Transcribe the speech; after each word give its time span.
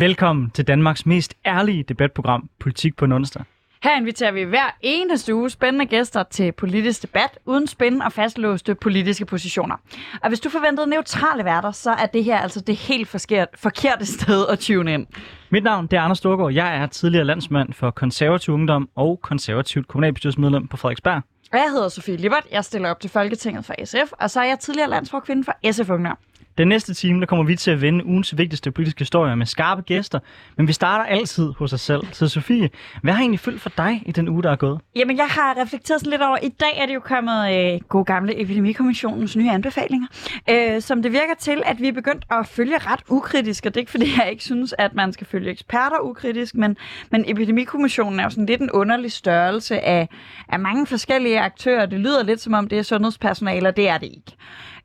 Velkommen 0.00 0.50
til 0.50 0.66
Danmarks 0.66 1.06
mest 1.06 1.34
ærlige 1.46 1.82
debatprogram, 1.82 2.50
Politik 2.60 2.96
på 2.96 3.04
en 3.04 3.12
onsdag. 3.12 3.44
Her 3.82 3.96
inviterer 3.96 4.32
vi 4.32 4.42
hver 4.42 4.76
eneste 4.80 5.34
uge 5.34 5.50
spændende 5.50 5.86
gæster 5.86 6.22
til 6.22 6.52
politisk 6.52 7.02
debat, 7.02 7.38
uden 7.46 7.66
spændende 7.66 8.04
og 8.04 8.12
fastlåste 8.12 8.74
politiske 8.74 9.26
positioner. 9.26 9.76
Og 10.22 10.28
hvis 10.28 10.40
du 10.40 10.50
forventede 10.50 10.90
neutrale 10.90 11.44
værter, 11.44 11.70
så 11.70 11.90
er 11.90 12.06
det 12.06 12.24
her 12.24 12.38
altså 12.38 12.60
det 12.60 12.76
helt 12.76 13.08
forkert, 13.08 13.48
forkerte 13.54 14.06
sted 14.06 14.46
at 14.48 14.58
tune 14.58 14.94
ind. 14.94 15.06
Mit 15.50 15.64
navn 15.64 15.86
det 15.86 15.96
er 15.96 16.00
Anders 16.00 16.18
Storgård. 16.18 16.52
Jeg 16.52 16.76
er 16.76 16.86
tidligere 16.86 17.24
landsmand 17.24 17.72
for 17.72 17.90
konservativ 17.90 18.54
ungdom 18.54 18.88
og 18.94 19.20
konservativt 19.22 19.88
kommunalbestyrelsesmedlem 19.88 20.68
på 20.68 20.76
Frederiksberg. 20.76 21.22
Og 21.52 21.58
jeg 21.58 21.70
hedder 21.70 21.88
Sofie 21.88 22.16
Libert. 22.16 22.46
Jeg 22.52 22.64
stiller 22.64 22.90
op 22.90 23.00
til 23.00 23.10
Folketinget 23.10 23.64
for 23.64 23.74
SF, 23.84 24.12
og 24.12 24.30
så 24.30 24.40
er 24.40 24.44
jeg 24.44 24.58
tidligere 24.58 24.90
landsforkvinde 24.90 25.44
for 25.44 25.72
SF 25.72 25.90
Ungdom. 25.90 26.18
Den 26.58 26.68
næste 26.68 26.94
time 26.94 27.20
der 27.20 27.26
kommer 27.26 27.44
vi 27.44 27.56
til 27.56 27.70
at 27.70 27.82
vende 27.82 28.06
ugens 28.06 28.38
vigtigste 28.38 28.70
politiske 28.70 29.00
historier 29.00 29.34
med 29.34 29.46
skarpe 29.46 29.82
gæster, 29.82 30.18
men 30.56 30.68
vi 30.68 30.72
starter 30.72 31.04
altid 31.04 31.52
hos 31.58 31.72
os 31.72 31.80
selv. 31.80 32.02
Så 32.12 32.28
Sofie, 32.28 32.70
hvad 33.02 33.12
har 33.12 33.20
egentlig 33.20 33.40
fyldt 33.40 33.60
for 33.60 33.70
dig 33.76 34.02
i 34.06 34.12
den 34.12 34.28
uge, 34.28 34.42
der 34.42 34.50
er 34.50 34.56
gået? 34.56 34.80
Jamen, 34.96 35.16
jeg 35.16 35.26
har 35.26 35.62
reflekteret 35.62 36.00
sådan 36.00 36.10
lidt 36.10 36.22
over, 36.22 36.36
i 36.42 36.48
dag 36.48 36.78
er 36.82 36.86
det 36.86 36.94
jo 36.94 37.00
kommet 37.00 37.74
øh, 37.74 37.80
god 37.88 38.04
gamle 38.04 38.40
Epidemikommissionens 38.40 39.36
nye 39.36 39.50
anbefalinger, 39.50 40.06
øh, 40.50 40.82
som 40.82 41.02
det 41.02 41.12
virker 41.12 41.34
til, 41.38 41.62
at 41.66 41.80
vi 41.80 41.88
er 41.88 41.92
begyndt 41.92 42.24
at 42.30 42.46
følge 42.46 42.78
ret 42.78 43.00
ukritisk, 43.08 43.66
og 43.66 43.74
det 43.74 43.76
er 43.76 43.82
ikke 43.82 43.90
fordi, 43.90 44.06
jeg 44.18 44.30
ikke 44.30 44.44
synes, 44.44 44.74
at 44.78 44.94
man 44.94 45.12
skal 45.12 45.26
følge 45.26 45.50
eksperter 45.50 45.96
ukritisk, 46.02 46.54
men, 46.54 46.76
men 47.10 47.24
Epidemikommissionen 47.26 48.20
er 48.20 48.24
jo 48.24 48.30
sådan 48.30 48.46
lidt 48.46 48.60
en 48.60 48.70
underlig 48.70 49.12
størrelse 49.12 49.80
af, 49.80 50.08
af 50.48 50.58
mange 50.58 50.86
forskellige 50.86 51.40
aktører. 51.40 51.86
Det 51.86 52.00
lyder 52.00 52.22
lidt 52.22 52.40
som 52.40 52.54
om 52.54 52.68
det 52.68 52.78
er 52.78 52.82
sundhedspersonale, 52.82 53.68
og 53.68 53.76
det 53.76 53.88
er 53.88 53.98
det 53.98 54.06
ikke. 54.06 54.36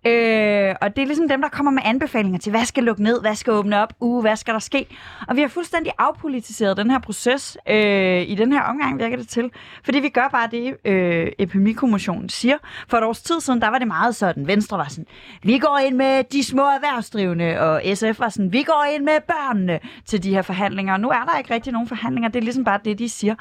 Øh, 0.06 0.76
og 0.82 0.96
det 0.96 1.02
er 1.02 1.06
ligesom 1.06 1.28
dem, 1.28 1.42
der 1.42 1.50
kommer 1.50 1.72
med 1.72 1.82
anbefalinger 1.86 2.40
til, 2.40 2.50
hvad 2.50 2.66
skal 2.66 2.84
lukke 2.84 3.04
ned, 3.04 3.22
hvad 3.22 3.36
skal 3.36 3.54
åbne 3.54 3.82
op, 3.82 3.94
uh, 4.00 4.22
hvad 4.22 4.36
skal 4.36 4.54
der 4.54 4.60
ske? 4.60 4.86
Og 5.28 5.36
vi 5.36 5.42
har 5.42 5.48
fuldstændig 5.48 5.92
afpolitiseret 5.98 6.78
den 6.78 6.92
her 6.92 7.00
proces 7.00 7.58
øh, 7.70 8.22
i 8.22 8.36
den 8.36 8.54
her 8.54 8.62
omgang, 8.62 9.00
virker 9.00 9.18
det 9.18 9.28
til. 9.28 9.52
Fordi 9.84 10.00
vi 10.00 10.10
gør 10.10 10.28
bare 10.32 10.50
det, 10.52 10.76
øh, 10.86 11.28
Epidemikommissionen 11.40 12.30
siger. 12.30 12.58
For 12.88 12.98
et 12.98 13.04
års 13.04 13.22
tid 13.22 13.40
siden, 13.40 13.62
der 13.62 13.68
var 13.68 13.78
det 13.78 13.88
meget 13.88 14.16
sådan, 14.16 14.48
Venstre 14.48 14.78
var 14.78 14.88
sådan, 14.90 15.06
vi 15.44 15.58
går 15.58 15.80
ind 15.88 15.96
med 15.96 16.24
de 16.24 16.44
små 16.44 16.62
erhvervsdrivende, 16.62 17.60
og 17.60 17.82
SF 17.94 18.20
var 18.20 18.30
sådan, 18.30 18.54
vi 18.54 18.64
går 18.64 18.86
ind 18.96 19.04
med 19.04 19.14
børnene 19.28 19.80
til 20.06 20.24
de 20.24 20.30
her 20.30 20.42
forhandlinger. 20.42 20.94
Og 20.94 21.00
nu 21.00 21.10
er 21.10 21.24
der 21.32 21.38
ikke 21.38 21.54
rigtig 21.54 21.74
nogen 21.74 21.88
forhandlinger, 21.88 22.30
det 22.30 22.40
er 22.40 22.44
ligesom 22.44 22.64
bare 22.64 22.80
det, 22.86 23.00
de 23.00 23.10
siger. 23.10 23.36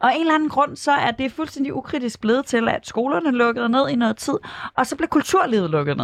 Og 0.00 0.14
en 0.14 0.20
eller 0.20 0.34
anden 0.34 0.48
grund, 0.48 0.76
så 0.76 0.92
er 0.92 1.10
det 1.10 1.32
fuldstændig 1.32 1.74
ukritisk 1.74 2.20
blevet 2.20 2.46
til, 2.46 2.68
at 2.68 2.86
skolerne 2.86 3.30
lukkede 3.30 3.68
ned 3.68 3.88
i 3.88 3.96
noget 3.96 4.16
tid, 4.16 4.34
og 4.76 4.86
så 4.86 4.96
blev 4.96 5.08
kulturlivet 5.08 5.70
lukket. 5.70 5.97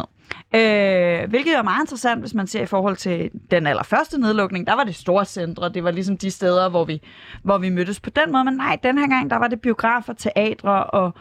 Øh, 0.54 1.28
hvilket 1.28 1.56
er 1.56 1.62
meget 1.62 1.82
interessant, 1.82 2.20
hvis 2.20 2.34
man 2.34 2.46
ser 2.46 2.62
i 2.62 2.66
forhold 2.66 2.96
til 2.96 3.30
den 3.50 3.66
allerførste 3.66 4.20
nedlukning. 4.20 4.66
Der 4.66 4.74
var 4.74 4.84
det 4.84 4.94
store 4.94 5.24
centre, 5.24 5.68
det 5.68 5.84
var 5.84 5.90
ligesom 5.90 6.18
de 6.18 6.30
steder, 6.30 6.68
hvor 6.68 6.84
vi, 6.84 7.02
hvor 7.42 7.58
vi 7.58 7.68
mødtes 7.68 8.00
på 8.00 8.10
den 8.10 8.32
måde. 8.32 8.44
Men 8.44 8.54
nej, 8.54 8.78
den 8.82 8.98
her 8.98 9.08
gang, 9.08 9.30
der 9.30 9.36
var 9.36 9.48
det 9.48 9.60
biografer, 9.60 10.12
teatre 10.12 10.84
og, 10.84 11.14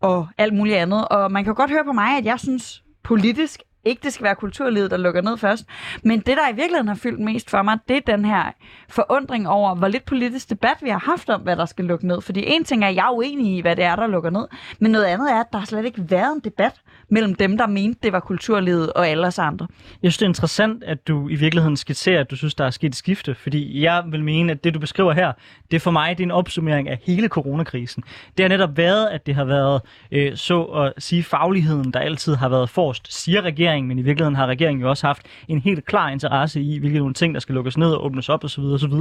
og 0.00 0.28
alt 0.38 0.54
muligt 0.54 0.76
andet. 0.76 1.08
Og 1.08 1.32
man 1.32 1.44
kan 1.44 1.54
godt 1.54 1.70
høre 1.70 1.84
på 1.84 1.92
mig, 1.92 2.18
at 2.18 2.24
jeg 2.24 2.40
synes 2.40 2.82
politisk, 3.02 3.62
ikke 3.84 4.00
det 4.02 4.12
skal 4.12 4.24
være 4.24 4.34
kulturlivet, 4.34 4.90
der 4.90 4.96
lukker 4.96 5.22
ned 5.22 5.36
først. 5.36 5.64
Men 6.04 6.18
det, 6.20 6.36
der 6.36 6.48
i 6.48 6.54
virkeligheden 6.54 6.88
har 6.88 6.94
fyldt 6.94 7.20
mest 7.20 7.50
for 7.50 7.62
mig, 7.62 7.78
det 7.88 7.96
er 7.96 8.16
den 8.16 8.24
her 8.24 8.52
forundring 8.88 9.48
over, 9.48 9.74
hvor 9.74 9.88
lidt 9.88 10.04
politisk 10.04 10.50
debat 10.50 10.76
vi 10.82 10.88
har 10.88 10.98
haft 10.98 11.30
om, 11.30 11.40
hvad 11.40 11.56
der 11.56 11.66
skal 11.66 11.84
lukke 11.84 12.06
ned. 12.06 12.20
Fordi 12.20 12.44
en 12.46 12.64
ting 12.64 12.84
er, 12.84 12.88
at 12.88 12.94
jeg 12.94 13.06
er 13.06 13.12
uenig 13.12 13.56
i, 13.56 13.60
hvad 13.60 13.76
det 13.76 13.84
er, 13.84 13.96
der 13.96 14.06
lukker 14.06 14.30
ned. 14.30 14.46
Men 14.78 14.90
noget 14.90 15.04
andet 15.04 15.32
er, 15.32 15.40
at 15.40 15.46
der 15.52 15.64
slet 15.64 15.84
ikke 15.84 16.10
været 16.10 16.32
en 16.34 16.40
debat 16.40 16.80
mellem 17.10 17.34
dem, 17.34 17.58
der 17.58 17.66
mente, 17.66 18.00
det 18.02 18.12
var 18.12 18.20
kulturlivet 18.20 18.92
og 18.92 19.08
alle 19.08 19.26
os 19.26 19.38
andre. 19.38 19.66
Jeg 20.02 20.12
synes, 20.12 20.18
det 20.18 20.24
er 20.24 20.28
interessant, 20.28 20.84
at 20.84 21.08
du 21.08 21.28
i 21.28 21.34
virkeligheden 21.34 21.76
skitserer, 21.76 22.20
at 22.20 22.30
du 22.30 22.36
synes, 22.36 22.54
der 22.54 22.64
er 22.64 22.70
sket 22.70 22.88
et 22.88 22.96
skifte. 22.96 23.34
Fordi 23.34 23.82
jeg 23.82 24.02
vil 24.06 24.24
mene, 24.24 24.52
at 24.52 24.64
det, 24.64 24.74
du 24.74 24.78
beskriver 24.78 25.12
her, 25.12 25.32
det 25.70 25.82
for 25.82 25.90
mig 25.90 26.18
det 26.18 26.24
er 26.24 26.26
en 26.26 26.30
opsummering 26.30 26.88
af 26.88 26.98
hele 27.06 27.28
coronakrisen. 27.28 28.04
Det 28.36 28.44
har 28.44 28.48
netop 28.48 28.76
været, 28.76 29.06
at 29.06 29.26
det 29.26 29.34
har 29.34 29.44
været 29.44 29.80
øh, 30.12 30.36
så 30.36 30.62
at 30.62 30.92
sige 30.98 31.22
fagligheden, 31.22 31.92
der 31.92 32.00
altid 32.00 32.34
har 32.34 32.48
været 32.48 32.70
forrest, 32.70 33.22
siger 33.22 33.42
regeringen, 33.42 33.88
men 33.88 33.98
i 33.98 34.02
virkeligheden 34.02 34.36
har 34.36 34.46
regeringen 34.46 34.82
jo 34.82 34.88
også 34.88 35.06
haft 35.06 35.22
en 35.48 35.60
helt 35.60 35.84
klar 35.84 36.08
interesse 36.08 36.60
i, 36.62 36.78
hvilke 36.78 36.98
nogle 36.98 37.14
ting, 37.14 37.34
der 37.34 37.40
skal 37.40 37.54
lukkes 37.54 37.78
ned 37.78 37.90
og 37.90 38.04
åbnes 38.04 38.28
op 38.28 38.44
osv. 38.44 38.60
osv. 38.60 38.92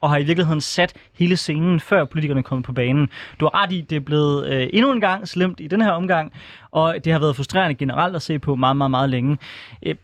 og 0.00 0.10
har 0.10 0.18
i 0.18 0.24
virkeligheden 0.24 0.60
sat 0.60 0.92
hele 1.18 1.36
scenen, 1.36 1.80
før 1.80 2.04
politikerne 2.04 2.42
kom 2.42 2.62
på 2.62 2.72
banen. 2.72 3.08
Du 3.40 3.44
har 3.44 3.62
ret 3.62 3.72
i, 3.72 3.80
det 3.80 3.96
er 3.96 4.00
blevet 4.00 4.46
øh, 4.48 4.68
endnu 4.72 4.92
en 4.92 5.00
gang 5.00 5.28
slemt 5.28 5.60
i 5.60 5.66
den 5.66 5.80
her 5.80 5.90
omgang, 5.90 6.32
og 6.76 7.04
det 7.04 7.12
har 7.12 7.20
været 7.20 7.36
frustrerende 7.36 7.74
generelt 7.74 8.16
at 8.16 8.22
se 8.22 8.38
på 8.38 8.54
meget, 8.54 8.76
meget, 8.76 8.90
meget 8.90 9.10
længe. 9.10 9.38
Øh, 9.86 9.94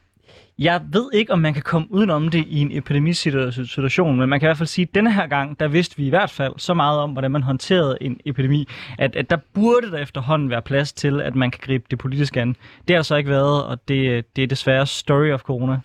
jeg 0.58 0.80
ved 0.92 1.10
ikke, 1.12 1.32
om 1.32 1.38
man 1.38 1.54
kan 1.54 1.62
komme 1.62 1.86
udenom 1.90 2.28
det 2.28 2.44
i 2.48 2.60
en 2.60 2.72
epidemisituation, 2.72 4.18
men 4.18 4.28
man 4.28 4.40
kan 4.40 4.46
i 4.46 4.48
hvert 4.48 4.56
fald 4.56 4.66
sige, 4.66 4.88
at 4.88 4.94
denne 4.94 5.12
her 5.12 5.26
gang, 5.26 5.60
der 5.60 5.68
vidste 5.68 5.96
vi 5.96 6.06
i 6.06 6.08
hvert 6.08 6.30
fald 6.30 6.52
så 6.56 6.74
meget 6.74 6.98
om, 6.98 7.10
hvordan 7.10 7.30
man 7.30 7.42
håndterede 7.42 7.98
en 8.00 8.20
epidemi, 8.24 8.68
at, 8.98 9.16
at 9.16 9.30
der 9.30 9.36
burde 9.54 9.90
der 9.90 9.98
efterhånden 9.98 10.50
være 10.50 10.62
plads 10.62 10.92
til, 10.92 11.20
at 11.20 11.34
man 11.34 11.50
kan 11.50 11.60
gribe 11.62 11.84
det 11.90 11.98
politisk 11.98 12.36
an. 12.36 12.48
Det 12.88 12.94
har 12.94 12.96
der 12.96 13.02
så 13.02 13.16
ikke 13.16 13.30
været, 13.30 13.64
og 13.64 13.88
det, 13.88 14.24
det 14.36 14.44
er 14.44 14.48
desværre 14.48 14.86
story 14.86 15.30
of 15.30 15.40
corona. 15.40 15.80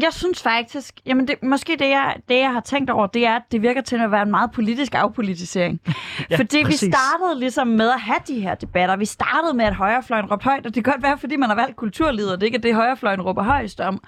Jeg 0.00 0.12
synes 0.12 0.42
faktisk, 0.42 0.94
jamen 1.06 1.28
det, 1.28 1.42
måske 1.42 1.76
det 1.78 1.88
jeg, 1.88 2.16
det, 2.28 2.38
jeg 2.38 2.52
har 2.52 2.60
tænkt 2.60 2.90
over, 2.90 3.06
det 3.06 3.26
er, 3.26 3.36
at 3.36 3.42
det 3.52 3.62
virker 3.62 3.80
til 3.80 3.96
at 3.96 4.10
være 4.10 4.22
en 4.22 4.30
meget 4.30 4.50
politisk 4.52 4.94
afpolitisering. 4.94 5.80
ja, 6.30 6.36
fordi 6.36 6.64
præcis. 6.64 6.82
vi 6.82 6.92
startede 6.92 7.40
ligesom 7.40 7.66
med 7.66 7.90
at 7.90 8.00
have 8.00 8.18
de 8.28 8.40
her 8.40 8.54
debatter. 8.54 8.96
Vi 8.96 9.04
startede 9.04 9.54
med, 9.54 9.64
at 9.64 9.74
højrefløjen 9.74 10.26
råbte 10.26 10.44
højt, 10.44 10.66
og 10.66 10.74
det 10.74 10.84
kan 10.84 10.92
godt 10.92 11.02
være, 11.02 11.18
fordi 11.18 11.36
man 11.36 11.48
har 11.48 11.56
valgt 11.56 11.76
kulturlivet, 11.76 12.32
og 12.32 12.40
det 12.40 12.46
ikke 12.46 12.56
er 12.56 12.60
det, 12.60 12.74
højrefløjen 12.74 13.22
råber 13.22 13.42
højst 13.42 13.80
om, 13.80 14.02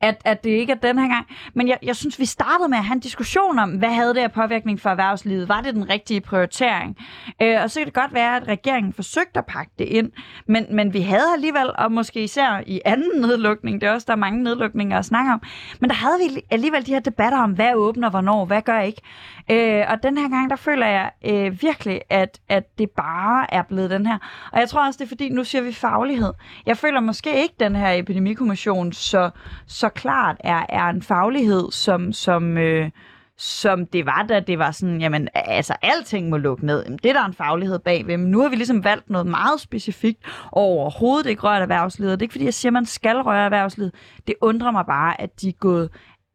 at, 0.00 0.22
at 0.24 0.44
det 0.44 0.50
ikke 0.50 0.72
er 0.72 0.76
den 0.76 0.98
her 0.98 1.08
gang. 1.08 1.26
Men 1.54 1.68
jeg, 1.68 1.78
jeg 1.82 1.96
synes, 1.96 2.18
vi 2.18 2.24
startede 2.24 2.68
med 2.68 2.78
at 2.78 2.84
have 2.84 2.94
en 2.94 3.00
diskussion 3.00 3.58
om, 3.58 3.70
hvad 3.70 3.90
havde 3.90 4.14
det 4.14 4.20
af 4.20 4.32
påvirkning 4.32 4.80
for 4.80 4.90
erhvervslivet? 4.90 5.48
Var 5.48 5.60
det 5.60 5.74
den 5.74 5.90
rigtige 5.90 6.20
prioritering? 6.20 6.96
Øh, 7.42 7.62
og 7.62 7.70
så 7.70 7.80
kan 7.80 7.86
det 7.86 7.94
godt 7.94 8.14
være, 8.14 8.36
at 8.36 8.48
regeringen 8.48 8.92
forsøgte 8.92 9.38
at 9.38 9.46
pakke 9.46 9.72
det 9.78 9.84
ind, 9.84 10.12
men, 10.48 10.66
men 10.70 10.92
vi 10.92 11.00
havde 11.00 11.32
alligevel, 11.34 11.70
og 11.78 11.92
måske 11.92 12.24
især 12.24 12.62
i 12.66 12.80
anden 12.84 13.20
nedlukning, 13.20 13.80
det 13.80 13.86
er 13.86 13.92
også, 13.92 14.04
der 14.06 14.12
er 14.12 14.16
mange 14.16 14.42
nedlukninger 14.42 14.98
at 14.98 15.04
snakke 15.04 15.23
snakke 15.24 15.32
om. 15.32 15.42
Men 15.80 15.90
der 15.90 15.96
havde 15.96 16.18
vi 16.18 16.40
alligevel 16.50 16.86
de 16.86 16.92
her 16.92 17.00
debatter 17.00 17.38
om, 17.38 17.52
hvad 17.52 17.74
åbner, 17.74 18.10
hvornår, 18.10 18.44
hvad 18.44 18.62
gør 18.62 18.80
ikke. 18.80 19.02
Øh, 19.50 19.84
og 19.88 20.02
den 20.02 20.18
her 20.18 20.28
gang, 20.28 20.50
der 20.50 20.56
føler 20.56 20.86
jeg 20.86 21.10
øh, 21.24 21.62
virkelig, 21.62 22.00
at, 22.10 22.40
at 22.48 22.78
det 22.78 22.90
bare 22.90 23.54
er 23.54 23.62
blevet 23.62 23.90
den 23.90 24.06
her. 24.06 24.18
Og 24.52 24.60
jeg 24.60 24.68
tror 24.68 24.86
også, 24.86 24.98
det 24.98 25.04
er 25.04 25.08
fordi, 25.08 25.28
nu 25.28 25.44
siger 25.44 25.62
vi 25.62 25.72
faglighed. 25.72 26.32
Jeg 26.66 26.76
føler 26.76 27.00
måske 27.00 27.42
ikke, 27.42 27.54
den 27.60 27.76
her 27.76 27.92
epidemikommission 27.92 28.92
så, 28.92 29.30
så 29.66 29.88
klart 29.88 30.36
er, 30.40 30.66
er 30.68 30.88
en 30.88 31.02
faglighed, 31.02 31.72
som, 31.72 32.12
som 32.12 32.58
øh, 32.58 32.90
som 33.36 33.86
det 33.86 34.06
var, 34.06 34.24
da 34.28 34.40
det 34.40 34.58
var 34.58 34.70
sådan, 34.70 35.00
jamen, 35.00 35.28
altså, 35.34 35.74
alting 35.82 36.28
må 36.28 36.36
lukke 36.36 36.66
ned. 36.66 36.82
Jamen, 36.84 36.98
det 37.02 37.08
er 37.08 37.12
der 37.12 37.24
en 37.24 37.34
faglighed 37.34 37.78
bagved, 37.78 38.16
men 38.16 38.30
nu 38.30 38.40
har 38.40 38.48
vi 38.48 38.56
ligesom 38.56 38.84
valgt 38.84 39.10
noget 39.10 39.26
meget 39.26 39.60
specifikt 39.60 40.20
overhovedet 40.52 41.30
ikke 41.30 41.42
rørt 41.42 41.62
erhvervslivet. 41.62 42.12
Det 42.12 42.22
er 42.22 42.24
ikke, 42.24 42.32
fordi 42.32 42.44
jeg 42.44 42.54
siger, 42.54 42.70
at 42.70 42.72
man 42.72 42.86
skal 42.86 43.16
røre 43.16 43.44
erhvervslivet. 43.44 43.94
Det 44.26 44.34
undrer 44.40 44.70
mig 44.70 44.86
bare, 44.86 45.20
at 45.20 45.40
de 45.40 45.48
er 45.48 45.52
gået 45.52 45.90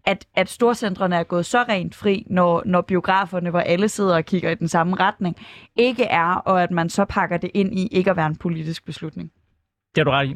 at, 0.05 0.25
at 0.35 0.49
storcentrene 0.49 1.15
er 1.15 1.23
gået 1.23 1.45
så 1.45 1.63
rent 1.63 1.95
fri, 1.95 2.23
når, 2.29 2.63
når 2.65 2.81
biograferne, 2.81 3.49
hvor 3.49 3.59
alle 3.59 3.89
sidder 3.89 4.15
og 4.15 4.25
kigger 4.25 4.49
i 4.49 4.55
den 4.55 4.67
samme 4.67 4.95
retning, 4.95 5.35
ikke 5.75 6.03
er, 6.03 6.33
og 6.33 6.63
at 6.63 6.71
man 6.71 6.89
så 6.89 7.05
pakker 7.05 7.37
det 7.37 7.51
ind 7.53 7.79
i 7.79 7.87
ikke 7.87 8.09
at 8.09 8.17
være 8.17 8.25
en 8.25 8.35
politisk 8.35 8.85
beslutning. 8.85 9.31
Det 9.95 9.97
har 9.97 10.03
du 10.03 10.11
ret 10.11 10.27
i. 10.27 10.35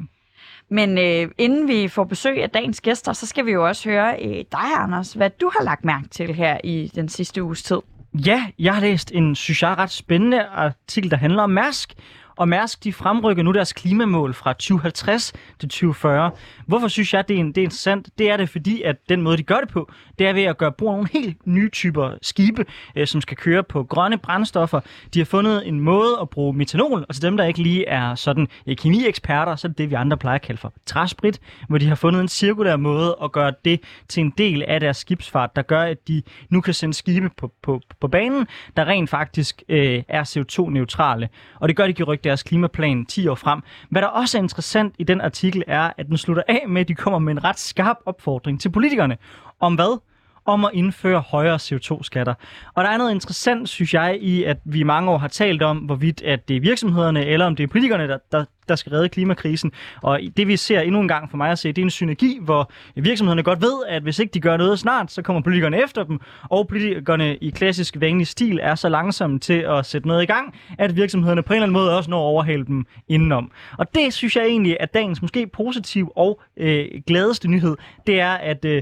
Men 0.73 0.97
øh, 0.97 1.31
inden 1.37 1.67
vi 1.67 1.87
får 1.87 2.03
besøg 2.03 2.43
af 2.43 2.49
dagens 2.49 2.81
gæster, 2.81 3.13
så 3.13 3.25
skal 3.25 3.45
vi 3.45 3.51
jo 3.51 3.67
også 3.67 3.89
høre 3.89 4.15
øh, 4.21 4.35
dig, 4.51 4.73
Anders, 4.77 5.13
hvad 5.13 5.29
du 5.29 5.51
har 5.57 5.63
lagt 5.63 5.85
mærke 5.85 6.07
til 6.07 6.33
her 6.35 6.57
i 6.63 6.91
den 6.95 7.09
sidste 7.09 7.43
uges 7.43 7.63
tid. 7.63 7.79
Ja, 8.25 8.45
jeg 8.59 8.73
har 8.73 8.81
læst 8.81 9.11
en, 9.11 9.35
synes 9.35 9.61
jeg, 9.61 9.77
ret 9.77 9.91
spændende 9.91 10.43
artikel, 10.43 11.11
der 11.11 11.17
handler 11.17 11.43
om 11.43 11.49
Mærsk, 11.49 11.93
og 12.35 12.47
Mærsk 12.47 12.83
de 12.83 12.93
fremrykker 12.93 13.43
nu 13.43 13.51
deres 13.51 13.73
klimamål 13.73 14.33
fra 14.33 14.53
2050 14.53 15.33
til 15.59 15.69
2040. 15.69 16.31
Hvorfor 16.67 16.87
synes 16.87 17.13
jeg, 17.13 17.27
det 17.27 17.39
er, 17.39 17.43
det 17.43 17.57
er 17.57 17.63
interessant? 17.63 18.09
Det 18.17 18.29
er 18.29 18.37
det, 18.37 18.49
fordi 18.49 18.81
at 18.81 18.95
den 19.09 19.21
måde, 19.21 19.37
de 19.37 19.43
gør 19.43 19.57
det 19.57 19.69
på, 19.69 19.91
det 20.19 20.27
er 20.27 20.33
ved 20.33 20.43
at 20.43 20.57
gøre 20.57 20.71
brug 20.71 20.89
af 20.89 20.95
nogle 20.95 21.09
helt 21.13 21.47
nye 21.47 21.69
typer 21.69 22.11
skibe, 22.21 22.65
øh, 22.95 23.07
som 23.07 23.21
skal 23.21 23.37
køre 23.37 23.63
på 23.63 23.83
grønne 23.83 24.17
brændstoffer. 24.17 24.79
De 25.13 25.19
har 25.19 25.25
fundet 25.25 25.67
en 25.67 25.79
måde 25.79 26.17
at 26.21 26.29
bruge 26.29 26.53
metanol, 26.53 27.05
og 27.09 27.15
til 27.15 27.23
dem, 27.23 27.37
der 27.37 27.45
ikke 27.45 27.61
lige 27.61 27.87
er 27.87 28.15
sådan 28.15 28.47
øh, 28.67 28.75
kemieksperter, 28.75 29.55
så 29.55 29.67
er 29.67 29.69
det 29.69 29.77
det, 29.77 29.89
vi 29.89 29.95
andre 29.95 30.17
plejer 30.17 30.35
at 30.35 30.41
kalde 30.41 30.61
for 30.61 30.73
træsprit, 30.85 31.39
hvor 31.69 31.77
de 31.77 31.87
har 31.87 31.95
fundet 31.95 32.21
en 32.21 32.27
cirkulær 32.27 32.75
måde 32.75 33.15
at 33.23 33.31
gøre 33.31 33.53
det 33.65 33.81
til 34.07 34.21
en 34.21 34.33
del 34.37 34.63
af 34.67 34.79
deres 34.79 34.97
skibsfart, 34.97 35.55
der 35.55 35.61
gør, 35.61 35.81
at 35.81 36.07
de 36.07 36.23
nu 36.49 36.61
kan 36.61 36.73
sende 36.73 36.93
skibe 36.93 37.29
på, 37.37 37.51
på, 37.61 37.81
på 38.01 38.07
banen, 38.07 38.47
der 38.77 38.85
rent 38.85 39.09
faktisk 39.09 39.63
øh, 39.69 40.03
er 40.07 40.23
CO2-neutrale. 40.23 41.29
Og 41.59 41.67
det 41.67 41.77
gør, 41.77 41.87
de 41.87 41.93
kan 41.93 42.05
rykke 42.05 42.22
deres 42.23 42.43
klimaplan 42.43 43.05
10 43.05 43.27
år 43.27 43.35
frem. 43.35 43.61
Hvad 43.89 44.01
der 44.01 44.07
også 44.07 44.37
er 44.37 44.41
interessant 44.41 44.95
i 44.99 45.03
den 45.03 45.21
artikel 45.21 45.63
er, 45.67 45.91
at 45.97 46.07
den 46.07 46.17
slutter 46.17 46.43
af 46.47 46.63
med, 46.67 46.81
at 46.81 46.87
de 46.87 46.95
kommer 46.95 47.19
med 47.19 47.33
en 47.33 47.43
ret 47.43 47.59
skarp 47.59 47.97
opfordring 48.05 48.61
til 48.61 48.69
politikerne. 48.69 49.17
Om 49.59 49.75
hvad? 49.75 49.99
Om 50.45 50.65
at 50.65 50.71
indføre 50.73 51.19
højere 51.19 51.55
CO2-skatter. 51.55 52.33
Og 52.73 52.83
der 52.83 52.89
er 52.89 52.97
noget 52.97 53.11
interessant, 53.11 53.69
synes 53.69 53.93
jeg, 53.93 54.17
i 54.21 54.43
at 54.43 54.57
vi 54.65 54.79
i 54.79 54.83
mange 54.83 55.11
år 55.11 55.17
har 55.17 55.27
talt 55.27 55.61
om, 55.61 55.77
hvorvidt 55.77 56.21
at 56.21 56.47
det 56.47 56.57
er 56.57 56.61
virksomhederne, 56.61 57.25
eller 57.25 57.45
om 57.45 57.55
det 57.55 57.63
er 57.63 57.67
politikerne, 57.67 58.07
der, 58.07 58.17
der, 58.31 58.45
der 58.69 58.75
skal 58.75 58.89
redde 58.89 59.09
klimakrisen. 59.09 59.71
Og 60.01 60.19
det 60.37 60.47
vi 60.47 60.57
ser 60.57 60.81
endnu 60.81 61.01
en 61.01 61.07
gang 61.07 61.29
for 61.29 61.37
mig 61.37 61.51
at 61.51 61.59
se, 61.59 61.69
det 61.69 61.81
er 61.81 61.85
en 61.85 61.89
synergi, 61.89 62.39
hvor 62.41 62.71
virksomhederne 62.95 63.43
godt 63.43 63.61
ved, 63.61 63.83
at 63.87 64.03
hvis 64.03 64.19
ikke 64.19 64.33
de 64.33 64.39
gør 64.39 64.57
noget 64.57 64.79
snart, 64.79 65.11
så 65.11 65.21
kommer 65.21 65.41
politikerne 65.41 65.83
efter 65.83 66.03
dem, 66.03 66.19
og 66.49 66.67
politikerne 66.67 67.37
i 67.37 67.49
klassisk 67.49 67.95
vanlig 67.99 68.27
stil 68.27 68.59
er 68.61 68.75
så 68.75 68.89
langsomme 68.89 69.39
til 69.39 69.53
at 69.67 69.85
sætte 69.85 70.07
noget 70.07 70.23
i 70.23 70.25
gang, 70.25 70.55
at 70.77 70.95
virksomhederne 70.95 71.43
på 71.43 71.53
en 71.53 71.57
eller 71.57 71.63
anden 71.63 71.73
måde 71.73 71.97
også 71.97 72.09
når 72.09 72.19
at 72.19 72.31
overhale 72.31 72.65
dem 72.65 72.85
indenom. 73.07 73.51
Og 73.77 73.95
det 73.95 74.13
synes 74.13 74.35
jeg 74.35 74.45
egentlig, 74.45 74.77
at 74.79 74.93
dagens 74.93 75.21
måske 75.21 75.47
positiv 75.47 76.11
og 76.15 76.41
øh, 76.57 76.85
gladeste 77.07 77.47
nyhed, 77.47 77.75
det 78.07 78.19
er, 78.19 78.31
at 78.33 78.65
øh, 78.65 78.81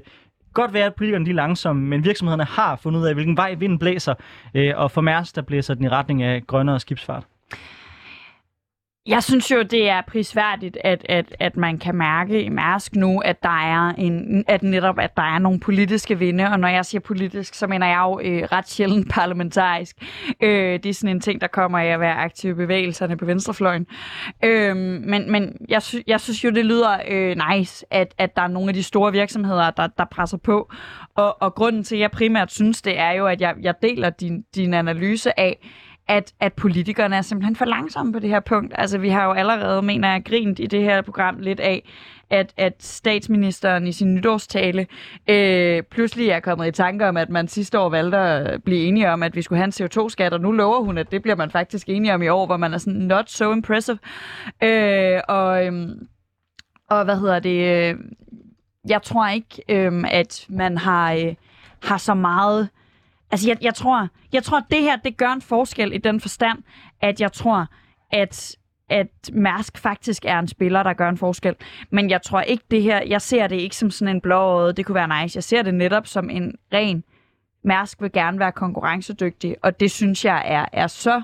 godt 0.54 0.74
være, 0.74 0.86
at 0.86 0.96
politikerne 0.96 1.26
de 1.26 1.30
er 1.30 1.36
langsomme, 1.36 1.88
men 1.88 2.06
virksomhederne 2.06 2.44
har 2.44 2.76
fundet 2.76 3.00
ud 3.00 3.06
af, 3.06 3.14
hvilken 3.14 3.38
vej 3.38 3.54
vinden 3.54 3.80
blæser, 3.80 4.14
øh, 4.54 4.74
og 4.76 4.92
for 4.92 5.02
Mærs, 5.02 5.34
der 5.34 5.42
blæser 5.42 5.74
den 5.74 5.84
i 5.84 5.90
retning 5.90 6.24
af 6.24 6.48
grønnere 6.48 6.80
skibsfart. 6.80 7.24
Jeg 9.08 9.24
synes 9.24 9.52
jo, 9.52 9.62
det 9.62 9.90
er 9.90 10.02
prisværdigt, 10.02 10.78
at, 10.84 11.06
at, 11.10 11.36
at 11.40 11.58
man 11.58 11.78
kan 11.78 11.96
mærke 11.96 12.44
i 12.44 12.50
Mærsk 12.50 12.96
nu, 12.96 13.20
at 13.20 13.44
der 13.44 13.50
er 13.50 13.94
en, 13.98 14.44
at 14.48 14.64
netop 14.64 15.00
at 15.00 15.16
der 15.18 15.24
er 15.24 15.40
nogle 15.40 15.60
politiske 15.60 16.20
vinde, 16.20 16.44
og 16.44 16.60
når 16.60 16.68
jeg 16.68 16.86
siger 16.86 17.02
politisk, 17.02 17.54
så 17.54 17.68
mener 17.68 17.88
jeg 17.88 18.00
jo 18.04 18.20
øh, 18.24 18.44
ret 18.44 18.70
sjældent 18.70 19.10
parlamentarisk. 19.20 19.96
Øh, 20.42 20.80
det 20.84 20.86
er 20.86 20.94
sådan 20.94 21.16
en 21.16 21.22
ting, 21.22 21.42
der 21.42 21.48
kommer 21.48 21.80
af 21.80 21.86
at 21.86 22.00
være 22.00 22.16
aktive 22.16 22.56
bevægelserne 22.56 23.18
på 23.18 23.26
venstrefløjen. 23.26 23.88
Øh, 24.44 24.76
men 24.76 25.32
men 25.32 25.58
jeg, 25.70 25.82
sy- 25.82 26.08
jeg 26.08 26.22
synes 26.22 26.44
jo, 26.44 26.50
det 26.50 26.66
lyder 26.66 26.98
øh, 27.08 27.38
nice, 27.50 27.86
at, 27.92 28.14
at 28.18 28.36
der 28.36 28.42
er 28.42 28.48
nogle 28.48 28.70
af 28.70 28.74
de 28.74 28.84
store 28.84 29.12
virksomheder, 29.12 29.72
der, 29.72 29.88
der 29.88 30.06
presser 30.06 30.38
på. 30.38 30.72
Og, 31.16 31.42
og 31.42 31.56
grunden 31.56 31.84
til, 31.84 31.96
at 31.96 32.02
jeg 32.02 32.12
primært 32.12 32.52
synes 32.52 32.82
det, 32.82 33.00
er 33.00 33.12
jo, 33.12 33.28
at 33.28 33.42
jeg, 33.42 33.56
jeg 33.62 33.74
deler 33.82 34.10
din, 34.10 34.44
din 34.56 34.74
analyse 34.74 35.40
af, 35.40 35.68
at, 36.08 36.34
at 36.40 36.54
politikerne 36.54 37.16
er 37.16 37.22
simpelthen 37.22 37.56
for 37.56 37.66
langsomme 37.66 38.14
på 38.14 38.20
det 38.20 38.30
her 38.30 38.40
punkt. 38.40 38.74
Altså, 38.78 38.98
vi 38.98 39.10
har 39.10 39.26
jo 39.26 39.32
allerede, 39.32 39.82
mener 39.82 40.12
jeg, 40.12 40.24
grint 40.26 40.60
i 40.60 40.66
det 40.66 40.84
her 40.84 41.02
program 41.02 41.40
lidt 41.40 41.60
af, 41.60 41.84
at, 42.30 42.54
at 42.58 42.74
statsministeren 42.80 43.88
i 43.88 43.92
sin 43.92 44.16
nytårstale 44.16 44.88
øh, 45.30 45.84
pludselig 45.84 46.30
er 46.30 46.40
kommet 46.40 46.68
i 46.68 46.72
tanke 46.72 47.08
om, 47.08 47.18
at 47.18 47.30
man 47.30 47.48
sidste 47.48 47.80
år 47.80 47.90
valgte 47.90 48.18
at 48.18 48.64
blive 48.64 48.80
enige 48.80 49.10
om, 49.12 49.24
at 49.24 49.36
vi 49.36 49.42
skulle 49.42 49.58
have 49.58 49.66
en 49.80 49.86
CO2-skat, 49.86 50.34
og 50.34 50.42
nu 50.42 50.52
lover 50.52 50.84
hun, 50.84 50.98
at 50.98 51.12
det 51.12 51.22
bliver 51.22 51.36
man 51.36 51.52
faktisk 51.52 51.90
enige 51.90 52.14
om 52.14 52.22
i 52.22 52.28
år, 52.28 52.46
hvor 52.46 52.58
man 52.58 52.74
er 52.74 52.78
sådan 52.78 53.02
not 53.02 53.30
so 53.30 53.52
impressive. 53.52 54.00
Øh, 54.64 55.20
og, 55.28 55.66
øh, 55.66 55.90
og 56.90 57.06
hvad 57.06 57.20
hedder 57.20 57.40
det? 57.40 57.90
Øh, 57.90 57.96
jeg 58.90 59.02
tror 59.04 59.28
ikke, 59.28 59.62
øh, 59.70 60.04
at 60.12 60.46
man 60.50 60.78
har, 60.78 61.14
øh, 61.14 61.36
har 61.84 61.98
så 61.98 62.14
meget 62.14 62.70
Altså, 63.32 63.50
jeg, 63.50 63.58
jeg, 63.62 63.74
tror, 63.74 64.08
jeg 64.34 64.44
tror, 64.44 64.58
at 64.58 64.64
det 64.72 64.82
her, 64.82 64.96
det 64.96 65.18
gør 65.18 65.30
en 65.30 65.42
forskel 65.42 65.94
i 65.94 65.98
den 65.98 66.20
forstand, 66.20 66.58
at 67.02 67.22
jeg 67.22 67.32
tror, 67.32 67.68
at 68.12 68.56
at 68.92 69.08
Mærsk 69.34 69.78
faktisk 69.78 70.26
er 70.26 70.40
en 70.40 70.48
spiller, 70.48 70.84
der 70.84 70.94
gør 70.94 71.10
en 71.10 71.18
forskel. 71.18 71.56
Men 71.90 72.10
jeg 72.10 72.22
tror 72.22 72.42
ikke 72.42 72.64
det 72.72 72.84
her, 72.84 73.04
jeg 73.08 73.22
ser 73.22 73.48
det 73.48 73.56
ikke 73.56 73.76
som 73.76 73.92
sådan 73.92 74.16
en 74.16 74.22
blå 74.22 74.72
det 74.72 74.86
kunne 74.86 74.96
være 74.96 75.24
nice. 75.24 75.38
Jeg 75.38 75.44
ser 75.44 75.62
det 75.62 75.74
netop 75.74 76.08
som 76.08 76.30
en 76.30 76.56
ren, 76.74 77.04
Mærsk 77.64 78.02
vil 78.02 78.12
gerne 78.12 78.40
være 78.40 78.52
konkurrencedygtig, 78.52 79.56
og 79.64 79.80
det 79.80 79.92
synes 79.92 80.26
jeg 80.26 80.44
er, 80.46 80.66
er 80.74 80.88
så, 80.88 81.22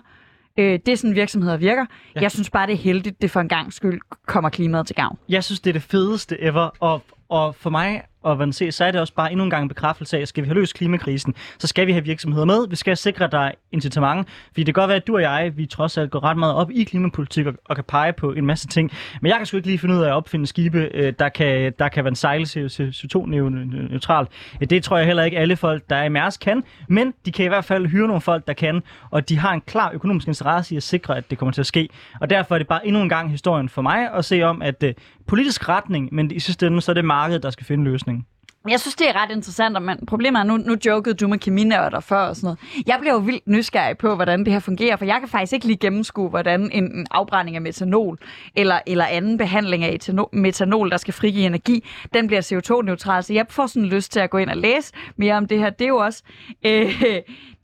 øh, 0.58 0.80
det 0.86 0.88
er 0.88 0.96
sådan 0.96 1.16
virksomheder 1.16 1.58
virker. 1.58 1.86
Ja. 2.16 2.22
Jeg 2.22 2.32
synes 2.32 2.50
bare, 2.50 2.68
det 2.68 2.74
er 2.74 2.78
heldigt, 2.78 3.22
det 3.22 3.32
for 3.32 3.40
en 3.40 3.50
gang 3.50 3.74
skyld 3.74 4.02
kommer 4.26 4.50
klimaet 4.50 4.88
til 4.88 4.96
gavn. 4.96 5.18
Jeg 5.30 5.44
synes, 5.44 5.60
det 5.60 5.70
er 5.70 5.74
det 5.74 5.84
fedeste 5.84 6.42
ever, 6.42 6.70
og, 6.80 7.04
og 7.30 7.56
for 7.56 7.70
mig 7.70 8.04
og 8.24 8.36
hvordan 8.36 8.54
se, 8.54 8.72
så 8.72 8.86
er 8.86 8.92
det 8.92 9.02
også 9.02 9.14
bare 9.14 9.32
endnu 9.32 9.44
en 9.44 9.50
gang 9.50 9.64
en 9.64 9.70
bekræftelse 9.70 10.18
af, 10.18 10.22
at 10.22 10.28
skal 10.28 10.44
vi 10.44 10.48
have 10.48 10.56
løst 10.56 10.74
klimakrisen, 10.74 11.36
så 11.60 11.68
skal 11.68 11.88
vi 11.88 11.92
have 11.92 12.04
virksomheder 12.04 12.46
med. 12.46 12.68
Vi 12.70 12.76
skal 12.76 12.98
sikre, 12.98 13.26
at 13.26 13.32
der 13.32 13.40
er 13.40 13.52
incitament. 13.72 14.28
Fordi 14.48 14.64
det 14.64 14.76
kan 14.76 14.82
godt 14.82 14.88
være, 14.88 14.98
at 14.98 15.08
du 15.08 15.16
og 15.16 15.22
jeg, 15.22 15.54
vi 15.56 15.66
trods 15.66 15.98
alt 15.98 16.12
går 16.12 16.24
ret 16.24 16.38
meget 16.38 16.54
op 16.54 16.72
i 16.72 16.84
klimapolitik 16.84 17.46
og, 17.46 17.54
og 17.66 17.76
kan 17.76 17.84
pege 17.88 18.14
på 18.14 18.34
en 18.34 18.46
masse 18.46 18.68
ting. 18.68 18.92
Men 19.22 19.30
jeg 19.30 19.38
kan 19.38 19.46
sgu 19.46 19.58
ikke 19.58 19.68
lige 19.68 19.80
finde 19.80 19.96
ud 19.96 20.02
af 20.02 20.08
at 20.08 20.14
opfinde 20.14 20.48
skibe, 20.48 20.90
øh, 20.94 21.14
der 21.20 21.30
kan, 21.30 21.74
der 21.80 21.90
kan 21.90 22.04
være 22.04 22.16
sejle 22.16 22.46
CO2-neutralt. 22.46 24.30
Øh, 24.62 24.70
det 24.70 24.84
tror 24.84 24.98
jeg 24.98 25.06
heller 25.06 25.24
ikke 25.24 25.38
alle 25.38 25.56
folk, 25.56 25.84
der 25.90 25.96
er 25.96 26.04
i 26.04 26.10
Mærsk 26.10 26.40
kan. 26.40 26.64
Men 26.88 27.14
de 27.26 27.32
kan 27.32 27.46
i 27.46 27.48
hvert 27.48 27.66
fald 27.66 27.88
hyre 27.88 28.08
nogle 28.08 28.22
folk, 28.22 28.48
der 28.48 28.54
kan. 28.54 28.84
Og 29.12 29.30
de 29.30 29.40
har 29.40 29.54
en 29.54 29.62
klar 29.62 29.92
økonomisk 29.94 30.28
interesse 30.28 30.74
i 30.74 30.78
at 30.78 30.84
sikre, 30.84 31.18
at 31.18 31.30
det 31.30 31.38
kommer 31.38 31.52
til 31.52 31.62
at 31.62 31.68
ske. 31.68 31.90
Og 32.22 32.30
derfor 32.30 32.56
er 32.56 32.60
det 32.60 32.68
bare 32.68 32.88
endnu 32.88 33.02
en 33.02 33.10
gang 33.10 33.32
historien 33.32 33.70
for 33.70 33.82
mig 33.82 34.14
at 34.14 34.26
se 34.26 34.44
om, 34.44 34.62
at 34.62 34.84
øh, 34.84 34.94
politisk 35.28 35.70
retning, 35.70 36.10
men 36.12 36.32
i 36.32 36.40
sidste 36.40 36.68
ende, 36.68 36.82
så 36.82 36.92
er 36.92 36.94
det 36.94 37.06
markedet, 37.06 37.44
der 37.44 37.50
skal 37.50 37.66
finde 37.66 37.84
løsningen. 37.84 38.17
Jeg 38.70 38.80
synes, 38.80 38.96
det 38.96 39.10
er 39.10 39.24
ret 39.24 39.32
interessant, 39.32 39.82
men 39.82 40.06
problemet 40.06 40.40
er, 40.40 40.44
nu, 40.44 40.58
nu 40.58 40.76
jokede 40.86 41.16
du 41.16 41.28
med 41.28 41.38
keminørder 41.38 42.00
før 42.00 42.18
og 42.18 42.36
sådan 42.36 42.46
noget. 42.48 42.60
Jeg 42.88 42.98
bliver 43.00 43.14
jo 43.14 43.20
vildt 43.20 43.48
nysgerrig 43.48 43.98
på, 43.98 44.16
hvordan 44.16 44.46
det 44.46 44.54
her 44.54 44.60
fungerer, 44.60 44.96
for 44.96 45.06
jeg 45.06 45.20
kan 45.20 45.30
faktisk 45.30 45.54
ikke 45.54 45.66
lige 45.66 45.78
gennemskue, 45.78 46.30
hvordan 46.30 46.72
en, 46.72 46.96
en 46.96 47.08
afbrænding 47.12 47.56
af 47.56 47.62
metanol 47.62 48.18
eller, 48.56 48.80
eller 48.88 49.06
anden 49.06 49.38
behandling 49.38 49.84
af 49.84 49.90
etanol, 49.90 50.30
metanol, 50.34 50.92
der 50.92 50.98
skal 50.98 51.14
frigive 51.14 51.46
energi, 51.46 51.84
den 52.14 52.28
bliver 52.28 52.42
CO2-neutral. 52.42 53.24
Så 53.24 53.34
jeg 53.34 53.46
får 53.50 53.68
sådan 53.68 53.86
lyst 53.86 54.12
til 54.12 54.20
at 54.20 54.30
gå 54.30 54.38
ind 54.38 54.50
og 54.50 54.58
læse 54.58 54.94
mere 55.16 55.36
om 55.36 55.48
det 55.48 55.60
her. 55.60 55.70
Det 55.70 55.86
er 55.86 55.90
jo 55.90 55.98
også... 55.98 56.24
Øh, 56.66 57.04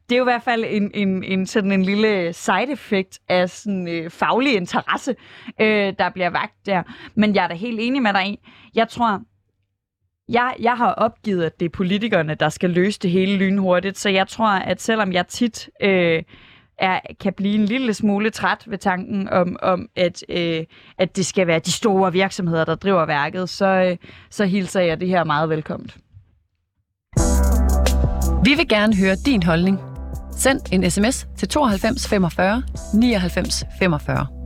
det 0.09 0.15
er 0.15 0.17
jo 0.19 0.23
i 0.23 0.31
hvert 0.31 0.43
fald 0.43 0.65
en, 0.67 0.91
en, 0.93 1.23
en, 1.23 1.45
sådan 1.45 1.71
en 1.71 1.83
lille 1.83 2.33
side 2.33 2.71
effect 2.71 3.19
af 3.29 3.49
sådan 3.49 3.87
øh, 3.87 4.09
faglig 4.09 4.55
interesse, 4.55 5.15
øh, 5.61 5.93
der 5.99 6.09
bliver 6.09 6.29
vagt 6.29 6.65
der. 6.65 6.83
Men 7.15 7.35
jeg 7.35 7.43
er 7.43 7.47
da 7.47 7.53
helt 7.53 7.79
enig 7.81 8.01
med 8.01 8.13
dig 8.13 8.27
i. 8.27 8.39
Jeg 8.75 8.89
tror, 8.89 9.21
jeg, 10.29 10.53
jeg 10.59 10.73
har 10.73 10.93
opgivet, 10.93 11.43
at 11.43 11.59
det 11.59 11.65
er 11.65 11.69
politikerne, 11.69 12.35
der 12.35 12.49
skal 12.49 12.69
løse 12.69 12.99
det 12.99 13.11
hele 13.11 13.37
lynhurtigt, 13.37 13.97
så 13.97 14.09
jeg 14.09 14.27
tror, 14.27 14.49
at 14.49 14.81
selvom 14.81 15.13
jeg 15.13 15.27
tit 15.27 15.69
øh, 15.81 16.23
er, 16.79 16.99
kan 17.19 17.33
blive 17.33 17.55
en 17.55 17.65
lille 17.65 17.93
smule 17.93 18.29
træt 18.29 18.63
ved 18.67 18.77
tanken 18.77 19.29
om, 19.29 19.57
om 19.61 19.89
at, 19.95 20.23
øh, 20.29 20.63
at 20.97 21.15
det 21.15 21.25
skal 21.25 21.47
være 21.47 21.59
de 21.59 21.71
store 21.71 22.11
virksomheder, 22.11 22.65
der 22.65 22.75
driver 22.75 23.05
værket, 23.05 23.49
så, 23.49 23.65
øh, 23.65 23.97
så 24.29 24.45
hilser 24.45 24.81
jeg 24.81 24.99
det 24.99 25.07
her 25.07 25.23
meget 25.23 25.49
velkommen. 25.49 25.89
Vi 28.45 28.53
vil 28.55 28.67
gerne 28.67 28.95
høre 28.95 29.15
din 29.25 29.43
holdning. 29.43 29.79
Send 30.31 30.59
en 30.71 30.91
sms 30.91 31.27
til 31.37 31.47
92 31.47 32.07
45 32.07 32.63
99 32.93 33.63
45. 33.79 34.42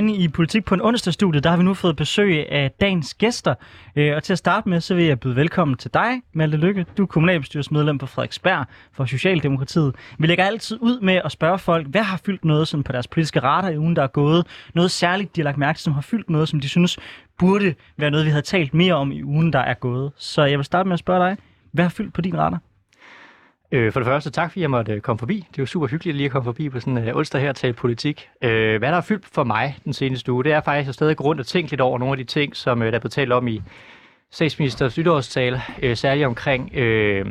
Herinde 0.00 0.24
i 0.24 0.28
Politik 0.28 0.64
på 0.64 0.74
en 0.74 0.80
onsdagsstudie, 0.80 1.40
der 1.40 1.50
har 1.50 1.56
vi 1.56 1.62
nu 1.62 1.74
fået 1.74 1.96
besøg 1.96 2.52
af 2.52 2.70
dagens 2.80 3.14
gæster. 3.14 3.54
Øh, 3.96 4.16
og 4.16 4.22
til 4.22 4.32
at 4.32 4.38
starte 4.38 4.68
med, 4.68 4.80
så 4.80 4.94
vil 4.94 5.04
jeg 5.04 5.20
byde 5.20 5.36
velkommen 5.36 5.76
til 5.76 5.94
dig, 5.94 6.22
Malte 6.32 6.56
Lykke. 6.56 6.86
Du 6.96 7.02
er 7.02 7.06
kommunalbestyrelsesmedlem 7.06 7.98
på 7.98 8.06
Frederiksberg 8.06 8.66
for 8.92 9.04
Socialdemokratiet. 9.04 9.94
Vi 10.18 10.26
lægger 10.26 10.44
altid 10.44 10.78
ud 10.80 11.00
med 11.00 11.20
at 11.24 11.32
spørge 11.32 11.58
folk, 11.58 11.86
hvad 11.86 12.02
har 12.02 12.20
fyldt 12.26 12.44
noget 12.44 12.68
som 12.68 12.82
på 12.82 12.92
deres 12.92 13.08
politiske 13.08 13.40
radar 13.40 13.68
i 13.68 13.78
ugen, 13.78 13.96
der 13.96 14.02
er 14.02 14.06
gået? 14.06 14.46
Noget 14.74 14.90
særligt, 14.90 15.36
de 15.36 15.40
har 15.40 15.44
lagt 15.44 15.58
mærke 15.58 15.76
til, 15.76 15.84
som 15.84 15.92
har 15.92 16.02
fyldt 16.02 16.30
noget, 16.30 16.48
som 16.48 16.60
de 16.60 16.68
synes 16.68 16.98
burde 17.38 17.74
være 17.96 18.10
noget, 18.10 18.26
vi 18.26 18.30
havde 18.30 18.42
talt 18.42 18.74
mere 18.74 18.94
om 18.94 19.12
i 19.12 19.22
ugen, 19.22 19.52
der 19.52 19.60
er 19.60 19.74
gået. 19.74 20.12
Så 20.16 20.44
jeg 20.44 20.58
vil 20.58 20.64
starte 20.64 20.88
med 20.88 20.94
at 20.94 20.98
spørge 20.98 21.28
dig, 21.28 21.36
hvad 21.72 21.84
har 21.84 21.90
fyldt 21.90 22.14
på 22.14 22.20
din 22.20 22.38
radar? 22.38 22.60
Øh, 23.72 23.92
for 23.92 24.00
det 24.00 24.06
første, 24.06 24.30
tak 24.30 24.50
fordi 24.50 24.60
jeg 24.60 24.70
måtte 24.70 24.92
øh, 24.92 25.00
komme 25.00 25.18
forbi. 25.18 25.46
Det 25.50 25.58
var 25.58 25.66
super 25.66 25.86
hyggeligt 25.86 26.16
lige 26.16 26.26
at 26.26 26.32
komme 26.32 26.44
forbi 26.44 26.68
på 26.68 26.80
sådan 26.80 26.98
en 26.98 27.08
øh, 27.08 27.16
onsdag 27.16 27.40
her 27.40 27.48
og 27.48 27.56
tale 27.56 27.72
politik. 27.72 28.28
Øh, 28.42 28.78
hvad 28.78 28.88
der 28.88 28.94
har 28.94 29.00
fyldt 29.00 29.26
for 29.26 29.44
mig 29.44 29.76
den 29.84 29.92
seneste 29.92 30.32
uge, 30.32 30.44
det 30.44 30.52
er 30.52 30.60
faktisk 30.60 30.88
at 30.88 30.94
stadig 30.94 31.16
gå 31.16 31.24
rundt 31.24 31.40
og 31.40 31.46
tænke 31.46 31.70
lidt 31.70 31.80
over 31.80 31.98
nogle 31.98 32.12
af 32.12 32.18
de 32.18 32.24
ting, 32.24 32.56
som 32.56 32.82
øh, 32.82 32.88
der 32.88 32.94
er 32.94 33.00
blevet 33.00 33.12
talt 33.12 33.32
om 33.32 33.48
i 33.48 33.62
statsministers 34.30 34.98
nytårstale, 34.98 35.62
øh, 35.82 35.96
særligt 35.96 36.26
omkring 36.26 36.74
øh, 36.74 37.26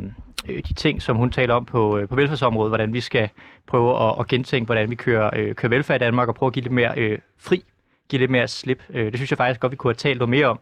øh, 0.48 0.62
de 0.68 0.74
ting, 0.74 1.02
som 1.02 1.16
hun 1.16 1.30
taler 1.30 1.54
om 1.54 1.64
på, 1.64 1.98
øh, 1.98 2.08
på 2.08 2.16
velfærdsområdet, 2.16 2.70
hvordan 2.70 2.92
vi 2.92 3.00
skal 3.00 3.28
prøve 3.66 4.08
at, 4.08 4.14
at 4.20 4.26
gentænke, 4.26 4.66
hvordan 4.66 4.90
vi 4.90 4.94
kører, 4.94 5.30
øh, 5.36 5.54
kører 5.54 5.70
velfærd 5.70 6.00
i 6.00 6.04
Danmark 6.04 6.28
og 6.28 6.34
prøve 6.34 6.48
at 6.48 6.52
give 6.52 6.62
lidt 6.62 6.74
mere 6.74 6.92
øh, 6.96 7.18
fri, 7.38 7.64
give 8.10 8.20
lidt 8.20 8.30
mere 8.30 8.48
slip. 8.48 8.82
Øh, 8.90 9.06
det 9.06 9.16
synes 9.16 9.30
jeg 9.30 9.36
faktisk 9.36 9.60
godt, 9.60 9.72
vi 9.72 9.76
kunne 9.76 9.90
have 9.90 9.94
talt 9.94 10.18
noget 10.18 10.30
mere 10.30 10.46
om 10.46 10.60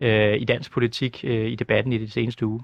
uh, 0.00 0.40
i 0.40 0.44
dansk 0.44 0.72
politik 0.72 1.20
uh, 1.24 1.30
i 1.30 1.54
debatten 1.54 1.92
i 1.92 1.98
det 1.98 2.12
seneste 2.12 2.46
uge. 2.46 2.60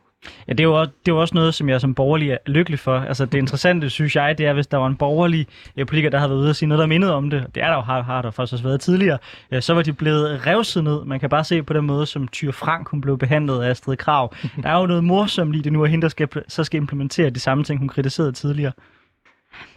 Ja, 0.48 0.52
det 0.52 0.60
er, 0.60 0.64
jo 0.64 0.80
også, 0.80 0.92
det 1.06 1.12
er 1.12 1.16
jo 1.16 1.20
også 1.20 1.34
noget, 1.34 1.54
som 1.54 1.68
jeg 1.68 1.80
som 1.80 1.94
borgerlig 1.94 2.30
er 2.30 2.38
lykkelig 2.46 2.78
for. 2.78 2.98
Altså 2.98 3.26
det 3.26 3.38
interessante, 3.38 3.90
synes 3.90 4.16
jeg, 4.16 4.38
det 4.38 4.46
er, 4.46 4.52
hvis 4.52 4.66
der 4.66 4.76
var 4.76 4.86
en 4.86 4.96
borgerlig 4.96 5.46
øh, 5.76 5.86
politiker, 5.86 6.10
der 6.10 6.18
havde 6.18 6.30
været 6.30 6.38
ude 6.38 6.50
og 6.50 6.56
sige 6.56 6.68
noget, 6.68 6.80
der 6.80 6.86
mindede 6.86 7.14
om 7.14 7.30
det. 7.30 7.46
Det 7.54 7.62
er 7.62 7.66
der 7.66 7.74
jo 7.74 7.80
har, 7.80 8.02
har 8.02 8.22
der 8.22 8.30
faktisk 8.30 8.52
også 8.52 8.64
været 8.64 8.80
tidligere. 8.80 9.18
Ja, 9.50 9.60
så 9.60 9.74
var 9.74 9.82
de 9.82 9.92
blevet 9.92 10.46
revset 10.46 10.84
ned. 10.84 11.04
Man 11.04 11.20
kan 11.20 11.28
bare 11.28 11.44
se 11.44 11.62
på 11.62 11.72
den 11.72 11.86
måde, 11.86 12.06
som 12.06 12.28
Tyr 12.28 12.52
Frank 12.52 12.88
hun 12.88 13.00
blev 13.00 13.18
behandlet 13.18 13.62
af 13.62 13.70
Astrid 13.70 13.96
Krav. 13.96 14.34
Der 14.62 14.68
er 14.68 14.80
jo 14.80 14.86
noget 14.86 15.04
morsomt 15.04 15.56
i 15.56 15.60
det 15.60 15.72
nu, 15.72 15.84
at 15.84 15.90
hende, 15.90 16.02
der 16.02 16.08
skal, 16.08 16.28
så 16.48 16.64
skal 16.64 16.80
implementere 16.80 17.30
de 17.30 17.40
samme 17.40 17.64
ting, 17.64 17.78
hun 17.78 17.88
kritiserede 17.88 18.32
tidligere. 18.32 18.72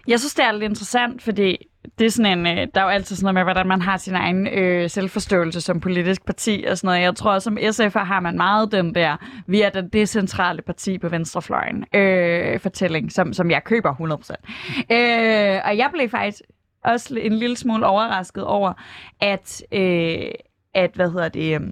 Jeg 0.08 0.20
synes, 0.20 0.34
det 0.34 0.46
er 0.46 0.52
lidt 0.52 0.64
interessant, 0.64 1.22
fordi 1.22 1.58
det 2.00 2.06
er 2.06 2.12
sådan 2.12 2.40
en, 2.40 2.48
øh, 2.48 2.68
der 2.74 2.82
er 2.82 2.84
jo 2.84 2.90
altid 2.90 3.16
sådan 3.16 3.26
noget 3.26 3.34
med, 3.34 3.44
hvordan 3.44 3.68
man 3.68 3.82
har 3.82 3.98
sin 3.98 4.16
egen 4.16 4.48
øh, 4.48 4.90
selvforståelse 4.90 5.62
som 5.62 5.80
politisk 5.80 6.26
parti 6.26 6.66
og 6.70 6.78
sådan 6.78 6.88
noget. 6.88 7.02
Jeg 7.02 7.16
tror, 7.16 7.40
som 7.40 7.58
SF'er 7.58 8.04
har 8.04 8.20
man 8.20 8.38
meget 8.38 8.72
den 8.72 8.96
der, 8.96 9.18
vi 9.48 9.62
er 9.62 9.70
den 9.70 9.90
decentrale 9.90 10.62
parti 10.62 10.98
på 10.98 11.10
venstrefløjen 11.10 11.86
øh, 11.96 12.60
fortælling, 12.60 13.12
som, 13.12 13.34
som 13.34 13.52
jeg 13.52 13.64
køber 13.64 13.94
100%. 13.94 14.96
Øh, 14.96 15.62
og 15.66 15.78
jeg 15.78 15.90
blev 15.94 16.10
faktisk 16.10 16.42
også 16.84 17.16
en 17.22 17.34
lille 17.34 17.58
smule 17.58 17.86
overrasket 17.86 18.44
over, 18.44 18.74
at, 19.22 19.64
øh, 19.72 20.32
at 20.74 20.92
hvad 20.96 21.12
hedder 21.12 21.30
det, 21.30 21.62
øh, 21.62 21.68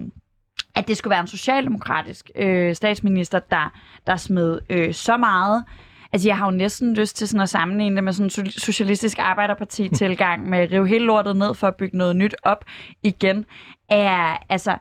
at 0.74 0.88
det 0.88 0.96
skulle 0.96 1.10
være 1.10 1.20
en 1.20 1.26
socialdemokratisk 1.26 2.30
øh, 2.36 2.74
statsminister, 2.74 3.38
der, 3.38 3.72
der 4.06 4.16
smed 4.16 4.60
øh, 4.70 4.94
så 4.94 5.16
meget 5.16 5.64
Altså, 6.12 6.28
jeg 6.28 6.38
har 6.38 6.44
jo 6.44 6.56
næsten 6.56 6.94
lyst 6.94 7.16
til 7.16 7.28
sådan 7.28 7.40
at 7.40 7.48
sammenligne 7.48 7.96
det 7.96 8.04
med 8.04 8.12
sådan 8.12 8.46
en 8.46 8.50
socialistisk 8.50 9.18
arbejderparti-tilgang 9.18 10.48
med 10.48 10.58
at 10.58 10.72
rive 10.72 10.88
hele 10.88 11.04
lortet 11.04 11.36
ned 11.36 11.54
for 11.54 11.66
at 11.66 11.76
bygge 11.76 11.98
noget 11.98 12.16
nyt 12.16 12.34
op 12.42 12.64
igen. 13.02 13.44
Er, 13.88 14.36
altså, 14.48 14.76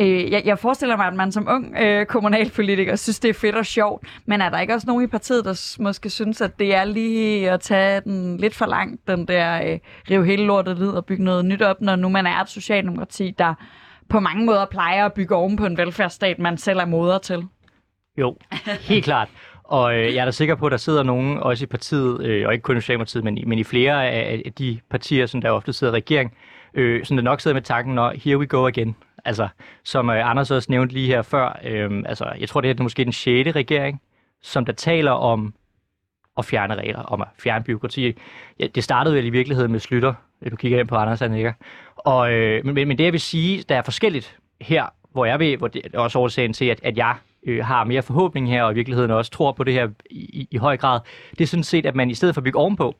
øh, 0.00 0.32
jeg, 0.32 0.42
jeg 0.44 0.58
forestiller 0.58 0.96
mig, 0.96 1.06
at 1.06 1.14
man 1.14 1.32
som 1.32 1.48
ung 1.48 1.76
øh, 1.78 2.06
kommunalpolitiker 2.06 2.96
synes, 2.96 3.20
det 3.20 3.28
er 3.28 3.34
fedt 3.34 3.56
og 3.56 3.66
sjovt, 3.66 4.06
men 4.26 4.40
er 4.40 4.50
der 4.50 4.60
ikke 4.60 4.74
også 4.74 4.86
nogen 4.86 5.04
i 5.04 5.06
partiet, 5.06 5.44
der 5.44 5.76
måske 5.82 6.10
synes, 6.10 6.40
at 6.40 6.58
det 6.58 6.74
er 6.74 6.84
lige 6.84 7.50
at 7.50 7.60
tage 7.60 8.00
den 8.00 8.36
lidt 8.36 8.54
for 8.54 8.66
langt, 8.66 9.08
den 9.08 9.28
der 9.28 9.72
øh, 9.72 9.78
rive 10.10 10.26
hele 10.26 10.44
lortet 10.44 10.78
ned 10.78 10.88
og 10.90 11.06
bygge 11.06 11.24
noget 11.24 11.44
nyt 11.44 11.62
op, 11.62 11.80
når 11.80 11.96
nu 11.96 12.08
man 12.08 12.26
er 12.26 12.40
et 12.40 12.48
socialdemokrati, 12.48 13.34
der 13.38 13.54
på 14.08 14.20
mange 14.20 14.46
måder 14.46 14.66
plejer 14.66 15.06
at 15.06 15.12
bygge 15.12 15.34
oven 15.34 15.56
på 15.56 15.66
en 15.66 15.76
velfærdsstat, 15.76 16.38
man 16.38 16.56
selv 16.58 16.78
er 16.78 16.84
moder 16.84 17.18
til? 17.18 17.46
Jo, 18.18 18.36
helt 18.80 19.04
klart. 19.04 19.28
Og 19.64 19.94
øh, 19.94 20.14
jeg 20.14 20.20
er 20.20 20.24
da 20.24 20.30
sikker 20.30 20.54
på, 20.54 20.66
at 20.66 20.72
der 20.72 20.76
sidder 20.76 21.02
nogen, 21.02 21.38
også 21.38 21.64
i 21.64 21.66
partiet, 21.66 22.22
øh, 22.22 22.46
og 22.46 22.52
ikke 22.52 22.62
kun 22.62 22.76
i 22.76 22.80
Socialdemokratiet, 22.80 23.24
men, 23.24 23.38
men 23.46 23.58
i 23.58 23.64
flere 23.64 24.08
af, 24.08 24.42
af 24.46 24.52
de 24.52 24.80
partier, 24.90 25.26
som 25.26 25.40
der 25.40 25.50
ofte 25.50 25.72
sidder 25.72 25.92
i 25.92 25.96
regering, 25.96 26.36
øh, 26.74 27.04
som 27.04 27.16
der 27.16 27.24
nok 27.24 27.40
sidder 27.40 27.54
med 27.54 27.62
tanken, 27.62 27.94
når 27.94 28.12
here 28.24 28.38
we 28.38 28.46
go 28.46 28.66
again. 28.66 28.96
Altså, 29.24 29.48
som 29.84 30.10
øh, 30.10 30.30
Anders 30.30 30.50
også 30.50 30.72
nævnte 30.72 30.94
lige 30.94 31.06
her 31.06 31.22
før, 31.22 31.60
øh, 31.64 32.02
altså, 32.06 32.32
jeg 32.40 32.48
tror, 32.48 32.60
det 32.60 32.68
her 32.68 32.74
er 32.78 32.82
måske 32.82 33.04
den 33.04 33.12
sjette 33.12 33.50
regering, 33.52 34.00
som 34.42 34.64
der 34.64 34.72
taler 34.72 35.10
om 35.10 35.54
at 36.38 36.44
fjerne 36.44 36.74
regler, 36.74 36.98
om 36.98 37.20
at 37.20 37.28
fjerne 37.38 37.64
byråkrati. 37.64 38.14
Ja, 38.60 38.66
det 38.66 38.84
startede 38.84 39.14
vel 39.14 39.24
i 39.24 39.30
virkeligheden 39.30 39.72
med 39.72 39.80
Slytter. 39.80 40.14
Øh, 40.42 40.50
du 40.50 40.56
kigger 40.56 40.80
ind 40.80 40.88
på 40.88 40.96
Anders, 40.96 41.20
han 41.20 41.34
ikke? 41.34 41.54
Og, 41.96 42.32
øh, 42.32 42.66
men, 42.66 42.88
men 42.88 42.98
det 42.98 43.04
jeg 43.04 43.12
vil 43.12 43.20
sige, 43.20 43.64
der 43.68 43.76
er 43.76 43.82
forskelligt 43.82 44.36
her, 44.60 44.86
hvor 45.12 45.24
jeg 45.24 45.38
ved, 45.38 45.56
hvor 45.56 45.68
det 45.68 45.82
er 45.94 45.98
også 45.98 46.18
årsagen 46.18 46.52
til, 46.52 46.64
at, 46.64 46.80
at 46.82 46.96
jeg 46.96 47.14
øh, 47.46 47.64
har 47.64 47.84
mere 47.84 48.02
forhåbning 48.02 48.48
her, 48.48 48.62
og 48.62 48.72
i 48.72 48.74
virkeligheden 48.74 49.10
også 49.10 49.30
tror 49.30 49.52
på 49.52 49.64
det 49.64 49.74
her 49.74 49.88
i, 50.10 50.48
i, 50.50 50.56
høj 50.56 50.76
grad, 50.76 51.00
det 51.30 51.40
er 51.40 51.46
sådan 51.46 51.64
set, 51.64 51.86
at 51.86 51.94
man 51.94 52.10
i 52.10 52.14
stedet 52.14 52.34
for 52.34 52.40
at 52.40 52.44
bygge 52.44 52.58
ovenpå, 52.58 52.94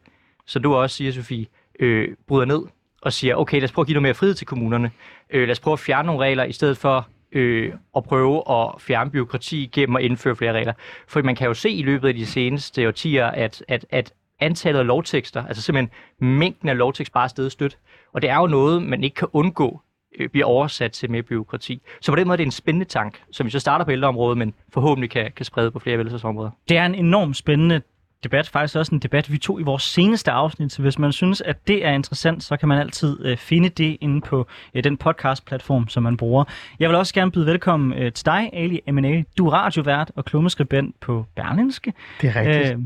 som 0.47 0.63
du 0.63 0.75
også 0.75 0.97
siger, 0.97 1.13
Sofie, 1.13 1.47
øh, 1.81 2.09
bryder 2.29 2.45
ned 2.45 2.63
og 3.03 3.13
siger, 3.13 3.35
okay, 3.35 3.57
lad 3.57 3.65
os 3.65 3.73
prøve 3.73 3.83
at 3.83 3.87
give 3.87 3.95
noget 3.95 4.03
mere 4.03 4.15
frihed 4.15 4.35
til 4.35 4.47
kommunerne. 4.47 4.91
Øh, 5.31 5.43
lad 5.43 5.51
os 5.51 5.61
prøve 5.61 5.73
at 5.73 5.79
fjerne 5.79 6.07
nogle 6.07 6.23
regler, 6.25 6.45
i 6.45 6.53
stedet 6.53 6.77
for 6.77 7.09
øh, 7.33 7.73
at 7.97 8.05
prøve 8.05 8.43
at 8.51 8.81
fjerne 8.81 9.11
byråkrati 9.11 9.71
gennem 9.73 9.97
at 9.97 10.03
indføre 10.03 10.37
flere 10.37 10.53
regler. 10.53 10.73
For 11.09 11.23
man 11.23 11.37
kan 11.37 11.47
jo 11.47 11.55
se 11.55 11.71
i 11.71 11.83
løbet 11.83 12.09
af 12.09 12.15
de 12.15 12.27
seneste 12.27 12.89
årtier, 12.89 13.27
at, 13.27 13.65
at, 13.69 13.87
at 13.91 14.13
antallet 14.41 14.81
af 14.81 14.87
lovtekster, 14.87 15.47
altså 15.47 15.63
simpelthen 15.63 15.91
mængden 16.19 16.69
af 16.69 16.79
lovtekst 16.79 17.13
bare 17.13 17.25
er 17.25 17.29
stedet 17.29 17.53
stødt. 17.53 17.79
Og 18.13 18.23
det 18.23 18.31
er 18.31 18.37
jo 18.37 18.47
noget, 18.47 18.83
man 18.83 19.05
ikke 19.05 19.15
kan 19.15 19.29
undgå 19.33 19.81
øh, 20.19 20.29
bliver 20.29 20.47
oversat 20.47 20.93
til 20.93 21.11
mere 21.11 21.23
byråkrati. 21.23 21.83
Så 22.01 22.13
på 22.13 22.17
den 22.17 22.27
måde 22.27 22.35
er 22.35 22.37
det 22.37 22.45
en 22.45 22.51
spændende 22.51 22.87
tank, 22.87 23.23
som 23.33 23.47
vi 23.47 23.51
så 23.51 23.59
starter 23.59 23.85
på 23.85 23.91
ældreområdet, 23.91 24.39
men 24.39 24.55
forhåbentlig 24.73 25.11
kan, 25.11 25.33
kan 25.37 25.45
sprede 25.45 25.71
på 25.71 25.79
flere 25.79 25.99
velfærdsområder. 25.99 26.51
Det 26.69 26.77
er 26.77 26.87
en 26.87 26.95
enormt 26.95 27.37
spændende 27.37 27.81
debat, 28.25 28.49
faktisk 28.49 28.77
også 28.77 28.95
en 28.95 28.99
debat, 28.99 29.33
vi 29.33 29.39
tog 29.39 29.61
i 29.61 29.63
vores 29.63 29.83
seneste 29.83 30.31
afsnit, 30.31 30.73
så 30.73 30.83
hvis 30.83 30.99
man 30.99 31.13
synes, 31.13 31.41
at 31.41 31.69
det 31.69 31.87
er 31.87 31.91
interessant, 31.91 32.43
så 32.43 32.57
kan 32.57 32.69
man 32.69 32.79
altid 32.79 33.27
øh, 33.27 33.37
finde 33.37 33.69
det 33.69 33.97
inde 34.01 34.21
på 34.21 34.47
øh, 34.75 34.85
den 34.85 34.97
podcast-platform, 34.97 35.89
som 35.89 36.03
man 36.03 36.17
bruger. 36.17 36.45
Jeg 36.81 36.89
vil 36.89 36.97
også 36.97 37.15
gerne 37.15 37.31
byde 37.31 37.47
velkommen 37.47 37.99
øh, 37.99 38.13
til 38.13 38.27
dig, 38.27 38.51
Ali 38.53 38.81
M&A. 38.93 39.23
Du 39.39 39.47
er 39.47 39.53
radiovært 39.53 40.13
og 40.17 40.25
klummeskribent 40.25 41.01
på 41.01 41.27
Berlinske. 41.37 41.93
Det 42.21 42.31
er 42.37 42.41
rigtigt. 42.41 42.73
Øh, 42.73 42.79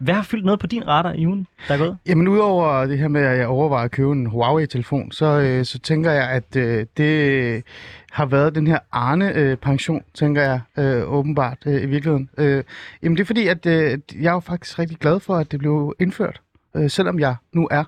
hvad 0.00 0.14
har 0.14 0.22
fyldt 0.22 0.44
noget 0.44 0.60
på 0.60 0.66
din 0.66 0.88
radar 0.88 1.12
i 1.12 1.26
ugen, 1.26 1.46
der 1.68 1.74
er 1.74 1.78
gået? 1.78 1.96
Jamen 2.06 2.28
udover 2.28 2.86
det 2.86 2.98
her 2.98 3.08
med, 3.08 3.22
at 3.22 3.38
jeg 3.38 3.46
overvejer 3.46 3.84
at 3.84 3.90
købe 3.90 4.12
en 4.12 4.26
Huawei-telefon, 4.26 5.12
så, 5.12 5.26
øh, 5.40 5.64
så 5.64 5.78
tænker 5.78 6.10
jeg, 6.10 6.30
at 6.30 6.56
øh, 6.56 6.86
det 6.96 7.64
har 8.12 8.26
været 8.26 8.54
den 8.54 8.66
her 8.66 8.78
Arne-pension, 8.92 9.96
øh, 9.96 10.02
tænker 10.14 10.42
jeg 10.42 10.60
øh, 10.78 11.12
åbenbart 11.12 11.58
øh, 11.66 11.82
i 11.82 11.86
virkeligheden. 11.86 12.30
Øh, 12.38 12.64
jamen 13.02 13.16
det 13.16 13.22
er 13.22 13.26
fordi, 13.26 13.48
at 13.48 13.66
øh, 13.66 13.98
jeg 14.20 14.28
er 14.28 14.32
jo 14.32 14.40
faktisk 14.40 14.78
rigtig 14.78 14.98
glad 14.98 15.20
for, 15.20 15.34
at 15.36 15.52
det 15.52 15.58
blev 15.58 15.94
indført, 16.00 16.40
øh, 16.76 16.90
selvom 16.90 17.18
jeg 17.18 17.36
nu 17.52 17.68
er 17.70 17.84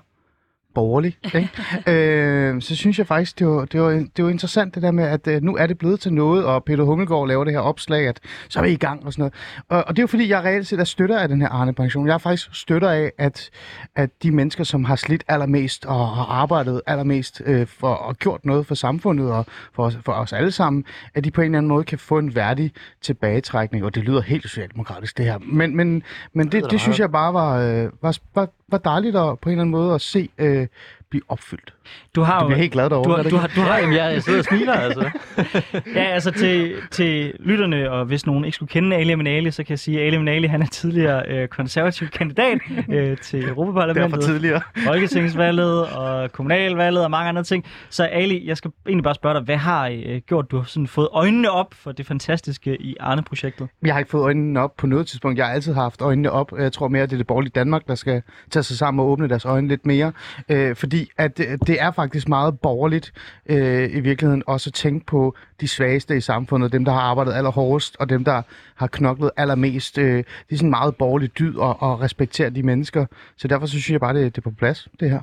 borgerlig, 0.73 1.17
ikke? 1.35 1.49
øh, 1.91 2.61
så 2.61 2.75
synes 2.75 2.97
jeg 2.99 3.07
faktisk, 3.07 3.39
det 3.39 3.47
var, 3.47 3.65
det, 3.65 3.81
var, 3.81 3.89
det 3.89 4.23
var 4.23 4.29
interessant 4.29 4.75
det 4.75 4.83
der 4.83 4.91
med, 4.91 5.03
at 5.03 5.27
øh, 5.27 5.41
nu 5.41 5.55
er 5.55 5.67
det 5.67 5.77
blevet 5.77 5.99
til 5.99 6.13
noget, 6.13 6.45
og 6.45 6.63
Peter 6.63 6.83
Hummelgaard 6.83 7.27
laver 7.27 7.43
det 7.43 7.53
her 7.53 7.59
opslag, 7.59 8.07
at 8.07 8.19
så 8.49 8.59
er 8.59 8.63
vi 8.63 8.71
i 8.71 8.75
gang 8.75 9.05
og 9.05 9.13
sådan 9.13 9.21
noget. 9.21 9.33
Og, 9.69 9.87
og 9.87 9.95
det 9.95 9.99
er 9.99 10.03
jo 10.03 10.07
fordi, 10.07 10.29
jeg 10.29 10.43
reelt 10.43 10.67
set 10.67 10.79
er 10.79 10.83
støtter 10.83 11.19
af 11.19 11.27
den 11.27 11.41
her 11.41 11.49
Arne-pension. 11.49 12.07
Jeg 12.07 12.13
er 12.13 12.17
faktisk 12.17 12.49
støtter 12.51 12.89
af, 12.89 13.11
at, 13.17 13.49
at 13.95 14.09
de 14.23 14.31
mennesker, 14.31 14.63
som 14.63 14.85
har 14.85 14.95
slidt 14.95 15.23
allermest 15.27 15.85
og 15.85 16.07
har 16.07 16.25
arbejdet 16.25 16.81
allermest 16.87 17.41
øh, 17.45 17.67
for 17.67 17.93
og 17.93 18.15
gjort 18.15 18.45
noget 18.45 18.65
for 18.65 18.75
samfundet 18.75 19.31
og 19.31 19.45
for, 19.73 19.91
for 20.05 20.11
os 20.11 20.33
alle 20.33 20.51
sammen, 20.51 20.85
at 21.15 21.23
de 21.23 21.31
på 21.31 21.41
en 21.41 21.45
eller 21.45 21.57
anden 21.57 21.69
måde 21.69 21.83
kan 21.83 21.99
få 21.99 22.17
en 22.17 22.35
værdig 22.35 22.71
tilbagetrækning. 23.01 23.85
Og 23.85 23.95
det 23.95 24.03
lyder 24.03 24.21
helt 24.21 24.43
socialdemokratisk, 24.43 25.17
det 25.17 25.25
her. 25.25 25.37
Men, 25.37 25.75
men, 25.75 26.03
men 26.33 26.51
det, 26.51 26.63
det, 26.63 26.71
det 26.71 26.81
synes 26.81 26.99
jeg 26.99 27.11
bare 27.11 27.33
var, 27.33 27.59
øh, 27.59 27.89
var, 28.01 28.17
var, 28.35 28.47
var 28.67 28.77
dejligt 28.77 29.15
at, 29.15 29.39
på 29.39 29.49
en 29.49 29.53
eller 29.53 29.61
anden 29.61 29.71
måde 29.71 29.93
at 29.93 30.01
se 30.01 30.29
øh, 30.37 30.58
Øh, 30.61 30.67
blive 31.09 31.23
opfyldt. 31.27 31.73
Du 32.15 32.21
har 32.21 32.39
du 32.39 32.45
bliver 32.45 32.59
helt 32.59 32.71
glad 32.71 32.89
derovre. 32.89 33.11
Du, 33.11 33.15
har, 33.15 33.23
du, 33.23 33.35
har, 33.35 33.47
du 33.47 33.61
har, 33.61 33.77
Jamen, 33.77 33.95
jeg 33.95 34.23
sidder 34.23 34.39
og 34.39 34.45
smiler, 34.45 34.73
altså. 34.73 35.09
ja, 35.95 36.03
altså 36.03 36.31
til, 36.31 36.75
til 36.91 37.33
lytterne, 37.39 37.91
og 37.91 38.05
hvis 38.05 38.25
nogen 38.25 38.45
ikke 38.45 38.55
skulle 38.55 38.69
kende 38.69 38.95
Ali 38.95 39.15
Minali, 39.15 39.51
så 39.51 39.63
kan 39.63 39.69
jeg 39.69 39.79
sige, 39.79 39.99
at 39.99 40.07
Ali 40.07 40.17
Minali, 40.17 40.47
han 40.47 40.61
er 40.61 40.65
tidligere 40.65 41.23
øh, 41.27 41.47
konservativ 41.47 42.07
kandidat 42.07 42.57
øh, 42.93 43.17
til 43.17 43.43
Europaparlamentet. 43.49 44.11
Derfor 44.11 44.31
tidligere. 44.31 44.61
Folketingsvalget 44.87 45.87
og 45.87 46.31
kommunalvalget 46.31 47.03
og 47.03 47.11
mange 47.11 47.29
andre 47.29 47.43
ting. 47.43 47.65
Så 47.89 48.03
Ali, 48.03 48.47
jeg 48.47 48.57
skal 48.57 48.71
egentlig 48.87 49.03
bare 49.03 49.15
spørge 49.15 49.35
dig, 49.35 49.43
hvad 49.43 49.57
har 49.57 49.87
øh, 49.87 50.21
gjort, 50.27 50.51
du 50.51 50.57
har 50.57 50.63
sådan 50.63 50.87
fået 50.87 51.07
øjnene 51.11 51.51
op 51.51 51.73
for 51.73 51.91
det 51.91 52.05
fantastiske 52.05 52.81
i 52.81 52.95
Arne-projektet? 52.99 53.67
Jeg 53.81 53.93
har 53.93 53.99
ikke 53.99 54.11
fået 54.11 54.23
øjnene 54.23 54.59
op 54.59 54.75
på 54.77 54.87
noget 54.87 55.07
tidspunkt. 55.07 55.37
Jeg 55.37 55.45
har 55.45 55.53
altid 55.53 55.73
haft 55.73 56.01
øjnene 56.01 56.31
op. 56.31 56.51
Jeg 56.59 56.71
tror 56.73 56.87
mere, 56.87 57.03
at 57.03 57.09
det 57.09 57.15
er 57.15 57.17
det 57.17 57.27
borgerlige 57.27 57.51
Danmark, 57.55 57.87
der 57.87 57.95
skal 57.95 58.21
tage 58.51 58.63
sig 58.63 58.77
sammen 58.77 58.99
og 58.99 59.11
åbne 59.11 59.29
deres 59.29 59.45
øjne 59.45 59.67
lidt 59.67 59.85
mere. 59.85 60.11
Øh, 60.49 60.75
fordi 60.75 61.09
at 61.17 61.37
det, 61.37 61.77
det 61.79 61.85
er 61.85 61.91
faktisk 61.91 62.29
meget 62.29 62.59
borgerligt 62.59 63.13
øh, 63.45 63.95
i 63.95 63.99
virkeligheden 63.99 64.43
også 64.47 64.69
at 64.69 64.73
tænke 64.73 65.05
på 65.05 65.35
de 65.61 65.67
svageste 65.67 66.17
i 66.17 66.21
samfundet, 66.21 66.71
dem 66.71 66.85
der 66.85 66.91
har 66.91 66.99
arbejdet 66.99 67.33
allerhårdest, 67.33 67.95
og 67.99 68.09
dem 68.09 68.23
der 68.23 68.41
har 68.75 68.87
knoklet 68.87 69.31
allermest. 69.37 69.97
Øh, 69.97 70.17
det 70.17 70.25
er 70.51 70.55
sådan 70.55 70.69
meget 70.69 70.95
borgerligt 70.95 71.39
dyd 71.39 71.55
at, 71.61 71.69
at 71.69 72.01
respektere 72.01 72.49
de 72.49 72.63
mennesker. 72.63 73.05
Så 73.37 73.47
derfor 73.47 73.65
så 73.65 73.71
synes 73.71 73.91
jeg 73.91 73.99
bare, 73.99 74.13
det, 74.13 74.35
det 74.35 74.37
er 74.37 74.49
på 74.49 74.55
plads, 74.57 74.87
det 74.99 75.09
her. 75.09 75.19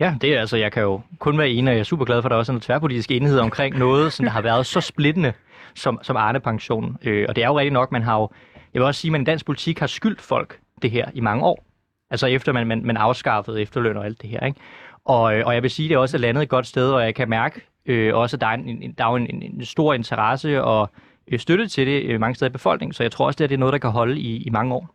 Ja, 0.00 0.14
det 0.20 0.34
er 0.34 0.40
altså, 0.40 0.56
jeg 0.56 0.72
kan 0.72 0.82
jo 0.82 1.00
kun 1.18 1.38
være 1.38 1.48
enig, 1.48 1.70
og 1.70 1.74
jeg 1.74 1.80
er 1.80 1.84
super 1.84 2.04
glad 2.04 2.22
for, 2.22 2.28
at 2.28 2.30
der 2.30 2.36
også 2.36 2.52
er 2.52 2.54
en 2.54 2.60
tværpolitisk 2.60 3.10
enighed 3.10 3.38
omkring 3.38 3.78
noget, 3.78 4.12
som 4.12 4.24
der 4.24 4.32
har 4.32 4.42
været 4.42 4.66
så 4.66 4.80
splittende 4.80 5.32
som, 5.74 5.98
som 6.02 6.16
Arne-pension. 6.16 6.96
Øh, 7.04 7.26
og 7.28 7.36
det 7.36 7.44
er 7.44 7.48
jo 7.48 7.58
rigtigt 7.58 7.72
nok, 7.72 7.92
man 7.92 8.02
har 8.02 8.16
jo, 8.18 8.28
jeg 8.74 8.80
vil 8.80 8.86
også 8.86 9.00
sige, 9.00 9.08
at 9.08 9.12
man 9.12 9.20
i 9.20 9.24
dansk 9.24 9.46
politik 9.46 9.78
har 9.78 9.86
skyldt 9.86 10.20
folk 10.20 10.58
det 10.82 10.90
her 10.90 11.10
i 11.14 11.20
mange 11.20 11.44
år. 11.44 11.66
Altså 12.10 12.26
efter 12.26 12.52
man, 12.52 12.66
man, 12.66 12.84
man 12.84 12.96
afskaffede 12.96 13.62
efterløn 13.62 13.96
og 13.96 14.04
alt 14.04 14.22
det 14.22 14.30
her. 14.30 14.46
Ikke? 14.46 14.60
Og, 15.06 15.22
og 15.22 15.54
jeg 15.54 15.62
vil 15.62 15.70
sige, 15.70 15.86
at 15.86 15.90
det 15.90 15.98
også 15.98 16.16
er 16.16 16.20
landet 16.20 16.42
et 16.42 16.48
godt 16.48 16.66
sted, 16.66 16.92
og 16.92 17.02
jeg 17.02 17.14
kan 17.14 17.28
mærke 17.28 17.60
øh, 17.86 18.14
også, 18.14 18.36
at 18.36 18.40
der 18.40 18.46
er, 18.46 18.54
en, 18.54 18.82
en, 18.82 18.92
der 18.92 19.04
er 19.04 19.16
en, 19.16 19.42
en 19.42 19.64
stor 19.64 19.94
interesse 19.94 20.62
og 20.62 20.90
øh, 21.28 21.38
støtte 21.38 21.68
til 21.68 21.86
det 21.86 22.02
øh, 22.02 22.20
mange 22.20 22.34
steder 22.34 22.50
i 22.50 22.52
befolkningen. 22.52 22.92
Så 22.92 23.02
jeg 23.02 23.12
tror 23.12 23.26
også, 23.26 23.44
at 23.44 23.50
det 23.50 23.54
er 23.54 23.58
noget, 23.58 23.72
der 23.72 23.78
kan 23.78 23.90
holde 23.90 24.20
i, 24.20 24.42
i 24.42 24.50
mange 24.50 24.74
år. 24.74 24.90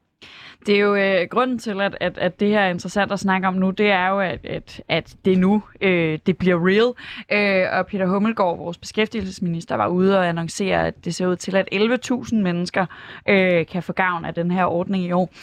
Det 0.65 0.75
er 0.75 0.79
jo 0.79 0.95
øh, 0.95 1.27
grunden 1.29 1.59
til, 1.59 1.81
at, 1.81 1.97
at, 1.99 2.17
at 2.17 2.39
det 2.39 2.47
her 2.47 2.59
er 2.59 2.69
interessant 2.69 3.11
at 3.11 3.19
snakke 3.19 3.47
om 3.47 3.53
nu, 3.53 3.69
det 3.69 3.91
er 3.91 4.07
jo, 4.07 4.19
at, 4.19 4.45
at, 4.45 4.81
at 4.87 5.15
det 5.25 5.37
nu, 5.37 5.63
øh, 5.81 6.19
det 6.25 6.37
bliver 6.37 6.67
real. 6.67 6.93
Øh, 7.31 7.79
og 7.79 7.87
Peter 7.87 8.07
Hummelgaard, 8.07 8.57
vores 8.57 8.77
beskæftigelsesminister, 8.77 9.75
var 9.75 9.87
ude 9.87 10.17
og 10.17 10.27
annoncere, 10.27 10.87
at 10.87 11.05
det 11.05 11.15
ser 11.15 11.27
ud 11.27 11.35
til, 11.35 11.55
at 11.55 11.69
11.000 11.73 12.35
mennesker 12.35 12.85
øh, 13.29 13.65
kan 13.65 13.83
få 13.83 13.93
gavn 13.93 14.25
af 14.25 14.33
den 14.33 14.51
her 14.51 14.65
ordning 14.65 15.03
i 15.03 15.11
år. 15.11 15.33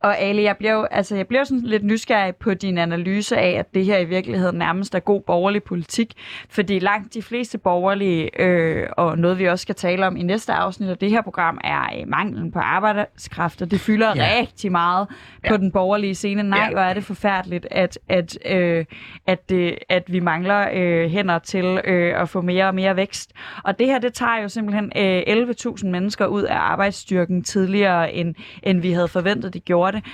Og 0.00 0.18
Ali, 0.18 0.42
jeg 0.42 0.56
bliver 0.56 0.72
jo, 0.72 0.84
altså, 0.84 1.16
jeg 1.16 1.26
bliver 1.26 1.44
sådan 1.44 1.62
lidt 1.62 1.84
nysgerrig 1.84 2.36
på 2.36 2.54
din 2.54 2.78
analyse 2.78 3.36
af, 3.36 3.58
at 3.58 3.74
det 3.74 3.84
her 3.84 3.98
i 3.98 4.04
virkeligheden 4.04 4.58
nærmest 4.58 4.94
er 4.94 5.00
god 5.00 5.20
borgerlig 5.20 5.62
politik. 5.62 6.12
Fordi 6.48 6.78
langt 6.78 7.14
de 7.14 7.22
fleste 7.22 7.58
borgerlige, 7.58 8.40
øh, 8.42 8.86
og 8.92 9.18
noget 9.18 9.38
vi 9.38 9.48
også 9.48 9.62
skal 9.62 9.74
tale 9.74 10.06
om 10.06 10.16
i 10.16 10.22
næste 10.22 10.52
afsnit 10.52 10.88
af 10.88 10.98
det 10.98 11.10
her 11.10 11.22
program, 11.22 11.58
er 11.64 11.82
øh, 12.00 12.08
manglen 12.08 12.52
på 12.52 12.58
arbejdskraft, 12.58 13.62
og 13.62 13.70
det 13.70 13.80
fylder 13.80 14.12
ja. 14.16 14.40
rigtig 14.40 14.65
rigtig 14.66 14.72
meget 14.72 15.08
ja. 15.44 15.48
på 15.48 15.56
den 15.56 15.72
borgerlige 15.72 16.14
scene. 16.14 16.42
Nej, 16.42 16.58
ja. 16.58 16.70
hvor 16.70 16.80
er 16.80 16.94
det 16.94 17.04
forfærdeligt, 17.04 17.66
at, 17.70 17.98
at, 18.08 18.38
øh, 18.46 18.84
at, 19.26 19.48
det, 19.48 19.78
at 19.88 20.12
vi 20.12 20.20
mangler 20.20 20.68
øh, 20.74 21.10
hænder 21.10 21.38
til 21.38 21.80
øh, 21.84 22.20
at 22.20 22.28
få 22.28 22.40
mere 22.40 22.66
og 22.66 22.74
mere 22.74 22.96
vækst. 22.96 23.32
Og 23.64 23.78
det 23.78 23.86
her, 23.86 23.98
det 23.98 24.14
tager 24.14 24.42
jo 24.42 24.48
simpelthen 24.48 24.92
øh, 24.96 25.22
11.000 25.22 25.86
mennesker 25.86 26.26
ud 26.26 26.42
af 26.42 26.56
arbejdsstyrken 26.56 27.42
tidligere, 27.42 28.12
end, 28.12 28.34
end 28.62 28.80
vi 28.80 28.92
havde 28.92 29.08
forventet, 29.08 29.54
de 29.54 29.60
gjorde 29.60 29.96
det. 29.96 30.04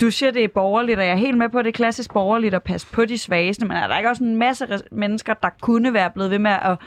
Du 0.00 0.10
siger, 0.10 0.30
det 0.30 0.44
er 0.44 0.48
borgerligt, 0.48 0.98
og 0.98 1.04
jeg 1.04 1.12
er 1.12 1.16
helt 1.16 1.38
med 1.38 1.48
på, 1.48 1.58
at 1.58 1.64
det 1.64 1.70
er 1.70 1.76
klassisk 1.76 2.12
borgerligt 2.12 2.54
at 2.54 2.62
passe 2.62 2.86
på 2.92 3.04
de 3.04 3.18
svageste, 3.18 3.66
men 3.66 3.76
er 3.76 3.86
der 3.86 3.98
ikke 3.98 4.10
også 4.10 4.24
en 4.24 4.36
masse 4.36 4.66
mennesker, 4.92 5.34
der 5.34 5.50
kunne 5.60 5.94
være 5.94 6.10
blevet 6.10 6.30
ved 6.30 6.38
med 6.38 6.50
at 6.50 6.78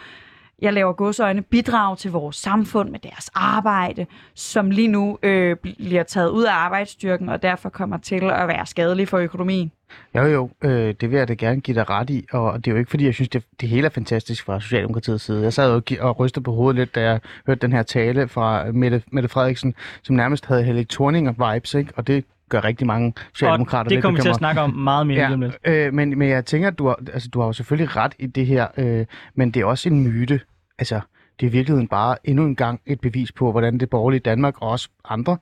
jeg 0.61 0.73
laver 0.73 0.93
godsøjne, 0.93 1.41
bidrage 1.41 1.95
til 1.95 2.11
vores 2.11 2.35
samfund 2.35 2.89
med 2.89 2.99
deres 2.99 3.29
arbejde, 3.35 4.05
som 4.35 4.71
lige 4.71 4.87
nu 4.87 5.17
øh, 5.23 5.55
bliver 5.55 6.03
taget 6.03 6.29
ud 6.29 6.43
af 6.43 6.53
arbejdsstyrken, 6.53 7.29
og 7.29 7.41
derfor 7.41 7.69
kommer 7.69 7.97
til 7.97 8.23
at 8.23 8.47
være 8.47 8.65
skadelig 8.65 9.07
for 9.07 9.17
økonomien. 9.17 9.71
Jo, 10.15 10.23
jo, 10.23 10.49
øh, 10.63 10.95
det 11.01 11.11
vil 11.11 11.17
jeg 11.17 11.27
da 11.27 11.33
gerne 11.33 11.61
give 11.61 11.75
dig 11.75 11.89
ret 11.89 12.09
i, 12.09 12.25
og 12.31 12.65
det 12.65 12.71
er 12.71 12.75
jo 12.75 12.77
ikke, 12.77 12.89
fordi 12.89 13.05
jeg 13.05 13.13
synes, 13.13 13.29
det, 13.29 13.43
det 13.61 13.69
hele 13.69 13.85
er 13.85 13.89
fantastisk 13.89 14.45
fra 14.45 14.59
Socialdemokratiets 14.59 15.23
side. 15.23 15.43
Jeg 15.43 15.53
sad 15.53 15.69
jo 15.73 15.81
og 15.99 16.09
og 16.09 16.19
rystede 16.19 16.43
på 16.43 16.53
hovedet 16.53 16.75
lidt, 16.75 16.95
da 16.95 17.01
jeg 17.01 17.19
hørte 17.47 17.61
den 17.61 17.71
her 17.71 17.83
tale 17.83 18.27
fra 18.27 18.71
Mette, 18.71 19.03
Mette 19.11 19.29
Frederiksen, 19.29 19.75
som 20.03 20.15
nærmest 20.15 20.45
havde 20.45 20.63
Helle 20.63 20.85
Thorning-vibes, 20.93 21.77
ikke? 21.77 21.93
og 21.95 22.07
det 22.07 22.25
gør 22.49 22.63
rigtig 22.63 22.87
mange 22.87 23.13
socialdemokrater 23.33 23.79
Og 23.79 23.85
det 23.85 23.91
lidt 23.91 24.03
kommer 24.03 24.19
vi 24.19 24.21
til 24.21 24.29
at 24.29 24.35
snakke 24.35 24.61
om 24.61 24.73
meget 24.73 25.07
mere 25.07 25.33
om 25.33 25.41
lidt. 25.41 25.57
øh, 25.65 25.93
men, 25.93 26.19
men 26.19 26.29
jeg 26.29 26.45
tænker, 26.45 26.67
at 26.67 26.77
du 26.77 26.87
har, 26.87 26.99
altså, 27.13 27.29
du 27.29 27.39
har 27.39 27.45
jo 27.47 27.53
selvfølgelig 27.53 27.95
ret 27.95 28.13
i 28.19 28.25
det 28.25 28.45
her, 28.45 28.67
øh, 28.77 29.05
men 29.35 29.51
det 29.51 29.61
er 29.61 29.65
også 29.65 29.89
en 29.89 30.03
myte. 30.03 30.41
Altså, 30.79 30.99
det 31.39 31.45
er 31.45 31.49
i 31.49 31.51
virkeligheden 31.51 31.87
bare 31.87 32.17
endnu 32.23 32.45
en 32.45 32.55
gang 32.55 32.81
et 32.85 33.01
bevis 33.01 33.31
på, 33.31 33.51
hvordan 33.51 33.77
det 33.77 33.89
borgerlige 33.89 34.19
Danmark 34.19 34.61
og 34.61 34.69
også 34.69 34.89
andre 35.05 35.37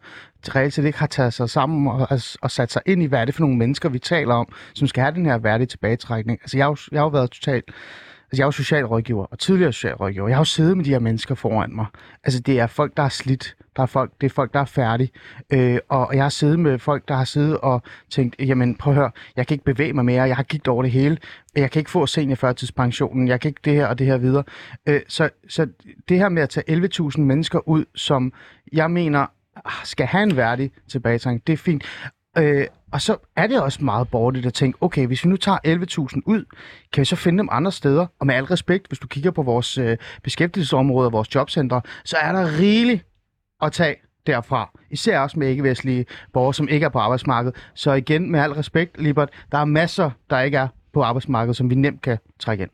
reelt 0.56 0.74
set 0.74 0.86
ikke 0.86 1.00
har 1.00 1.08
taget 1.08 1.34
sig 1.34 1.50
sammen 1.50 1.88
og, 1.88 2.08
og 2.42 2.52
sat 2.52 2.72
sig 2.72 2.82
ind 2.86 3.04
i, 3.04 3.06
hvad 3.06 3.22
er 3.22 3.26
det 3.26 3.36
for 3.36 3.42
nogle 3.42 3.58
mennesker, 3.58 3.90
vi 3.90 4.00
taler 4.00 4.34
om, 4.34 4.54
som 4.74 4.88
skal 4.88 5.04
have 5.04 5.16
den 5.16 5.26
her 5.26 5.38
værdige 5.38 5.68
tilbagetrækning. 5.68 6.40
Altså, 6.42 6.58
jeg 6.58 6.66
har 6.66 6.70
jo, 6.72 6.78
jeg 6.92 7.00
har 7.00 7.06
jo 7.06 7.10
været 7.10 7.32
totalt 7.32 7.72
Altså, 8.32 8.42
jeg 8.42 8.44
er 8.44 8.48
jo 8.48 8.52
socialrådgiver 8.52 9.26
og 9.26 9.40
tidligere 9.40 9.74
socialrådgiver. 9.74 10.28
Jeg 10.28 10.38
har 10.38 10.42
jo 10.42 10.46
siddet 10.46 10.78
med 10.78 10.86
de 10.86 10.90
her 10.90 11.00
mennesker 11.00 11.36
foran 11.36 11.76
mig. 11.76 11.86
Altså, 12.24 12.40
det 12.40 12.60
er 12.60 12.68
folk, 12.68 12.98
der 12.98 13.04
er 13.04 13.10
slidt. 13.10 13.56
Der 13.76 13.82
er 13.82 13.88
folk, 13.88 14.12
det 14.22 14.26
er 14.26 14.34
folk, 14.34 14.54
der 14.54 14.60
er 14.60 14.66
færdige. 14.66 15.10
Øh, 15.54 15.80
og 15.90 16.16
jeg 16.16 16.24
har 16.24 16.30
siddet 16.30 16.60
med 16.60 16.80
folk, 16.80 17.08
der 17.08 17.16
har 17.16 17.24
siddet 17.24 17.58
og 17.58 17.82
tænkt, 18.10 18.36
jamen 18.40 18.76
prøv 18.76 18.94
at 18.94 18.98
høre, 18.98 19.12
jeg 19.36 19.48
kan 19.48 19.56
ikke 19.56 19.66
bevæge 19.66 19.94
mig 19.94 20.06
mere, 20.06 20.24
jeg 20.24 20.36
har 20.36 20.44
gigt 20.44 20.68
over 20.68 20.84
det 20.84 20.92
hele. 20.92 21.18
Jeg 21.56 21.72
kan 21.72 21.80
ikke 21.80 21.92
få 21.92 22.06
seniorførtidspensionen, 22.06 23.28
jeg 23.28 23.40
kan 23.40 23.50
ikke 23.50 23.62
det 23.66 23.74
her 23.74 23.88
og 23.88 24.00
det 24.00 24.08
her 24.08 24.18
videre. 24.18 24.44
Øh, 24.86 25.02
så, 25.08 25.30
så 25.50 25.68
det 26.10 26.18
her 26.18 26.30
med 26.30 26.44
at 26.44 26.50
tage 26.50 26.88
11.000 27.10 27.22
mennesker 27.22 27.68
ud, 27.68 27.86
som 27.96 28.34
jeg 28.74 28.92
mener 28.92 29.26
ah, 29.66 29.72
skal 29.84 30.06
have 30.06 30.24
en 30.24 30.36
værdig 30.36 30.72
tilbagetrækning, 30.88 31.48
det 31.48 31.54
er 31.54 31.58
fint. 31.58 31.84
Øh, 32.38 32.68
og 32.96 33.02
så 33.02 33.18
er 33.36 33.48
det 33.48 33.62
også 33.62 33.84
meget 33.84 34.10
borgerligt 34.10 34.46
at 34.46 34.54
tænke, 34.54 34.78
okay, 34.82 35.08
hvis 35.08 35.26
vi 35.26 35.30
nu 35.30 35.38
tager 35.38 35.58
11.000 36.16 36.22
ud, 36.26 36.46
kan 36.94 37.02
vi 37.02 37.06
så 37.06 37.16
finde 37.16 37.38
dem 37.38 37.50
andre 37.52 37.72
steder? 37.72 38.08
Og 38.20 38.28
med 38.28 38.36
al 38.36 38.44
respekt, 38.44 38.88
hvis 38.88 39.00
du 39.00 39.08
kigger 39.08 39.32
på 39.32 39.44
vores 39.44 39.78
øh, 39.78 39.98
beskæftigelsesområder, 40.24 41.10
vores 41.10 41.36
jobcentre, 41.36 41.82
så 42.06 42.18
er 42.18 42.32
der 42.32 42.60
rigeligt 42.60 43.06
at 43.62 43.72
tage 43.72 43.96
derfra. 44.28 44.80
Især 44.92 45.20
også 45.20 45.40
med 45.40 45.48
ikke-vestlige 45.50 46.06
borgere, 46.34 46.54
som 46.54 46.68
ikke 46.68 46.86
er 46.86 46.90
på 46.90 47.00
arbejdsmarkedet. 47.00 47.56
Så 47.74 47.94
igen, 47.94 48.32
med 48.32 48.40
al 48.40 48.52
respekt, 48.52 49.02
Libert, 49.02 49.30
der 49.52 49.58
er 49.58 49.66
masser, 49.66 50.12
der 50.30 50.40
ikke 50.40 50.58
er 50.58 50.68
på 50.94 51.04
arbejdsmarkedet, 51.04 51.56
som 51.56 51.70
vi 51.70 51.76
nemt 51.76 52.02
kan 52.02 52.18
trække 52.40 52.62
ind. 52.62 52.72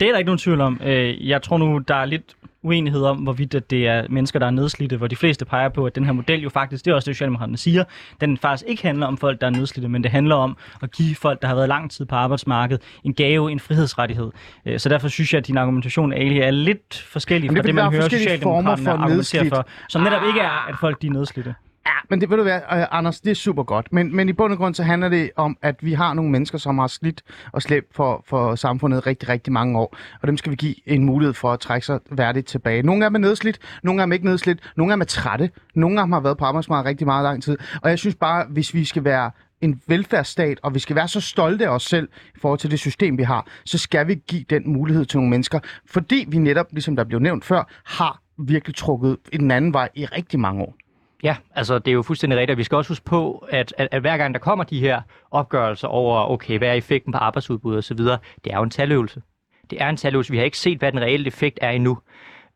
Det 0.00 0.08
er 0.08 0.12
der 0.12 0.18
ikke 0.18 0.28
nogen 0.28 0.38
tvivl 0.38 0.60
om. 0.60 0.80
Øh, 0.84 1.28
jeg 1.28 1.42
tror 1.42 1.58
nu, 1.58 1.78
der 1.78 1.94
er 1.94 2.04
lidt 2.04 2.36
uenighed 2.62 3.02
om, 3.02 3.16
hvorvidt 3.16 3.54
at 3.54 3.70
det 3.70 3.88
er 3.88 4.06
mennesker, 4.10 4.38
der 4.38 4.46
er 4.46 4.50
nedslidte, 4.50 4.96
hvor 4.96 5.06
de 5.06 5.16
fleste 5.16 5.44
peger 5.44 5.68
på, 5.68 5.86
at 5.86 5.94
den 5.94 6.04
her 6.04 6.12
model 6.12 6.40
jo 6.40 6.50
faktisk, 6.50 6.84
det 6.84 6.90
er 6.90 6.94
også 6.94 7.10
det, 7.10 7.16
Socialdemokraterne 7.16 7.56
siger, 7.56 7.84
den 8.20 8.38
faktisk 8.38 8.68
ikke 8.68 8.82
handler 8.82 9.06
om 9.06 9.16
folk, 9.16 9.40
der 9.40 9.46
er 9.46 9.50
nedslidte, 9.50 9.88
men 9.88 10.02
det 10.02 10.10
handler 10.10 10.34
om 10.34 10.56
at 10.82 10.90
give 10.90 11.14
folk, 11.14 11.42
der 11.42 11.48
har 11.48 11.54
været 11.54 11.68
lang 11.68 11.90
tid 11.90 12.04
på 12.04 12.14
arbejdsmarkedet, 12.14 12.82
en 13.04 13.14
gave, 13.14 13.52
en 13.52 13.60
frihedsrettighed. 13.60 14.30
Øh, 14.66 14.78
Så 14.78 14.88
derfor 14.88 15.08
synes 15.08 15.32
jeg, 15.32 15.38
at 15.38 15.46
din 15.46 15.56
argumentation 15.58 16.12
Ali, 16.12 16.38
er 16.40 16.50
lidt 16.50 17.06
forskellig 17.12 17.50
det 17.50 17.56
fra 17.56 17.62
det, 17.62 17.62
fordi 17.62 17.72
man 17.72 17.84
er 17.84 17.90
hører 17.90 18.08
Socialdemokraterne 18.08 18.84
for 18.84 18.90
argumentere 18.92 19.48
for, 19.48 19.66
som 19.88 20.02
netop 20.02 20.22
ikke 20.28 20.40
er, 20.40 20.68
at 20.68 20.74
folk 20.80 21.02
de 21.02 21.06
er 21.06 21.10
nedslidte. 21.10 21.54
Ja, 21.86 21.92
men 22.10 22.20
det 22.20 22.30
ved 22.30 22.36
du 22.36 22.42
hvad, 22.42 22.56
øh, 22.56 22.86
Anders, 22.90 23.20
det 23.20 23.30
er 23.30 23.34
super 23.34 23.62
godt. 23.62 23.92
Men, 23.92 24.16
men 24.16 24.28
i 24.28 24.32
bund 24.32 24.52
og 24.52 24.58
grund 24.58 24.74
så 24.74 24.82
handler 24.82 25.08
det 25.08 25.30
om, 25.36 25.56
at 25.62 25.76
vi 25.80 25.92
har 25.92 26.14
nogle 26.14 26.30
mennesker, 26.30 26.58
som 26.58 26.78
har 26.78 26.86
slidt 26.86 27.22
og 27.52 27.62
slæbt 27.62 27.86
for, 27.94 28.24
for 28.26 28.54
samfundet 28.54 29.06
rigtig, 29.06 29.28
rigtig 29.28 29.52
mange 29.52 29.78
år. 29.78 29.96
Og 30.22 30.28
dem 30.28 30.36
skal 30.36 30.50
vi 30.50 30.56
give 30.56 30.88
en 30.88 31.04
mulighed 31.04 31.34
for 31.34 31.52
at 31.52 31.60
trække 31.60 31.86
sig 31.86 32.00
værdigt 32.10 32.46
tilbage. 32.46 32.82
Nogle 32.82 33.04
af 33.04 33.10
dem 33.10 33.14
er 33.14 33.28
nedslidt, 33.28 33.58
nogle 33.82 34.02
af 34.02 34.06
dem 34.06 34.12
ikke 34.12 34.24
nedslidt, 34.24 34.72
nogle 34.76 34.92
af 34.92 34.96
dem 34.96 35.00
er 35.00 35.04
trætte, 35.04 35.50
nogle 35.74 36.00
af 36.00 36.06
dem 36.06 36.12
har 36.12 36.20
været 36.20 36.38
på 36.38 36.44
arbejdsmarkedet 36.44 36.88
rigtig 36.88 37.06
meget 37.06 37.24
lang 37.24 37.42
tid. 37.42 37.58
Og 37.82 37.90
jeg 37.90 37.98
synes 37.98 38.14
bare, 38.14 38.46
hvis 38.50 38.74
vi 38.74 38.84
skal 38.84 39.04
være 39.04 39.30
en 39.60 39.80
velfærdsstat, 39.86 40.58
og 40.62 40.74
vi 40.74 40.78
skal 40.78 40.96
være 40.96 41.08
så 41.08 41.20
stolte 41.20 41.66
af 41.66 41.74
os 41.74 41.82
selv 41.82 42.08
i 42.36 42.38
forhold 42.40 42.58
til 42.58 42.70
det 42.70 42.78
system, 42.78 43.18
vi 43.18 43.22
har, 43.22 43.46
så 43.64 43.78
skal 43.78 44.08
vi 44.08 44.14
give 44.14 44.44
den 44.50 44.72
mulighed 44.72 45.04
til 45.04 45.16
nogle 45.18 45.30
mennesker, 45.30 45.60
fordi 45.86 46.24
vi 46.28 46.38
netop, 46.38 46.66
ligesom 46.72 46.96
der 46.96 47.04
blev 47.04 47.20
nævnt 47.20 47.44
før, 47.44 47.70
har 47.86 48.22
virkelig 48.38 48.76
trukket 48.76 49.16
i 49.32 49.36
den 49.36 49.50
anden 49.50 49.72
vej 49.72 49.88
i 49.94 50.04
rigtig 50.04 50.40
mange 50.40 50.62
år. 50.62 50.76
Ja, 51.22 51.36
altså 51.54 51.78
det 51.78 51.88
er 51.88 51.92
jo 51.92 52.02
fuldstændig 52.02 52.38
rigtigt. 52.38 52.58
Vi 52.58 52.64
skal 52.64 52.76
også 52.76 52.90
huske 52.90 53.04
på, 53.04 53.46
at, 53.50 53.74
at, 53.78 53.88
at 53.90 54.00
hver 54.00 54.16
gang 54.16 54.34
der 54.34 54.40
kommer 54.40 54.64
de 54.64 54.80
her 54.80 55.02
opgørelser 55.30 55.88
over, 55.88 56.30
okay, 56.30 56.58
hvad 56.58 56.68
er 56.68 56.72
effekten 56.72 57.12
på 57.12 57.18
arbejdsudbud 57.18 57.76
og 57.76 57.84
så 57.84 57.94
videre, 57.94 58.18
det 58.44 58.52
er 58.52 58.56
jo 58.56 58.62
en 58.62 58.70
taløvelse. 58.70 59.22
Det 59.70 59.82
er 59.82 59.88
en 59.88 59.96
taløvelse. 59.96 60.30
Vi 60.30 60.36
har 60.36 60.44
ikke 60.44 60.58
set, 60.58 60.78
hvad 60.78 60.92
den 60.92 61.00
reelle 61.00 61.26
effekt 61.26 61.58
er 61.62 61.70
endnu. 61.70 61.98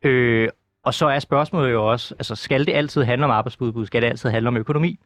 Øh, 0.03 0.49
og 0.83 0.93
så 0.93 1.07
er 1.07 1.19
spørgsmålet 1.19 1.71
jo 1.71 1.91
også, 1.91 2.15
altså 2.19 2.35
skal 2.35 2.65
det 2.65 2.73
altid 2.73 3.03
handle 3.03 3.25
om 3.25 3.31
arbejdsudbud? 3.31 3.85
Skal 3.85 4.01
det 4.01 4.07
altid 4.07 4.29
handle 4.29 4.47
om 4.47 4.57
økonomi? 4.57 4.99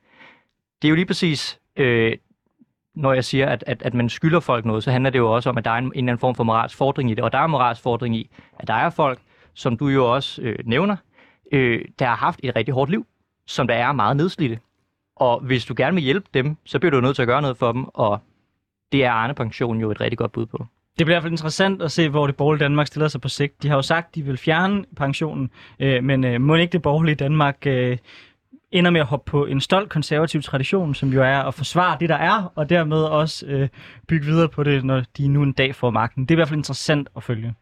Det 0.81 0.87
er 0.87 0.89
jo 0.89 0.95
lige 0.95 1.05
præcis, 1.05 1.59
øh, 1.75 2.17
når 2.95 3.13
jeg 3.13 3.25
siger, 3.25 3.47
at, 3.49 3.63
at, 3.67 3.81
at 3.81 3.93
man 3.93 4.09
skylder 4.09 4.39
folk 4.39 4.65
noget, 4.65 4.83
så 4.83 4.91
handler 4.91 5.09
det 5.09 5.19
jo 5.19 5.35
også 5.35 5.49
om, 5.49 5.57
at 5.57 5.65
der 5.65 5.71
er 5.71 5.75
en, 5.77 5.83
en 5.83 5.91
eller 5.95 6.01
anden 6.01 6.17
form 6.17 6.35
for 6.35 6.43
moralsk 6.43 6.77
fordring 6.77 7.11
i 7.11 7.13
det. 7.13 7.23
Og 7.23 7.31
der 7.31 7.37
er 7.37 7.45
en 7.45 7.51
moralsk 7.51 7.81
fordring 7.81 8.15
i, 8.15 8.29
at 8.59 8.67
der 8.67 8.73
er 8.73 8.89
folk, 8.89 9.19
som 9.53 9.77
du 9.77 9.87
jo 9.87 10.13
også 10.13 10.41
øh, 10.41 10.59
nævner, 10.65 10.95
øh, 11.51 11.85
der 11.99 12.05
har 12.05 12.15
haft 12.15 12.39
et 12.43 12.55
rigtig 12.55 12.73
hårdt 12.73 12.91
liv 12.91 13.05
som 13.51 13.67
der 13.67 13.75
er 13.75 13.91
meget 13.91 14.17
nedslidte. 14.17 14.59
Og 15.15 15.39
hvis 15.39 15.65
du 15.65 15.73
gerne 15.77 15.95
vil 15.95 16.03
hjælpe 16.03 16.27
dem, 16.33 16.57
så 16.65 16.79
bliver 16.79 16.91
du 16.91 17.01
nødt 17.01 17.15
til 17.15 17.21
at 17.21 17.27
gøre 17.27 17.41
noget 17.41 17.57
for 17.57 17.71
dem, 17.71 17.83
og 17.83 18.19
det 18.91 19.05
er 19.05 19.11
Arne 19.11 19.33
Pension 19.33 19.79
jo 19.79 19.91
et 19.91 20.01
rigtig 20.01 20.17
godt 20.17 20.31
bud 20.31 20.45
på. 20.45 20.65
Det 20.99 21.05
bliver 21.05 21.13
i 21.13 21.15
hvert 21.15 21.23
fald 21.23 21.33
interessant 21.33 21.81
at 21.81 21.91
se, 21.91 22.09
hvor 22.09 22.27
det 22.27 22.35
borgerlige 22.35 22.63
Danmark 22.63 22.87
stiller 22.87 23.07
sig 23.07 23.21
på 23.21 23.29
sigt. 23.29 23.63
De 23.63 23.67
har 23.67 23.75
jo 23.75 23.81
sagt, 23.81 24.07
at 24.07 24.15
de 24.15 24.21
vil 24.23 24.37
fjerne 24.37 24.85
pensionen, 24.97 25.49
øh, 25.79 26.03
men 26.03 26.23
øh, 26.23 26.41
må 26.41 26.55
ikke 26.55 26.71
det 26.71 26.81
borgerlige 26.81 27.15
Danmark 27.15 27.57
øh, 27.65 27.97
ender 28.71 28.91
med 28.91 29.01
at 29.01 29.07
hoppe 29.07 29.31
på 29.31 29.45
en 29.45 29.61
stolt 29.61 29.89
konservativ 29.89 30.41
tradition, 30.41 30.95
som 30.95 31.09
jo 31.09 31.21
er 31.21 31.37
at 31.37 31.53
forsvare 31.53 31.97
det, 31.99 32.09
der 32.09 32.15
er, 32.15 32.51
og 32.55 32.69
dermed 32.69 33.03
også 33.03 33.45
øh, 33.45 33.69
bygge 34.07 34.25
videre 34.25 34.49
på 34.49 34.63
det, 34.63 34.85
når 34.85 35.03
de 35.17 35.27
nu 35.27 35.43
en 35.43 35.53
dag 35.53 35.75
får 35.75 35.89
magten. 35.89 36.23
Det 36.23 36.31
er 36.31 36.35
i 36.35 36.39
hvert 36.39 36.47
fald 36.47 36.59
interessant 36.59 37.09
at 37.15 37.23
følge. 37.23 37.53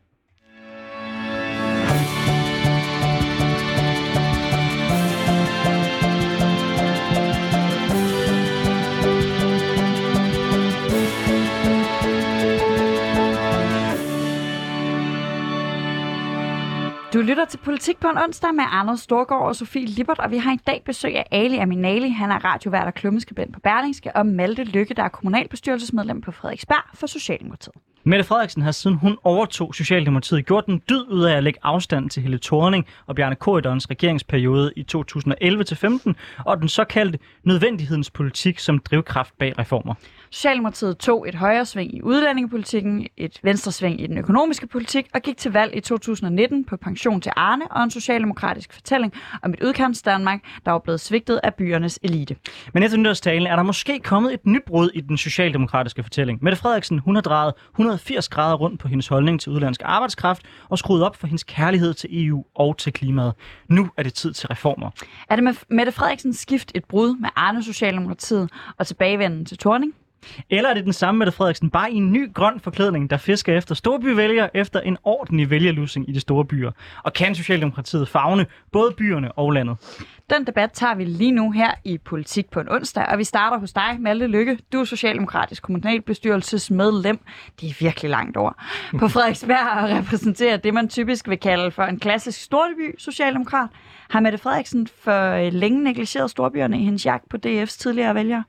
Du 17.20 17.24
lytter 17.24 17.46
til 17.46 17.58
Politik 17.58 17.98
på 18.00 18.08
en 18.08 18.18
onsdag 18.18 18.54
med 18.56 18.64
Anders 18.72 19.00
Storgård 19.00 19.48
og 19.48 19.56
Sofie 19.56 19.86
Lippert, 19.86 20.20
og 20.20 20.32
vi 20.32 20.38
har 20.38 20.54
i 20.54 20.60
dag 20.68 20.82
besøg 20.86 21.16
af 21.16 21.28
Ali 21.32 21.58
Aminali. 21.58 22.10
Han 22.10 22.32
er 22.32 22.46
radiovært 22.46 22.88
og 22.88 22.94
klummeskribent 22.94 23.54
på 23.54 23.60
Berlingske, 23.60 24.16
og 24.16 24.26
Malte 24.26 24.64
Lykke, 24.64 24.94
der 24.94 25.04
er 25.04 25.10
kommunalbestyrelsesmedlem 25.10 26.22
på 26.22 26.32
Frederiksberg 26.32 26.84
for 26.94 27.08
Socialdemokratiet. 27.08 27.76
Mette 28.04 28.24
Frederiksen 28.24 28.62
har 28.62 28.72
siden 28.72 28.98
hun 28.98 29.18
overtog 29.24 29.76
Socialdemokratiet 29.76 30.46
gjort 30.46 30.66
en 30.66 30.82
dyd 30.90 31.06
ud 31.10 31.24
af 31.24 31.38
at 31.38 31.44
lægge 31.44 31.60
afstand 31.64 32.10
til 32.10 32.22
Helle 32.22 32.40
Thorning 32.44 32.86
og 33.06 33.16
Bjarne 33.16 33.36
Korydons 33.36 33.90
regeringsperiode 33.90 34.74
i 34.76 34.86
2011-15 34.96 36.14
og 36.46 36.60
den 36.60 36.68
såkaldte 36.68 37.20
nødvendighedens 37.44 38.12
politik 38.12 38.60
som 38.60 38.80
drivkraft 38.80 39.38
bag 39.38 39.60
reformer. 39.60 39.94
Socialdemokratiet 40.32 40.98
tog 40.98 41.30
et 41.30 41.36
højre 41.36 41.66
sving 41.66 41.96
i 41.96 42.02
udlændingepolitikken, 42.02 43.08
et 43.18 43.40
venstre 43.44 43.72
sving 43.72 44.02
i 44.02 44.08
den 44.08 44.18
økonomiske 44.18 44.68
politik 44.68 45.08
og 45.14 45.22
gik 45.22 45.38
til 45.38 45.52
valg 45.52 45.76
i 45.76 45.80
2019 45.80 46.66
på 46.66 46.78
pension 46.78 47.22
til 47.22 47.32
Arne 47.36 47.72
og 47.72 47.84
en 47.84 47.92
socialdemokratisk 47.92 48.74
fortælling 48.74 49.14
om 49.44 49.54
et 49.54 49.64
udkants 49.64 50.02
Danmark, 50.02 50.40
der 50.66 50.72
var 50.72 50.80
blevet 50.80 51.00
svigtet 51.00 51.40
af 51.44 51.54
byernes 51.54 52.00
elite. 52.04 52.36
Men 52.74 52.84
efter 52.84 52.98
nytårstalen 52.98 53.48
er 53.48 53.56
der 53.56 53.64
måske 53.64 54.00
kommet 54.00 54.34
et 54.34 54.46
nybrud 54.46 54.90
i 54.94 55.02
den 55.02 55.18
socialdemokratiske 55.18 56.04
fortælling. 56.04 56.40
Mette 56.44 56.58
Frederiksen 56.58 57.00
hun 57.00 57.16
har 57.16 57.22
drejet 57.22 57.54
180 57.90 58.30
grader 58.30 58.56
rundt 58.56 58.80
på 58.80 58.88
hendes 58.88 59.08
holdning 59.08 59.42
til 59.42 59.52
udlandsk 59.52 59.82
arbejdskraft 59.86 60.42
og 60.70 60.78
skruet 60.78 61.04
op 61.04 61.16
for 61.16 61.28
hendes 61.28 61.44
kærlighed 61.44 61.94
til 61.94 62.28
EU 62.28 62.46
og 62.56 62.78
til 62.78 62.94
klimaet. 62.94 63.34
Nu 63.68 63.90
er 63.98 64.04
det 64.04 64.14
tid 64.14 64.34
til 64.34 64.48
reformer. 64.48 64.90
Er 65.30 65.36
det 65.36 65.44
med 65.44 65.54
Mette 65.70 65.92
Frederiksens 65.92 66.38
skift 66.38 66.72
et 66.76 66.86
brud 66.86 67.16
med 67.16 67.30
Arne 67.36 67.64
Socialdemokratiet 67.64 68.50
og 68.78 68.88
tilbagevenden 68.88 69.46
til 69.46 69.58
Torning? 69.58 69.94
Eller 70.50 70.70
er 70.70 70.74
det 70.74 70.86
den 70.86 70.94
samme 70.94 71.20
Mette 71.20 71.32
Frederiksen, 71.32 71.70
bare 71.70 71.92
i 71.92 71.96
en 71.96 72.12
ny 72.12 72.34
grøn 72.34 72.60
forklædning, 72.60 73.10
der 73.10 73.18
fisker 73.18 73.58
efter 73.58 73.76
storbyvælgere 73.76 74.58
efter 74.58 74.80
en 74.80 74.98
ordentlig 75.04 75.50
vælgerlusing 75.50 76.10
i 76.10 76.12
de 76.12 76.20
store 76.20 76.46
byer? 76.46 76.72
Og 77.04 77.14
kan 77.14 77.36
Socialdemokratiet 77.36 78.08
fagne 78.08 78.46
både 78.72 78.92
byerne 78.92 79.32
og 79.32 79.52
landet? 79.52 79.78
Den 80.30 80.48
debat 80.48 80.72
tager 80.72 80.96
vi 80.96 81.06
lige 81.06 81.32
nu 81.32 81.52
her 81.52 81.72
i 81.84 81.98
Politik 81.98 82.50
på 82.50 82.60
en 82.60 82.70
onsdag, 82.70 83.06
og 83.06 83.18
vi 83.18 83.24
starter 83.24 83.60
hos 83.60 83.74
dig, 83.74 83.98
Malte 84.00 84.28
Lykke. 84.28 84.58
Du 84.74 84.80
er 84.80 84.84
socialdemokratisk 84.84 85.64
kommunalbestyrelsesmedlem. 85.64 87.20
Det 87.62 87.70
er 87.70 87.74
virkelig 87.80 88.12
langt 88.12 88.38
over. 88.38 88.52
På 89.00 89.08
Frederiksberg 89.14 89.98
repræsenterer 89.98 90.58
det, 90.58 90.74
man 90.74 90.90
typisk 90.90 91.30
vil 91.30 91.38
kalde 91.38 91.72
for 91.72 91.84
en 91.84 92.00
klassisk 92.00 92.42
storby 92.42 92.96
socialdemokrat. 92.98 93.70
Har 94.10 94.20
Mette 94.20 94.38
Frederiksen 94.38 94.88
for 94.88 95.32
øh, 95.32 95.54
længe 95.54 95.84
negligeret 95.84 96.30
storbyerne 96.30 96.80
i 96.80 96.84
hendes 96.84 97.06
jagt 97.06 97.30
på 97.30 97.38
DF's 97.46 97.78
tidligere 97.78 98.16
vælgere? 98.16 98.44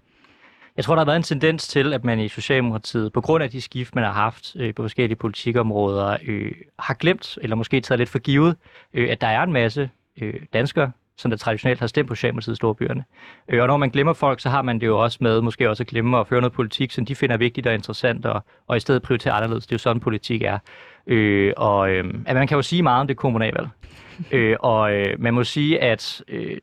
Jeg 0.76 0.84
tror, 0.84 0.94
der 0.94 1.00
har 1.00 1.06
været 1.06 1.16
en 1.16 1.22
tendens 1.22 1.68
til, 1.68 1.92
at 1.92 2.04
man 2.04 2.20
i 2.20 2.28
Socialdemokratiet, 2.28 3.12
på 3.12 3.20
grund 3.20 3.44
af 3.44 3.50
de 3.50 3.60
skift, 3.60 3.94
man 3.94 4.04
har 4.04 4.12
haft 4.12 4.56
øh, 4.56 4.74
på 4.74 4.82
forskellige 4.82 5.16
politikområder, 5.16 6.16
øh, 6.26 6.52
har 6.78 6.94
glemt, 6.94 7.38
eller 7.42 7.56
måske 7.56 7.80
taget 7.80 7.98
lidt 7.98 8.08
for 8.08 8.18
givet, 8.18 8.56
øh, 8.94 9.10
at 9.10 9.20
der 9.20 9.26
er 9.26 9.42
en 9.42 9.52
masse 9.52 9.90
øh, 10.20 10.34
danskere, 10.52 10.92
som 11.16 11.30
der 11.30 11.38
traditionelt 11.38 11.80
har 11.80 11.86
stemt 11.86 12.08
på 12.08 12.14
Socialdemokratiet 12.14 12.54
i 12.54 12.56
storbyerne. 12.56 13.04
Øh, 13.48 13.60
og 13.62 13.66
når 13.66 13.76
man 13.76 13.90
glemmer 13.90 14.12
folk, 14.12 14.40
så 14.40 14.48
har 14.50 14.62
man 14.62 14.80
det 14.80 14.86
jo 14.86 14.98
også 15.02 15.18
med 15.20 15.40
måske 15.40 15.70
også 15.70 15.82
at 15.82 15.86
glemme 15.86 16.18
at 16.18 16.26
føre 16.26 16.40
noget 16.40 16.52
politik, 16.52 16.90
som 16.90 17.06
de 17.06 17.14
finder 17.14 17.36
vigtigt 17.36 17.66
og 17.66 17.74
interessant, 17.74 18.26
og, 18.26 18.44
og 18.66 18.76
i 18.76 18.80
stedet 18.80 19.02
prioritere 19.02 19.32
anderledes. 19.32 19.66
Det 19.66 19.72
er 19.72 19.74
jo 19.74 19.78
sådan, 19.78 20.00
politik 20.00 20.42
er. 20.42 20.58
Øh, 21.06 21.52
og 21.56 21.90
øh, 21.90 22.14
at 22.26 22.36
man 22.36 22.46
kan 22.46 22.56
jo 22.56 22.62
sige 22.62 22.82
meget 22.82 23.00
om 23.00 23.06
det 23.06 23.16
kommunalvalg. 23.16 23.68
øh, 24.32 24.56
og 24.60 24.92
øh, 24.92 25.20
man 25.20 25.34
må 25.34 25.44
sige, 25.44 25.82
at 25.82 26.22
øh, 26.28 26.56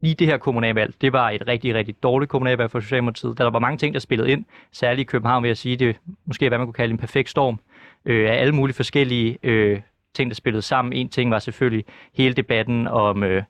lige 0.00 0.14
det 0.14 0.26
her 0.26 0.36
kommunalvalg, 0.36 0.94
det 1.00 1.12
var 1.12 1.30
et 1.30 1.46
rigtig, 1.46 1.74
rigtig 1.74 2.02
dårligt 2.02 2.30
kommunalvalg 2.30 2.70
for 2.70 2.80
Socialdemokratiet. 2.80 3.38
Der 3.38 3.50
var 3.50 3.58
mange 3.58 3.78
ting, 3.78 3.94
der 3.94 4.00
spillede 4.00 4.30
ind, 4.30 4.44
særligt 4.72 5.00
i 5.00 5.10
København 5.10 5.42
vil 5.42 5.48
jeg 5.48 5.56
sige, 5.56 5.76
det 5.76 5.96
måske 6.24 6.48
hvad 6.48 6.58
man 6.58 6.66
kunne 6.66 6.74
kalde 6.74 6.92
en 6.92 6.98
perfekt 6.98 7.30
storm 7.30 7.60
øh, 8.04 8.30
af 8.30 8.34
alle 8.34 8.54
mulige 8.54 8.74
forskellige 8.74 9.38
øh, 9.42 9.80
ting, 10.14 10.30
der 10.30 10.34
spillede 10.34 10.62
sammen. 10.62 10.92
En 10.92 11.08
ting 11.08 11.30
var 11.30 11.38
selvfølgelig 11.38 11.84
hele 12.14 12.34
debatten 12.34 12.88
om 12.88 13.22
øh, 13.22 13.42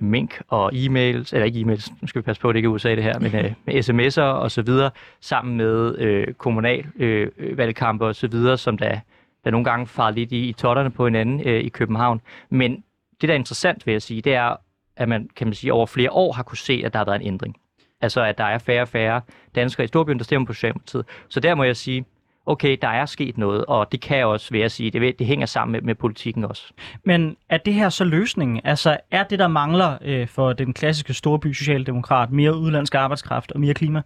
mink 0.00 0.42
og 0.48 0.72
e-mails, 0.74 1.32
eller 1.32 1.44
ikke 1.44 1.60
e-mails, 1.60 1.92
nu 2.00 2.06
skal 2.06 2.22
vi 2.22 2.24
passe 2.24 2.42
på, 2.42 2.48
at 2.48 2.54
det 2.54 2.58
ikke 2.58 2.66
er 2.66 2.70
USA 2.70 2.94
det 2.94 3.04
her, 3.04 3.18
men 3.18 3.36
øh, 3.36 3.52
med 3.66 3.88
sms'er 3.88 4.22
og 4.22 4.50
så 4.50 4.62
videre, 4.62 4.90
sammen 5.20 5.56
med 5.56 5.98
øh, 5.98 6.34
kommunal 6.34 6.86
øh, 6.96 7.28
valgkampe 7.58 8.06
og 8.06 8.14
så 8.14 8.28
videre, 8.28 8.58
som 8.58 8.78
der, 8.78 8.98
der 9.44 9.50
nogle 9.50 9.64
gange 9.64 9.86
farer 9.86 10.10
lidt 10.10 10.32
i, 10.32 10.48
i 10.48 10.52
totterne 10.52 10.90
på 10.90 11.04
hinanden 11.06 11.48
øh, 11.48 11.60
i 11.60 11.68
København. 11.68 12.20
Men 12.50 12.84
det, 13.20 13.28
der 13.28 13.34
er 13.34 13.38
interessant, 13.38 13.86
vil 13.86 13.92
jeg 13.92 14.02
sige, 14.02 14.22
det 14.22 14.34
er, 14.34 14.56
at 14.96 15.08
man, 15.08 15.28
kan 15.36 15.46
man 15.46 15.54
sige, 15.54 15.72
over 15.72 15.86
flere 15.86 16.10
år 16.10 16.32
har 16.32 16.42
kunne 16.42 16.58
se, 16.58 16.82
at 16.84 16.92
der 16.92 16.98
har 16.98 17.04
været 17.04 17.20
en 17.20 17.26
ændring. 17.26 17.56
Altså, 18.00 18.20
at 18.22 18.38
der 18.38 18.44
er 18.44 18.58
færre 18.58 18.82
og 18.82 18.88
færre 18.88 19.20
danskere 19.54 19.84
i 19.84 19.88
Storbyen, 19.88 20.18
der 20.18 20.24
stemmer 20.24 20.46
på 20.46 20.52
Socialdemokratiet. 20.52 21.04
Så 21.28 21.40
der 21.40 21.54
må 21.54 21.64
jeg 21.64 21.76
sige, 21.76 22.04
okay, 22.46 22.78
der 22.82 22.88
er 22.88 23.06
sket 23.06 23.38
noget, 23.38 23.64
og 23.64 23.92
det 23.92 24.00
kan 24.00 24.26
også, 24.26 24.50
vil 24.50 24.60
jeg 24.60 24.70
sige, 24.70 24.90
det, 24.90 25.18
det 25.18 25.26
hænger 25.26 25.46
sammen 25.46 25.72
med, 25.72 25.80
med 25.80 25.94
politikken 25.94 26.44
også. 26.44 26.72
Men 27.04 27.36
er 27.48 27.58
det 27.58 27.74
her 27.74 27.88
så 27.88 28.04
løsningen? 28.04 28.60
Altså, 28.64 28.96
er 29.10 29.24
det, 29.24 29.38
der 29.38 29.48
mangler 29.48 29.98
øh, 30.02 30.28
for 30.28 30.52
den 30.52 30.72
klassiske 30.72 31.14
storby 31.14 31.52
socialdemokrat, 31.52 32.30
mere 32.30 32.56
udlandsk 32.56 32.94
arbejdskraft 32.94 33.52
og 33.52 33.60
mere 33.60 33.74
klima? 33.74 34.02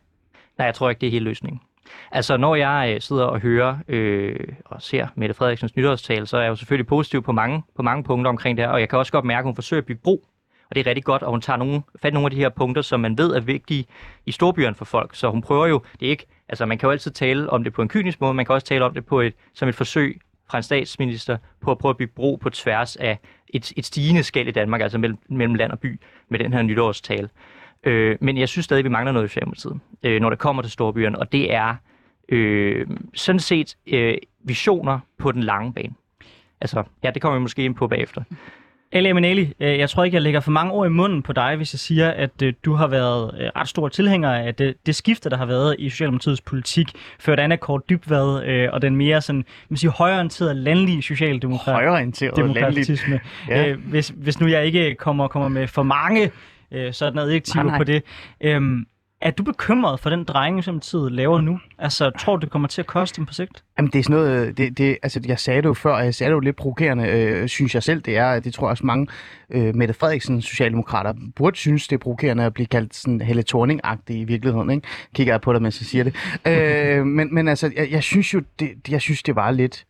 Nej, 0.59 0.67
jeg 0.67 0.75
tror 0.75 0.91
ikke, 0.91 1.01
det 1.01 1.07
er 1.07 1.11
hele 1.11 1.25
løsningen. 1.25 1.61
Altså, 2.13 2.37
når 2.37 2.55
jeg 2.55 2.93
øh, 2.95 3.01
sidder 3.01 3.25
og 3.25 3.41
hører 3.41 3.79
øh, 3.89 4.37
og 4.65 4.83
ser 4.83 5.07
Mette 5.15 5.35
Frederiksens 5.35 5.77
nytårstale, 5.77 6.27
så 6.27 6.37
er 6.37 6.43
jeg 6.43 6.49
jo 6.49 6.57
selvfølgelig 6.57 6.87
positiv 6.87 7.23
på 7.23 7.33
mange, 7.33 7.63
på 7.77 7.83
mange 7.83 8.05
punkter 8.05 8.29
omkring 8.29 8.57
det 8.57 8.65
her, 8.65 8.73
og 8.73 8.81
jeg 8.81 8.89
kan 8.89 8.99
også 8.99 9.13
godt 9.13 9.25
mærke, 9.25 9.39
at 9.39 9.45
hun 9.45 9.55
forsøger 9.55 9.81
at 9.81 9.87
bygge 9.87 10.01
bro 10.05 10.25
og 10.71 10.77
det 10.77 10.81
er 10.81 10.87
rigtig 10.87 11.05
godt, 11.05 11.23
og 11.23 11.31
hun 11.31 11.41
tager 11.41 11.57
nogle, 11.57 11.83
fat 12.03 12.11
i 12.11 12.15
nogle 12.15 12.27
af 12.27 12.31
de 12.31 12.37
her 12.37 12.49
punkter, 12.49 12.83
som 12.83 13.01
man 13.01 13.19
ved 13.19 13.35
er 13.35 13.41
vigtige 13.41 13.87
i 14.27 14.33
storbyerne 14.33 14.75
for 14.75 14.85
folk. 14.85 15.15
Så 15.15 15.31
hun 15.31 15.43
prøver 15.43 15.67
jo, 15.67 15.83
det 16.01 16.07
er 16.07 16.11
ikke, 16.11 16.27
altså 16.49 16.67
man 16.67 16.79
kan 16.79 16.87
jo 16.87 16.91
altid 16.91 17.11
tale 17.11 17.51
om 17.51 17.65
det 17.65 17.73
på 17.73 17.83
en 17.83 17.89
kynisk 17.89 18.21
måde, 18.21 18.35
man 18.35 18.47
kan 18.47 18.55
også 18.55 18.67
tale 18.67 18.85
om 18.85 18.95
det 18.95 19.07
på 19.07 19.21
et, 19.21 19.35
som 19.55 19.69
et 19.69 19.75
forsøg 19.75 20.21
fra 20.51 20.59
en 20.59 20.63
statsminister 20.63 21.39
på 21.61 21.71
at 21.71 21.79
prøve 21.79 21.91
at 21.91 21.97
bygge 21.97 22.13
bro 22.17 22.37
på 22.37 22.51
tværs 22.51 22.97
af 22.97 23.19
et, 23.49 23.73
et 23.77 23.85
stigende 23.85 24.23
skæld 24.23 24.49
i 24.49 24.51
Danmark, 24.51 24.81
altså 24.81 24.99
mellem, 24.99 25.19
mellem 25.29 25.55
land 25.55 25.73
og 25.73 25.79
by, 25.79 26.01
med 26.29 26.39
den 26.39 26.53
her 26.53 26.63
nytårstale. 26.63 27.29
Øh, 27.85 28.19
men 28.21 28.39
jeg 28.39 28.49
synes 28.49 28.65
stadig, 28.65 28.79
at 28.79 28.85
vi 28.85 28.91
mangler 28.91 29.13
noget 29.13 29.27
i 29.27 29.29
Socialdemokratiet, 29.29 29.81
øh, 30.03 30.21
når 30.21 30.31
det 30.31 30.39
kommer 30.39 30.63
til 30.63 30.73
storbyerne, 30.73 31.19
og 31.19 31.33
det 31.33 31.55
er 31.55 31.75
øh, 32.29 32.87
sådan 33.15 33.41
set 33.41 33.77
øh, 33.87 34.17
visioner 34.45 34.99
på 35.19 35.33
den 35.33 35.43
lange 35.43 35.73
bane. 35.73 35.95
Altså, 36.61 36.83
ja, 37.03 37.11
det 37.11 37.23
kommer 37.23 37.39
vi 37.39 37.43
måske 37.43 37.65
ind 37.65 37.75
på 37.75 37.89
bagefter. 37.89 38.23
Elia 38.97 39.15
Maneli, 39.15 39.53
øh, 39.61 39.79
jeg 39.79 39.91
tror 39.91 40.05
ikke, 40.05 40.15
jeg 40.15 40.23
lægger 40.23 40.41
for 40.41 40.51
mange 40.51 40.73
ord 40.73 40.87
i 40.87 40.91
munden 40.91 41.23
på 41.23 41.33
dig, 41.33 41.57
hvis 41.57 41.75
jeg 41.75 41.81
siger, 41.81 42.11
at 42.11 42.43
øh, 42.43 42.53
du 42.65 42.75
har 42.75 42.87
været 42.87 43.35
øh, 43.41 43.51
ret 43.57 43.69
stor 43.69 43.89
tilhænger 43.89 44.33
af 44.33 44.55
det, 44.55 44.75
det 44.87 44.95
skifte, 44.95 45.31
der 45.31 45.37
har 45.37 45.47
været 45.47 45.77
i 45.79 45.91
Socialdemokratiets 45.91 46.41
politik, 46.41 46.87
før 47.21 47.37
Anna 47.37 47.57
Kort 47.57 47.83
Dybvad 47.89 48.69
og 48.73 48.83
den 48.83 48.97
mere 48.97 49.21
sådan, 49.21 49.45
man 49.69 49.77
siger, 49.77 49.91
højorienterede 49.91 50.55
landlige 50.55 51.03
socialdemokrat. 51.03 51.75
Højorienterede 51.75 52.55
landlige. 52.55 53.21
Ja. 53.49 53.75
Hvis, 53.75 54.09
hvis 54.09 54.41
nu 54.41 54.47
jeg 54.47 54.67
ikke 54.67 54.95
kommer, 54.95 55.29
kommer 55.29 55.49
med 55.49 55.67
for 55.67 55.83
mange 55.83 56.31
sådan 56.93 57.19
adjektiver 57.19 57.77
på 57.77 57.85
det. 57.85 58.03
Øhm, 58.41 58.87
er 59.21 59.31
du 59.31 59.43
bekymret 59.43 60.01
for 60.01 60.11
den 60.11 60.25
drejning, 60.25 60.65
som 60.65 60.81
tid 60.81 61.11
laver 61.11 61.41
nu? 61.41 61.59
Altså, 61.79 62.11
tror 62.11 62.37
du, 62.37 62.41
det 62.41 62.51
kommer 62.51 62.69
til 62.69 62.81
at 62.81 62.87
koste 62.87 63.17
dem 63.17 63.27
på 63.27 63.35
sigt? 63.35 63.65
Jamen, 63.79 63.91
det 63.91 63.99
er 63.99 64.03
sådan 64.03 64.17
noget, 64.17 64.47
øh, 64.47 64.57
det, 64.57 64.79
det, 64.79 64.99
altså, 65.03 65.21
jeg 65.27 65.39
sagde 65.39 65.63
det 65.63 65.69
jo 65.69 65.75
før, 65.75 65.93
og 65.95 66.05
jeg 66.05 66.15
sagde 66.15 66.29
det 66.31 66.35
jo 66.35 66.41
lidt 66.41 66.57
provokerende, 66.57 67.09
øh, 67.09 67.49
synes 67.49 67.75
jeg 67.75 67.83
selv, 67.83 68.01
det 68.01 68.17
er, 68.17 68.41
det 68.41 68.55
tror 68.55 68.67
jeg 68.67 68.71
også 68.71 68.87
mange 68.87 69.07
øh, 69.51 69.75
Mette 69.75 69.95
Frederiksen 69.95 70.43
socialdemokrater 70.43 71.15
burde 71.37 71.57
synes, 71.57 71.89
det 71.89 71.97
er 71.97 72.01
provokerende 72.01 72.45
at 72.45 72.55
blive 72.55 72.67
kaldt 72.67 72.95
sådan 72.95 73.21
Helle 73.21 73.43
thorning 73.43 73.81
i 74.09 74.25
virkeligheden, 74.25 74.71
ikke? 74.71 74.89
Kigger 75.15 75.33
jeg 75.33 75.41
på 75.41 75.53
dig, 75.53 75.63
mens 75.63 75.81
jeg 75.81 75.87
siger 75.87 76.05
det. 76.05 76.15
øh, 76.99 77.07
men, 77.07 77.35
men 77.35 77.49
altså, 77.49 77.73
jeg, 77.77 77.91
jeg 77.91 78.03
synes 78.03 78.35
jo, 78.35 78.43
det, 78.61 78.71
jeg 78.89 79.01
synes, 79.01 79.23
det 79.23 79.37
var 79.37 79.51
lidt, 79.51 79.85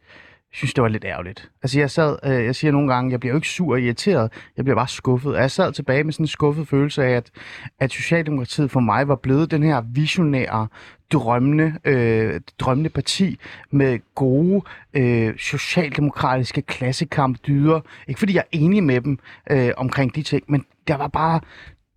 synes, 0.57 0.75
det 0.75 0.83
var 0.83 0.89
lidt 0.89 1.05
ærgerligt. 1.05 1.51
Altså, 1.63 1.79
jeg 1.79 1.91
sad, 1.91 2.17
øh, 2.25 2.45
jeg 2.45 2.55
siger 2.55 2.73
nogle 2.73 2.95
gange, 2.95 3.11
jeg 3.11 3.21
bliver 3.21 3.33
jo 3.33 3.37
ikke 3.37 3.49
sur 3.49 3.73
og 3.73 3.81
irriteret, 3.81 4.33
jeg 4.57 4.65
bliver 4.65 4.77
bare 4.77 4.89
skuffet. 4.89 5.35
Og 5.35 5.41
jeg 5.41 5.51
sad 5.51 5.73
tilbage 5.73 6.05
med 6.05 6.13
sådan 6.13 6.25
en 6.25 6.29
skuffet 6.29 6.69
følelse 6.69 7.05
af, 7.05 7.11
at, 7.11 7.31
at 7.79 7.93
Socialdemokratiet 7.93 8.71
for 8.71 8.81
mig 8.81 9.09
var 9.09 9.17
blevet 9.17 9.51
den 9.51 9.63
her 9.63 9.83
visionære, 9.93 10.69
drømmende, 11.13 11.75
øh, 11.85 12.41
drømmende 12.59 12.91
parti 12.91 13.39
med 13.71 13.99
gode 14.15 14.63
øh, 14.95 15.35
socialdemokratiske 15.39 16.63
klassekampdyder. 16.63 17.81
Ikke 18.09 18.19
fordi 18.19 18.35
jeg 18.35 18.41
er 18.41 18.59
enig 18.59 18.85
med 18.85 19.01
dem 19.01 19.19
øh, 19.51 19.71
omkring 19.77 20.15
de 20.15 20.23
ting, 20.23 20.45
men 20.49 20.65
der 20.89 20.97
var 20.97 21.09
bare 21.09 21.41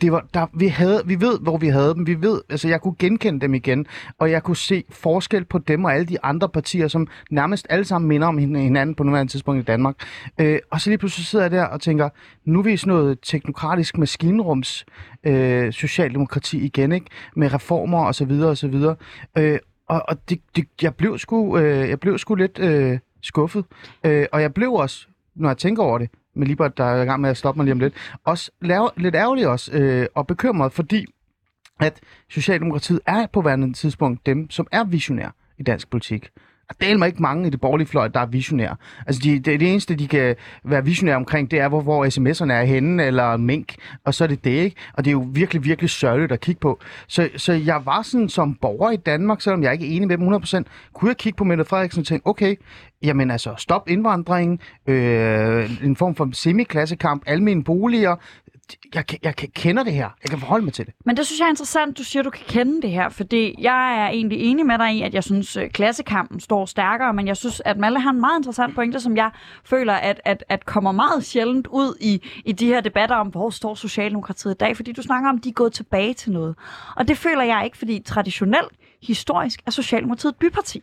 det 0.02 0.12
var, 0.12 0.26
der, 0.34 0.48
vi, 0.54 0.68
havde, 0.68 1.02
vi 1.06 1.22
ved, 1.22 1.40
hvor 1.40 1.58
vi 1.58 1.68
havde 1.68 1.94
dem. 1.94 2.08
Vi 2.08 2.22
ved, 2.22 2.42
altså 2.50 2.68
jeg 2.68 2.82
kunne 2.82 2.96
genkende 3.00 3.40
dem 3.40 3.54
igen, 3.54 3.86
og 4.18 4.32
jeg 4.32 4.44
kunne 4.44 4.58
se 4.58 4.84
forskel 4.90 5.46
på 5.46 5.58
dem 5.58 5.86
og 5.86 5.94
alle 5.94 6.06
de 6.06 6.24
andre 6.24 6.50
partier, 6.50 6.88
som 6.88 7.08
nærmest 7.32 7.68
alle 7.70 7.86
sammen 7.86 8.08
minder 8.08 8.28
om 8.28 8.38
hinanden 8.38 8.96
på 8.96 9.04
nuværende 9.04 9.32
tidspunkt 9.32 9.62
i 9.62 9.64
Danmark. 9.64 9.96
Øh, 10.40 10.60
og 10.72 10.82
så 10.82 10.90
lige 10.90 10.98
pludselig 10.98 11.26
sidder 11.26 11.46
jeg 11.46 11.52
der 11.52 11.66
og 11.66 11.82
tænker, 11.82 12.10
nu 12.46 12.60
er 12.60 12.64
vi 12.64 12.78
sådan 12.78 12.94
noget 12.94 13.18
teknokratisk 13.24 13.98
maskinrums 13.98 14.86
øh, 15.24 15.74
socialdemokrati 15.74 16.60
igen, 16.60 16.92
ikke? 16.92 17.06
Med 17.36 17.54
reformer 17.54 18.06
og 18.06 18.16
så 18.16 18.26
videre 18.26 18.50
og 18.50 18.58
så 18.58 18.68
videre. 18.68 18.96
Øh, 19.38 19.60
og 19.88 20.04
og 20.08 20.30
det, 20.30 20.42
det, 20.56 20.66
jeg, 20.82 20.96
blev 20.96 21.18
sgu, 21.18 21.58
øh, 21.58 21.90
jeg 21.90 22.00
blev 22.00 22.18
sgu 22.18 22.36
lidt 22.36 22.60
øh, 22.60 23.00
skuffet. 23.22 23.66
Øh, 24.04 24.26
og 24.32 24.42
jeg 24.42 24.54
blev 24.54 24.74
også, 24.74 25.08
når 25.36 25.50
jeg 25.50 25.58
tænker 25.58 25.84
over 25.84 25.98
det, 25.98 26.10
med 26.40 26.48
Libert, 26.48 26.78
der 26.78 26.84
er 26.84 27.02
i 27.02 27.06
gang 27.06 27.22
med 27.22 27.30
at 27.30 27.38
stoppe 27.38 27.58
mig 27.60 27.64
lige 27.64 27.74
om 27.74 27.80
lidt, 27.80 27.94
også 28.24 28.52
lave, 28.62 28.90
lidt 28.98 29.16
ærgerlig 29.16 29.48
også, 29.48 29.72
øh, 29.72 30.08
og 30.16 30.28
bekymret, 30.28 30.74
fordi 30.74 31.06
at 31.80 32.00
Socialdemokratiet 32.30 33.00
er 33.06 33.28
på 33.34 33.42
værende 33.42 33.74
tidspunkt 33.74 34.26
dem, 34.26 34.50
som 34.50 34.68
er 34.72 34.84
visionær 34.84 35.36
i 35.58 35.64
dansk 35.64 35.90
politik. 35.90 36.30
Der 36.82 37.00
er 37.02 37.06
ikke 37.06 37.22
mange 37.22 37.48
i 37.48 37.50
det 37.50 37.62
borgerlige 37.62 37.88
fløj, 37.88 38.08
der 38.08 38.20
er 38.20 38.26
visionære. 38.26 38.76
Altså, 39.08 39.22
de, 39.24 39.40
det, 39.40 39.60
det 39.60 39.72
eneste, 39.72 39.96
de 39.96 40.08
kan 40.08 40.36
være 40.64 40.86
visionære 40.86 41.16
omkring, 41.16 41.52
det 41.52 41.60
er, 41.60 41.68
hvor, 41.68 41.82
hvor 41.82 42.06
sms'erne 42.06 42.52
er 42.52 42.64
henne, 42.64 43.04
eller 43.04 43.38
mink, 43.38 43.76
og 44.06 44.14
så 44.14 44.24
er 44.24 44.28
det 44.28 44.44
det, 44.44 44.52
ikke? 44.52 44.76
Og 44.94 45.06
det 45.06 45.10
er 45.10 45.12
jo 45.12 45.28
virkelig, 45.34 45.64
virkelig 45.64 45.90
sørgeligt 45.90 46.32
at 46.32 46.40
kigge 46.40 46.60
på. 46.60 46.80
Så, 47.08 47.30
så 47.38 47.54
jeg 47.54 47.86
var 47.86 48.02
sådan 48.02 48.30
som 48.30 48.56
borger 48.56 48.92
i 48.92 48.98
Danmark, 48.98 49.42
selvom 49.42 49.64
jeg 49.64 49.74
ikke 49.74 49.86
er 49.86 49.96
enig 49.96 50.08
med 50.08 50.18
dem 50.18 50.34
100%, 50.34 50.64
kunne 50.94 51.10
jeg 51.10 51.18
kigge 51.18 51.38
på 51.38 51.44
Mette 51.44 51.66
Frederiksen 51.66 52.00
og 52.02 52.08
tænke, 52.08 52.28
okay, 52.28 52.56
jamen 53.04 53.32
altså, 53.32 53.54
stop 53.58 53.90
indvandringen, 53.90 54.60
øh, 54.88 55.84
en 55.84 55.96
form 55.96 56.16
for 56.16 56.30
semiklassekamp, 56.34 57.24
almindelige 57.26 57.66
boliger, 57.66 58.16
jeg, 58.96 59.04
jeg, 59.12 59.42
jeg 59.42 59.54
kender 59.54 59.84
det 59.84 59.94
her. 59.94 60.10
Jeg 60.24 60.30
kan 60.30 60.40
forholde 60.40 60.66
mig 60.66 60.74
til 60.74 60.86
det. 60.86 60.94
Men 61.06 61.18
det 61.18 61.26
synes 61.26 61.40
jeg 61.40 61.46
er 61.46 61.50
interessant, 61.50 61.98
du 61.98 62.04
siger, 62.04 62.24
du 62.24 62.30
kan 62.30 62.46
kende 62.48 62.82
det 62.82 62.92
her, 62.92 63.10
fordi 63.10 63.56
jeg 63.60 64.06
er 64.06 64.10
egentlig 64.10 64.40
enig 64.40 64.66
med 64.66 64.78
dig 64.78 64.96
i, 64.96 65.02
at 65.02 65.14
jeg 65.14 65.24
synes, 65.24 65.58
at 65.58 65.74
klassekampen 65.74 66.40
står 66.40 66.66
stærkere, 66.66 67.14
men 67.14 67.28
jeg 67.28 67.38
synes, 67.38 67.62
at 67.66 67.78
Malle 67.78 68.00
har 68.00 68.10
en 68.10 68.20
meget 68.20 68.40
interessant 68.40 68.76
pointe, 68.76 69.00
som 69.00 69.18
jeg 69.18 69.32
føler, 69.66 69.94
at, 69.94 70.22
at, 70.26 70.44
at 70.50 70.66
kommer 70.66 70.92
meget 70.92 71.26
sjældent 71.26 71.68
ud 71.68 71.98
i, 72.02 72.22
i 72.46 72.52
de 72.52 72.68
her 72.68 72.82
debatter 72.82 73.16
om, 73.16 73.28
hvor 73.28 73.50
står 73.50 73.76
Socialdemokratiet 73.76 74.54
i 74.54 74.58
dag, 74.58 74.76
fordi 74.76 74.92
du 74.92 75.02
snakker 75.02 75.30
om, 75.30 75.36
at 75.36 75.44
de 75.44 75.50
er 75.50 75.54
gået 75.54 75.74
tilbage 75.74 76.14
til 76.14 76.32
noget. 76.32 76.56
Og 76.96 77.08
det 77.08 77.18
føler 77.18 77.44
jeg 77.44 77.62
ikke, 77.66 77.78
fordi 77.78 78.00
traditionelt, 78.00 78.72
historisk, 79.02 79.62
er 79.66 79.72
Socialdemokratiet 79.72 80.32
et 80.32 80.38
byparti 80.38 80.82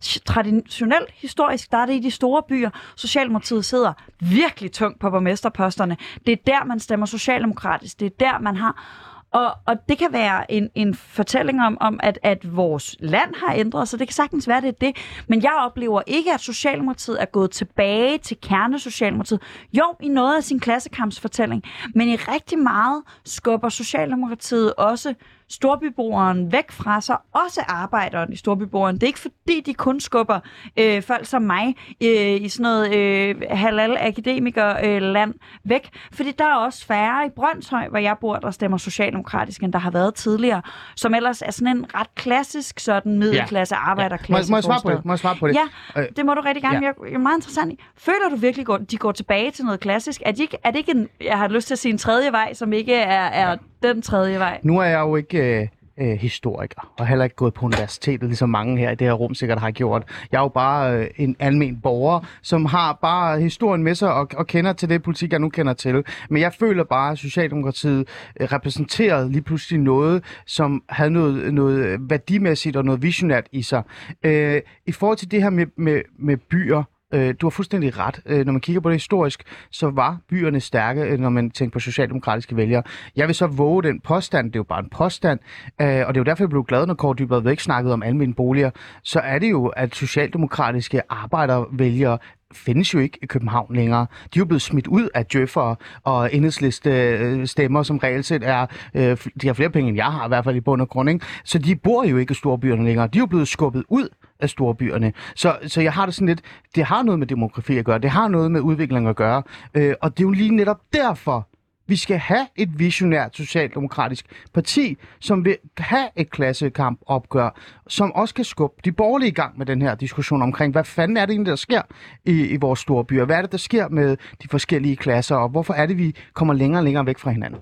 traditionelt, 0.00 1.10
historisk, 1.14 1.72
der 1.72 1.78
er 1.78 1.86
det 1.86 1.94
i 1.94 1.98
de 1.98 2.10
store 2.10 2.42
byer. 2.48 2.70
Socialdemokratiet 2.96 3.64
sidder 3.64 3.92
virkelig 4.20 4.72
tungt 4.72 5.00
på 5.00 5.10
borgmesterposterne. 5.10 5.96
Det 6.26 6.32
er 6.32 6.36
der, 6.46 6.64
man 6.64 6.80
stemmer 6.80 7.06
socialdemokratisk. 7.06 8.00
Det 8.00 8.06
er 8.06 8.16
der, 8.20 8.38
man 8.38 8.56
har... 8.56 9.02
Og, 9.30 9.52
og 9.66 9.76
det 9.88 9.98
kan 9.98 10.12
være 10.12 10.52
en, 10.52 10.70
en 10.74 10.94
fortælling 10.94 11.62
om, 11.62 11.78
om 11.80 12.00
at, 12.02 12.18
at 12.22 12.56
vores 12.56 12.96
land 13.00 13.34
har 13.46 13.54
ændret 13.54 13.88
sig. 13.88 13.98
Det 13.98 14.08
kan 14.08 14.14
sagtens 14.14 14.48
være, 14.48 14.60
det 14.60 14.68
er 14.68 14.72
det. 14.72 14.96
Men 15.28 15.42
jeg 15.42 15.52
oplever 15.66 16.02
ikke, 16.06 16.32
at 16.32 16.40
Socialdemokratiet 16.40 17.22
er 17.22 17.24
gået 17.24 17.50
tilbage 17.50 18.18
til 18.18 18.36
kernesocialdemokratiet. 18.42 19.42
Jo, 19.72 19.96
i 20.02 20.08
noget 20.08 20.36
af 20.36 20.44
sin 20.44 20.60
klassekampsfortælling. 20.60 21.62
Men 21.94 22.08
i 22.08 22.16
rigtig 22.16 22.58
meget 22.58 23.02
skubber 23.24 23.68
Socialdemokratiet 23.68 24.74
også 24.74 25.14
storbyboeren 25.48 26.52
væk 26.52 26.70
fra 26.70 27.00
sig, 27.00 27.16
også 27.32 27.60
arbejderen 27.68 28.32
i 28.32 28.36
storbyboeren. 28.36 28.94
Det 28.94 29.02
er 29.02 29.06
ikke 29.06 29.18
fordi, 29.18 29.60
de 29.66 29.74
kun 29.74 30.00
skubber 30.00 30.40
øh, 30.76 31.02
folk 31.02 31.26
som 31.26 31.42
mig 31.42 31.76
øh, 32.02 32.42
i 32.42 32.48
sådan 32.48 32.62
noget 32.62 32.94
øh, 32.94 33.34
halal-akademiker-land 33.50 35.34
øh, 35.34 35.70
væk, 35.70 35.88
fordi 36.12 36.30
der 36.30 36.44
er 36.44 36.54
også 36.54 36.86
færre 36.86 37.26
i 37.26 37.30
Brøndshøj, 37.36 37.88
hvor 37.88 37.98
jeg 37.98 38.16
bor, 38.20 38.36
der 38.36 38.50
stemmer 38.50 38.78
socialdemokratisk, 38.78 39.62
end 39.62 39.72
der 39.72 39.78
har 39.78 39.90
været 39.90 40.14
tidligere, 40.14 40.62
som 40.96 41.14
ellers 41.14 41.42
er 41.42 41.50
sådan 41.50 41.76
en 41.76 41.86
ret 41.94 42.14
klassisk 42.14 42.80
sådan 42.80 43.18
middelklasse 43.18 43.74
ja. 43.74 43.90
arbejderklasse. 43.90 44.50
Må, 44.50 44.54
må, 44.54 44.56
jeg 44.56 44.64
svare 44.64 44.80
på 44.82 44.90
det? 44.90 45.04
Må 45.04 45.12
jeg 45.12 45.18
svare 45.18 45.36
på 45.36 45.48
det? 45.48 45.54
Ja, 45.54 46.00
øh, 46.00 46.08
det 46.16 46.26
må 46.26 46.34
du 46.34 46.40
rigtig 46.40 46.62
gerne. 46.62 46.86
Ja. 46.86 46.92
Jeg 47.06 47.14
er 47.14 47.18
meget 47.18 47.36
interessant. 47.36 47.80
Føler 47.96 48.28
du 48.30 48.36
virkelig, 48.36 48.66
at 48.70 48.90
de 48.90 48.96
går 48.96 49.12
tilbage 49.12 49.50
til 49.50 49.64
noget 49.64 49.80
klassisk? 49.80 50.22
Er, 50.24 50.32
de 50.32 50.42
ikke, 50.42 50.58
er 50.64 50.70
det 50.70 50.78
ikke 50.78 50.92
en, 50.92 51.08
jeg 51.20 51.38
har 51.38 51.48
lyst 51.48 51.66
til 51.66 51.74
at 51.74 51.78
sige 51.78 51.92
en 51.92 51.98
tredje 51.98 52.32
vej, 52.32 52.54
som 52.54 52.72
ikke 52.72 52.94
er, 52.94 53.24
er 53.24 53.56
den 53.82 54.02
tredje 54.02 54.38
vej? 54.38 54.60
Nu 54.62 54.78
er 54.78 54.84
jeg 54.84 55.00
jo 55.00 55.16
ikke... 55.16 55.35
Øh 55.36 55.68
øh, 55.98 56.18
historiker, 56.18 56.92
og 56.98 57.06
heller 57.06 57.24
ikke 57.24 57.36
gået 57.36 57.54
på 57.54 57.66
universitetet, 57.66 58.28
ligesom 58.28 58.48
mange 58.48 58.78
her 58.78 58.90
i 58.90 58.94
det 58.94 59.06
her 59.06 59.12
rum 59.12 59.34
sikkert 59.34 59.60
har 59.60 59.70
gjort. 59.70 60.02
Jeg 60.32 60.38
er 60.38 60.42
jo 60.42 60.48
bare 60.48 60.98
øh, 60.98 61.10
en 61.16 61.36
almen 61.38 61.80
borger, 61.80 62.20
som 62.42 62.64
har 62.64 62.98
bare 63.02 63.40
historien 63.40 63.82
med 63.82 63.94
sig 63.94 64.12
og, 64.12 64.28
og 64.36 64.46
kender 64.46 64.72
til 64.72 64.88
det 64.88 65.02
politik, 65.02 65.32
jeg 65.32 65.40
nu 65.40 65.48
kender 65.48 65.72
til. 65.72 66.04
Men 66.30 66.42
jeg 66.42 66.52
føler 66.52 66.84
bare, 66.84 67.12
at 67.12 67.18
Socialdemokratiet 67.18 68.08
øh, 68.40 68.48
repræsenterede 68.52 69.32
lige 69.32 69.42
pludselig 69.42 69.80
noget, 69.80 70.24
som 70.46 70.82
havde 70.88 71.10
noget, 71.10 71.54
noget 71.54 71.78
øh, 71.78 72.10
værdimæssigt 72.10 72.76
og 72.76 72.84
noget 72.84 73.02
visionært 73.02 73.46
i 73.52 73.62
sig. 73.62 73.82
Øh, 74.22 74.62
I 74.86 74.92
forhold 74.92 75.18
til 75.18 75.30
det 75.30 75.42
her 75.42 75.50
med, 75.50 75.66
med, 75.76 76.02
med 76.18 76.36
byer, 76.36 76.82
Øh, 77.14 77.34
du 77.40 77.46
har 77.46 77.50
fuldstændig 77.50 77.98
ret. 77.98 78.20
Øh, 78.26 78.46
når 78.46 78.52
man 78.52 78.60
kigger 78.60 78.80
på 78.80 78.88
det 78.88 78.94
historisk, 78.94 79.42
så 79.70 79.90
var 79.90 80.18
byerne 80.28 80.60
stærke, 80.60 81.02
øh, 81.02 81.18
når 81.18 81.28
man 81.28 81.50
tænker 81.50 81.72
på 81.72 81.80
socialdemokratiske 81.80 82.56
vælgere. 82.56 82.82
Jeg 83.16 83.26
vil 83.26 83.34
så 83.34 83.46
våge 83.46 83.82
den 83.82 84.00
påstand, 84.00 84.46
det 84.46 84.56
er 84.56 84.60
jo 84.60 84.64
bare 84.64 84.80
en 84.80 84.88
påstand, 84.90 85.40
øh, 85.80 85.86
og 85.86 85.90
det 85.90 86.00
er 86.00 86.20
jo 86.20 86.24
derfor, 86.24 86.44
jeg 86.44 86.50
blev 86.50 86.64
glad, 86.64 86.86
når 86.86 86.94
Kåre 86.94 87.14
Dybvad 87.18 87.40
væk 87.40 87.60
snakkede 87.60 87.94
om 87.94 88.02
almindelige 88.02 88.34
boliger, 88.36 88.70
så 89.02 89.20
er 89.20 89.38
det 89.38 89.50
jo, 89.50 89.66
at 89.66 89.94
socialdemokratiske 89.94 91.02
arbejdervælgere 91.08 92.18
findes 92.56 92.94
jo 92.94 92.98
ikke 92.98 93.18
i 93.22 93.26
København 93.26 93.74
længere. 93.74 94.06
De 94.34 94.38
er 94.38 94.40
jo 94.40 94.44
blevet 94.44 94.62
smidt 94.62 94.86
ud 94.86 95.08
af 95.14 95.26
Djøffer 95.26 95.74
og 96.04 96.34
enhedsliste 96.34 96.90
øh, 96.90 97.46
stemmer, 97.46 97.82
som 97.82 97.98
reelt 97.98 98.26
set 98.26 98.42
er, 98.44 98.66
øh, 98.94 99.16
de 99.42 99.46
har 99.46 99.54
flere 99.54 99.70
penge, 99.70 99.88
end 99.88 99.96
jeg 99.96 100.06
har, 100.12 100.24
i 100.24 100.28
hvert 100.28 100.44
fald 100.44 100.56
i 100.56 100.60
bund 100.60 100.82
og 100.82 100.88
grund. 100.88 101.10
Ikke? 101.10 101.26
Så 101.44 101.58
de 101.58 101.76
bor 101.76 102.04
jo 102.04 102.16
ikke 102.16 102.32
i 102.32 102.34
storbyerne 102.34 102.84
længere. 102.84 103.06
De 103.06 103.18
er 103.18 103.20
jo 103.20 103.26
blevet 103.26 103.48
skubbet 103.48 103.84
ud 103.88 104.08
af 104.40 104.50
storbyerne. 104.50 105.12
Så, 105.34 105.56
så 105.66 105.80
jeg 105.80 105.92
har 105.92 106.06
det 106.06 106.14
sådan 106.14 106.28
lidt, 106.28 106.40
det 106.74 106.84
har 106.84 107.02
noget 107.02 107.18
med 107.18 107.26
demografi 107.26 107.78
at 107.78 107.84
gøre, 107.84 107.98
det 107.98 108.10
har 108.10 108.28
noget 108.28 108.50
med 108.50 108.60
udvikling 108.60 109.08
at 109.08 109.16
gøre, 109.16 109.42
øh, 109.74 109.94
og 110.02 110.18
det 110.18 110.24
er 110.24 110.26
jo 110.26 110.30
lige 110.30 110.56
netop 110.56 110.80
derfor, 110.92 111.48
vi 111.86 111.96
skal 111.96 112.18
have 112.18 112.46
et 112.56 112.78
visionært 112.78 113.36
socialdemokratisk 113.36 114.26
parti, 114.54 114.96
som 115.20 115.44
vil 115.44 115.56
have 115.78 116.08
et 116.16 116.30
klassekamp 116.30 117.00
opgør, 117.06 117.50
som 117.88 118.12
også 118.12 118.34
kan 118.34 118.44
skubbe 118.44 118.76
de 118.84 118.92
borgerlige 118.92 119.28
i 119.28 119.34
gang 119.34 119.58
med 119.58 119.66
den 119.66 119.82
her 119.82 119.94
diskussion 119.94 120.42
omkring, 120.42 120.72
hvad 120.72 120.84
fanden 120.84 121.16
er 121.16 121.26
det 121.26 121.32
egentlig, 121.32 121.50
der 121.50 121.56
sker 121.56 121.82
i, 122.24 122.46
i 122.46 122.56
vores 122.56 122.80
store 122.80 123.04
byer? 123.04 123.24
Hvad 123.24 123.36
er 123.36 123.42
det, 123.42 123.52
der 123.52 123.58
sker 123.58 123.88
med 123.88 124.16
de 124.42 124.48
forskellige 124.48 124.96
klasser, 124.96 125.36
og 125.36 125.48
hvorfor 125.48 125.74
er 125.74 125.86
det, 125.86 125.98
vi 125.98 126.14
kommer 126.34 126.54
længere 126.54 126.80
og 126.80 126.84
længere 126.84 127.06
væk 127.06 127.18
fra 127.18 127.30
hinanden? 127.30 127.60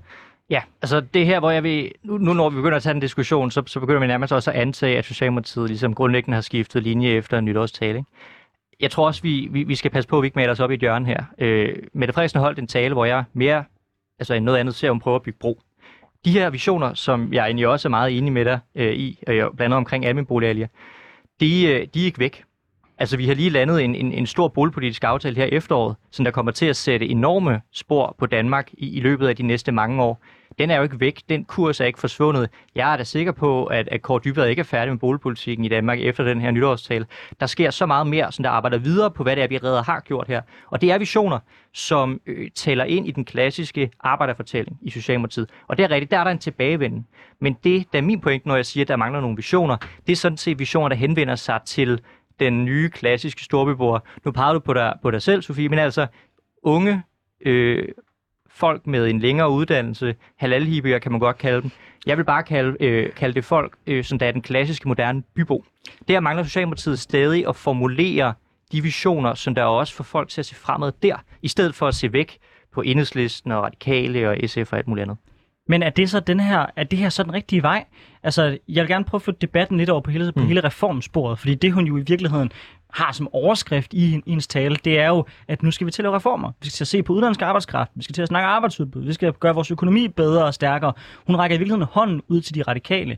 Ja, 0.51 0.63
altså 0.83 1.01
det 1.01 1.27
her, 1.27 1.41
hvor 1.41 1.51
jeg 1.51 1.63
vil, 1.63 1.93
nu, 2.03 2.19
nu 2.19 2.33
når 2.33 2.51
vi 2.51 2.57
begynder 2.57 2.77
at 2.77 2.83
tage 2.83 2.95
en 2.95 3.01
diskussion, 3.01 3.51
så, 3.51 3.63
så 3.67 3.81
begynder 3.81 4.01
vi 4.01 4.07
nærmest 4.07 4.33
også 4.33 4.51
at 4.51 4.57
antage, 4.57 4.99
at 4.99 5.05
Socialdemokratiet 5.05 5.69
ligesom 5.69 5.95
grundlæggende 5.95 6.35
har 6.35 6.43
skiftet 6.43 6.83
linje 6.83 7.09
efter 7.09 7.39
en 7.39 7.45
nytårstale. 7.45 7.99
Ikke? 7.99 8.11
Jeg 8.81 8.91
tror 8.91 9.07
også, 9.07 9.23
vi, 9.23 9.49
vi, 9.51 9.63
vi 9.63 9.75
skal 9.75 9.91
passe 9.91 10.09
på, 10.09 10.17
at 10.17 10.23
vi 10.23 10.27
ikke 10.27 10.39
maler 10.39 10.53
os 10.53 10.61
op 10.61 10.71
i 10.71 10.75
et 10.75 10.81
hjørne 10.81 11.07
her. 11.07 11.25
Øh, 11.39 11.77
Mette 11.93 12.15
Frederiksen 12.15 12.41
holdt 12.41 12.59
en 12.59 12.67
tale, 12.67 12.95
hvor 12.95 13.05
jeg 13.05 13.25
mere 13.33 13.65
altså 14.19 14.35
end 14.35 14.45
noget 14.45 14.59
andet 14.59 14.75
ser, 14.75 14.91
hun 14.91 15.01
prøver 15.01 15.17
at 15.17 15.23
bygge 15.23 15.39
bro. 15.39 15.61
De 16.25 16.31
her 16.33 16.51
visioner, 16.51 16.95
som 16.95 17.33
jeg 17.33 17.45
egentlig 17.45 17.69
også 17.69 17.89
er 17.89 17.91
meget 17.91 18.19
enig 18.19 18.33
med 18.33 18.45
dig 18.45 18.59
øh, 18.75 18.93
i, 18.93 19.19
øh, 19.29 19.35
blandt 19.35 19.61
andet 19.61 19.77
omkring 19.77 20.07
almindelige 20.07 20.69
de, 21.41 21.67
øh, 21.67 21.87
de 21.95 22.01
er 22.01 22.05
ikke 22.05 22.19
væk. 22.19 22.45
Altså, 22.99 23.17
vi 23.17 23.27
har 23.27 23.35
lige 23.35 23.51
landet 23.51 23.85
en, 23.85 23.95
en, 23.95 24.13
en 24.13 24.27
stor 24.27 24.49
boligpolitisk 24.49 25.05
aftale 25.05 25.37
her 25.37 25.45
efteråret, 25.45 25.97
som 26.11 26.25
der 26.25 26.33
kommer 26.33 26.53
til 26.53 26.67
at 26.67 26.77
sætte 26.77 27.07
enorme 27.07 27.61
spor 27.73 28.17
på 28.19 28.27
Danmark 28.27 28.71
i, 28.73 28.97
i 28.97 29.01
løbet 29.01 29.29
af 29.29 29.37
de 29.37 29.43
næste 29.43 29.73
mange 29.73 30.03
år 30.03 30.23
den 30.59 30.71
er 30.71 30.77
jo 30.77 30.83
ikke 30.83 31.01
væk. 31.01 31.21
Den 31.29 31.45
kurs 31.45 31.81
er 31.81 31.85
ikke 31.85 32.01
forsvundet. 32.01 32.51
Jeg 32.75 32.93
er 32.93 32.97
da 32.97 33.05
sikker 33.05 33.33
på, 33.33 33.65
at, 33.65 33.89
at 33.89 34.03
Kåre 34.03 34.21
Dybvad 34.25 34.49
ikke 34.49 34.61
er 34.61 34.65
færdig 34.65 34.93
med 34.93 34.99
boligpolitikken 34.99 35.65
i 35.65 35.69
Danmark 35.69 35.99
efter 36.01 36.25
den 36.25 36.41
her 36.41 36.51
nytårstale. 36.51 37.07
Der 37.41 37.47
sker 37.47 37.71
så 37.71 37.87
meget 37.87 38.07
mere, 38.07 38.33
som 38.33 38.43
der 38.43 38.51
arbejder 38.51 38.79
videre 38.79 39.11
på, 39.11 39.23
hvad 39.23 39.37
det 39.37 39.45
er, 39.45 39.49
vi 39.49 39.59
redder 39.59 39.83
har 39.83 40.01
gjort 40.01 40.29
her. 40.29 40.43
Og 40.71 40.81
det 40.81 40.93
er 40.93 40.99
visioner, 40.99 41.39
som 41.73 42.21
øh, 42.27 42.51
taler 42.55 42.85
ind 42.85 43.09
i 43.09 43.11
den 43.11 43.25
klassiske 43.25 43.91
arbejderfortælling 44.01 44.79
i 44.83 44.91
Socialdemokratiet. 44.91 45.51
Og 45.69 45.77
det 45.77 45.85
er 45.85 45.91
rigtigt, 45.91 46.11
der 46.11 46.19
er 46.19 46.25
der 46.25 46.31
en 46.31 46.39
tilbagevenden. 46.39 47.07
Men 47.41 47.57
det, 47.65 47.93
der 47.93 47.99
er 47.99 48.03
min 48.03 48.21
point, 48.21 48.47
når 48.47 48.57
jeg 48.57 48.67
siger, 48.67 48.85
at 48.85 48.89
der 48.89 48.97
mangler 48.97 49.21
nogle 49.21 49.37
visioner, 49.37 49.77
det 50.07 50.13
er 50.13 50.17
sådan 50.17 50.39
set 50.39 50.59
visioner, 50.59 50.89
der 50.89 50.97
henvender 50.97 51.35
sig 51.35 51.61
til 51.67 52.01
den 52.41 52.65
nye 52.65 52.89
klassiske 52.89 53.45
storbyboer. 53.45 53.99
Nu 54.25 54.33
peger 54.33 54.53
du 54.53 54.59
på 54.59 54.75
dig, 54.75 54.95
på 55.03 55.11
dig 55.11 55.23
selv, 55.23 55.43
Sofie, 55.43 55.69
men 55.69 55.79
altså 55.79 56.07
unge 56.63 57.03
øh, 57.41 57.89
folk 58.51 58.87
med 58.87 59.11
en 59.11 59.19
længere 59.19 59.51
uddannelse, 59.51 60.15
halalhibier 60.37 60.99
kan 60.99 61.13
man 61.13 61.21
godt 61.21 61.39
kalde 61.39 61.63
dem. 61.63 61.71
Jeg 62.07 62.17
vil 62.17 62.25
bare 62.25 62.43
kalde, 62.43 62.77
øh, 62.85 63.13
kalde 63.13 63.35
det 63.35 63.45
folk, 63.45 63.77
øh, 63.87 64.05
som 64.05 64.19
der 64.19 64.27
er 64.27 64.33
den 64.33 64.43
klassiske 64.43 64.89
moderne 64.89 65.23
bybo. 65.35 65.65
Der 66.09 66.21
mangler 66.21 66.45
Socialdemokratiet 66.45 66.99
stadig 66.99 67.49
at 67.49 67.57
formulere 67.57 68.35
de 68.73 68.83
visioner, 68.83 69.35
som 69.35 69.55
der 69.55 69.65
også 69.65 69.95
får 69.95 70.05
folk 70.05 70.29
til 70.29 70.41
at 70.41 70.47
se 70.47 70.55
fremad 70.55 70.93
der, 71.03 71.17
i 71.43 71.49
stedet 71.49 71.75
for 71.75 71.89
at 71.89 71.95
se 71.95 72.13
væk 72.13 72.39
på 72.73 72.81
enhedslisten 72.83 73.53
og 73.53 73.63
radikale 73.63 74.31
og 74.31 74.37
SF 74.47 74.73
og 74.73 74.79
alt 74.79 74.89
muligt 74.89 75.03
andet. 75.03 75.17
Men 75.69 75.83
er 75.83 75.91
det 75.91 76.11
så 76.11 76.21
den 76.21 76.41
her, 76.41 76.67
er 76.77 76.85
det 76.85 76.99
her 76.99 77.09
så 77.09 77.23
den 77.23 77.33
rigtige 77.33 77.63
vej? 77.63 77.85
Altså, 78.23 78.59
jeg 78.69 78.83
vil 78.83 78.89
gerne 78.89 79.05
prøve 79.05 79.19
at 79.19 79.23
få 79.23 79.31
debatten 79.31 79.79
lidt 79.79 79.91
over 79.91 80.01
på 80.01 80.11
hele, 80.11 80.33
på 80.33 80.41
mm. 80.41 80.47
hele 80.47 80.65
reformsporet, 80.65 81.39
fordi 81.39 81.55
det 81.55 81.73
hun 81.73 81.87
jo 81.87 81.97
i 81.97 82.03
virkeligheden 82.07 82.51
har 82.91 83.13
som 83.13 83.29
overskrift 83.33 83.95
i 83.95 84.23
hendes 84.27 84.47
tale, 84.47 84.77
det 84.85 84.99
er 84.99 85.09
jo, 85.09 85.25
at 85.49 85.63
nu 85.63 85.71
skal 85.71 85.87
vi 85.87 85.91
til 85.91 86.03
at 86.03 86.05
lave 86.05 86.17
reformer. 86.17 86.53
Vi 86.61 86.67
skal 86.67 86.73
til 86.73 86.85
at 86.85 86.89
se 86.89 87.03
på 87.03 87.13
udenlandsk 87.13 87.43
arbejdskraft, 87.43 87.91
vi 87.95 88.03
skal 88.03 88.15
til 88.15 88.23
at 88.23 88.29
snakke 88.29 88.47
arbejdsudbud, 88.47 89.03
vi 89.03 89.13
skal 89.13 89.33
gøre 89.33 89.55
vores 89.55 89.71
økonomi 89.71 90.09
bedre 90.09 90.45
og 90.45 90.55
stærkere. 90.55 90.93
Hun 91.27 91.37
rækker 91.37 91.57
i 91.57 91.59
virkeligheden 91.59 91.89
hånden 91.93 92.23
ud 92.29 92.41
til 92.41 92.55
de 92.55 92.63
radikale. 92.63 93.17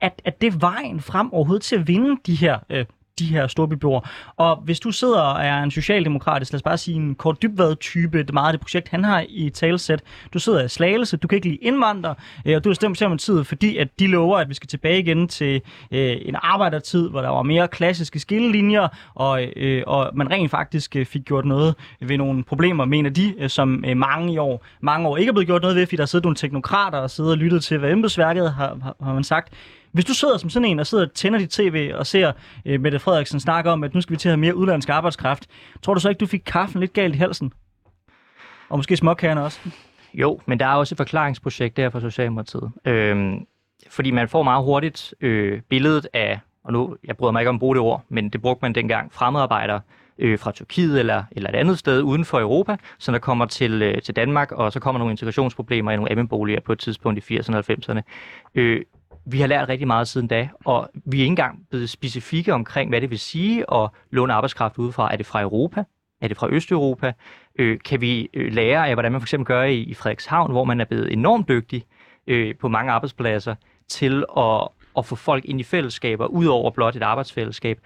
At, 0.00 0.22
at 0.24 0.40
det 0.40 0.60
vejen 0.60 1.00
frem 1.00 1.32
overhovedet 1.32 1.62
til 1.62 1.76
at 1.76 1.88
vinde 1.88 2.16
de 2.26 2.34
her 2.34 2.58
øh, 2.70 2.84
de 3.18 3.24
her 3.24 3.46
storbyboer. 3.46 4.00
Og 4.36 4.56
hvis 4.56 4.80
du 4.80 4.90
sidder 4.90 5.20
og 5.20 5.44
er 5.44 5.62
en 5.62 5.70
socialdemokratisk, 5.70 6.52
lad 6.52 6.58
os 6.58 6.62
bare 6.62 6.78
sige 6.78 6.96
en 6.96 7.14
kort 7.14 7.42
dybvad-type, 7.42 8.18
det 8.18 8.34
meget 8.34 8.46
af 8.46 8.52
det 8.52 8.60
projekt, 8.60 8.88
han 8.88 9.04
har 9.04 9.24
i 9.28 9.50
talesæt. 9.50 10.02
Du 10.34 10.38
sidder 10.38 10.64
i 10.64 10.68
slagelse, 10.68 11.16
du 11.16 11.28
kan 11.28 11.36
ikke 11.36 11.48
lide 11.48 11.58
indvandrere, 11.62 12.14
øh, 12.44 12.56
og 12.56 12.64
du 12.64 12.68
har 12.68 12.74
stemt 12.74 12.98
til 12.98 13.18
tid, 13.18 13.44
fordi 13.44 13.76
at 13.76 13.88
de 13.98 14.06
lover, 14.06 14.38
at 14.38 14.48
vi 14.48 14.54
skal 14.54 14.68
tilbage 14.68 14.98
igen 14.98 15.28
til 15.28 15.60
øh, 15.90 16.16
en 16.20 16.36
arbejdertid, 16.42 17.10
hvor 17.10 17.20
der 17.20 17.28
var 17.28 17.42
mere 17.42 17.68
klassiske 17.68 18.18
skillelinjer, 18.18 18.88
og, 19.14 19.44
øh, 19.56 19.82
og 19.86 20.10
man 20.14 20.30
rent 20.30 20.50
faktisk 20.50 20.96
øh, 20.96 21.06
fik 21.06 21.24
gjort 21.24 21.44
noget 21.44 21.74
ved 22.00 22.18
nogle 22.18 22.44
problemer, 22.44 22.84
mener 22.84 23.10
de, 23.10 23.34
øh, 23.38 23.50
som 23.50 23.84
øh, 23.86 23.96
mange 23.96 24.32
i 24.32 24.38
år, 24.38 24.64
mange 24.80 25.08
år 25.08 25.16
ikke 25.16 25.28
er 25.30 25.32
blevet 25.32 25.46
gjort 25.46 25.62
noget 25.62 25.76
ved, 25.76 25.86
fordi 25.86 25.96
der 25.96 26.06
sidder 26.06 26.22
nogle 26.22 26.36
teknokrater 26.36 26.98
og 26.98 27.10
sidder 27.10 27.30
og 27.30 27.36
lyttet 27.36 27.64
til, 27.64 27.78
hvad 27.78 27.90
embedsværket 27.90 28.52
har, 28.52 28.78
har, 28.82 28.96
har 29.02 29.14
man 29.14 29.24
sagt. 29.24 29.52
Hvis 29.96 30.04
du 30.04 30.14
sidder 30.14 30.36
som 30.36 30.50
sådan 30.50 30.68
en, 30.68 30.80
og 30.80 30.86
sidder 30.86 31.04
og 31.06 31.14
tænder 31.14 31.38
dit 31.38 31.50
tv 31.50 31.92
og 31.94 32.06
ser 32.06 32.32
øh, 32.64 32.80
Mette 32.80 32.98
Frederiksen 32.98 33.40
snakke 33.40 33.70
om, 33.70 33.84
at 33.84 33.94
nu 33.94 34.00
skal 34.00 34.12
vi 34.12 34.16
til 34.16 34.28
at 34.28 34.30
have 34.30 34.40
mere 34.40 34.56
udlandsk 34.56 34.88
arbejdskraft, 34.88 35.46
tror 35.82 35.94
du 35.94 36.00
så 36.00 36.08
ikke, 36.08 36.18
du 36.18 36.26
fik 36.26 36.42
kaffen 36.46 36.80
lidt 36.80 36.92
galt 36.92 37.14
i 37.14 37.18
halsen? 37.18 37.52
Og 38.68 38.78
måske 38.78 38.96
småkagerne 38.96 39.44
også? 39.44 39.60
Jo, 40.14 40.40
men 40.46 40.60
der 40.60 40.66
er 40.66 40.74
også 40.74 40.94
et 40.94 40.96
forklaringsprojekt 40.96 41.76
der 41.76 41.90
for 41.90 42.00
Socialdemokratiet. 42.00 42.70
Øhm, 42.84 43.46
fordi 43.90 44.10
man 44.10 44.28
får 44.28 44.42
meget 44.42 44.64
hurtigt 44.64 45.14
øh, 45.20 45.60
billedet 45.68 46.08
af, 46.12 46.40
og 46.64 46.72
nu, 46.72 46.96
jeg 47.04 47.16
bryder 47.16 47.32
mig 47.32 47.40
ikke 47.40 47.48
om 47.48 47.56
at 47.56 47.60
bruge 47.60 47.74
det 47.74 47.82
ord, 47.82 48.04
men 48.08 48.28
det 48.28 48.42
brugte 48.42 48.64
man 48.64 48.74
dengang, 48.74 49.12
fremmedarbejdere 49.12 49.80
øh, 50.18 50.38
fra 50.38 50.52
Tyrkiet 50.52 50.98
eller, 50.98 51.24
eller 51.30 51.50
et 51.50 51.56
andet 51.56 51.78
sted 51.78 52.02
uden 52.02 52.24
for 52.24 52.40
Europa, 52.40 52.76
som 52.98 53.12
der 53.12 53.18
kommer 53.18 53.46
til, 53.46 53.82
øh, 53.82 54.02
til 54.02 54.16
Danmark, 54.16 54.52
og 54.52 54.72
så 54.72 54.80
kommer 54.80 54.98
nogle 54.98 55.12
integrationsproblemer 55.12 55.92
i 55.92 55.96
nogle 55.96 56.10
almenboliger 56.10 56.60
på 56.60 56.72
et 56.72 56.78
tidspunkt 56.78 57.30
i 57.30 57.38
80'erne 57.38 57.56
og 57.56 57.64
90'erne. 57.70 58.00
Øh, 58.54 58.82
vi 59.26 59.40
har 59.40 59.46
lært 59.46 59.68
rigtig 59.68 59.86
meget 59.86 60.08
siden 60.08 60.26
da, 60.26 60.48
og 60.64 60.90
vi 60.94 61.16
er 61.16 61.22
ikke 61.22 61.30
engang 61.30 61.66
blevet 61.70 61.90
specifikke 61.90 62.54
omkring, 62.54 62.90
hvad 62.90 63.00
det 63.00 63.10
vil 63.10 63.18
sige 63.18 63.74
at 63.74 63.90
låne 64.10 64.32
arbejdskraft 64.32 64.78
udefra. 64.78 65.12
Er 65.12 65.16
det 65.16 65.26
fra 65.26 65.42
Europa? 65.42 65.84
Er 66.20 66.28
det 66.28 66.36
fra 66.36 66.48
Østeuropa? 66.50 67.12
Øh, 67.58 67.78
kan 67.84 68.00
vi 68.00 68.28
øh, 68.34 68.52
lære 68.52 68.88
af, 68.88 68.94
hvordan 68.94 69.12
man 69.12 69.20
for 69.20 69.24
eksempel 69.24 69.46
gør 69.46 69.62
i, 69.62 69.80
i 69.80 69.94
Frederikshavn, 69.94 70.50
hvor 70.50 70.64
man 70.64 70.80
er 70.80 70.84
blevet 70.84 71.12
enormt 71.12 71.48
dygtig 71.48 71.84
øh, 72.26 72.54
på 72.54 72.68
mange 72.68 72.92
arbejdspladser 72.92 73.54
til 73.88 74.24
at, 74.36 74.68
at 74.98 75.06
få 75.06 75.16
folk 75.16 75.44
ind 75.44 75.60
i 75.60 75.64
fællesskaber, 75.64 76.26
ud 76.26 76.46
over 76.46 76.70
blot 76.70 76.96
et 76.96 77.02
arbejdsfællesskab. 77.02 77.80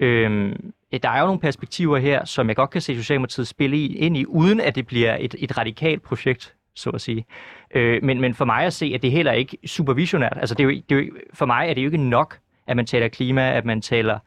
Øh, 0.00 0.56
der 1.02 1.08
er 1.08 1.20
jo 1.20 1.26
nogle 1.26 1.40
perspektiver 1.40 1.98
her, 1.98 2.24
som 2.24 2.48
jeg 2.48 2.56
godt 2.56 2.70
kan 2.70 2.80
se 2.80 2.96
Socialdemokratiet 2.96 3.48
spille 3.48 3.86
ind 3.86 4.16
i, 4.16 4.26
uden 4.26 4.60
at 4.60 4.74
det 4.74 4.86
bliver 4.86 5.16
et, 5.20 5.34
et 5.38 5.58
radikalt 5.58 6.02
projekt, 6.02 6.55
så 6.76 6.90
at 6.90 7.00
sige. 7.00 7.26
Øh, 7.74 8.02
men, 8.02 8.20
men 8.20 8.34
for 8.34 8.44
mig 8.44 8.64
at 8.64 8.72
se, 8.72 8.92
at 8.94 9.02
det 9.02 9.10
heller 9.10 9.32
ikke 9.32 9.58
supervisionært. 9.66 10.38
Altså 10.40 10.54
det 10.54 10.64
er 10.64 10.68
jo, 10.68 10.82
det 10.88 10.98
er 10.98 11.02
jo, 11.02 11.12
for 11.34 11.46
mig 11.46 11.68
er 11.68 11.74
det 11.74 11.80
jo 11.80 11.86
ikke 11.86 11.96
nok, 11.96 12.38
at 12.66 12.76
man 12.76 12.86
taler 12.86 13.08
klima, 13.08 13.52
at 13.52 13.64
man 13.64 13.82
taler 13.82 14.18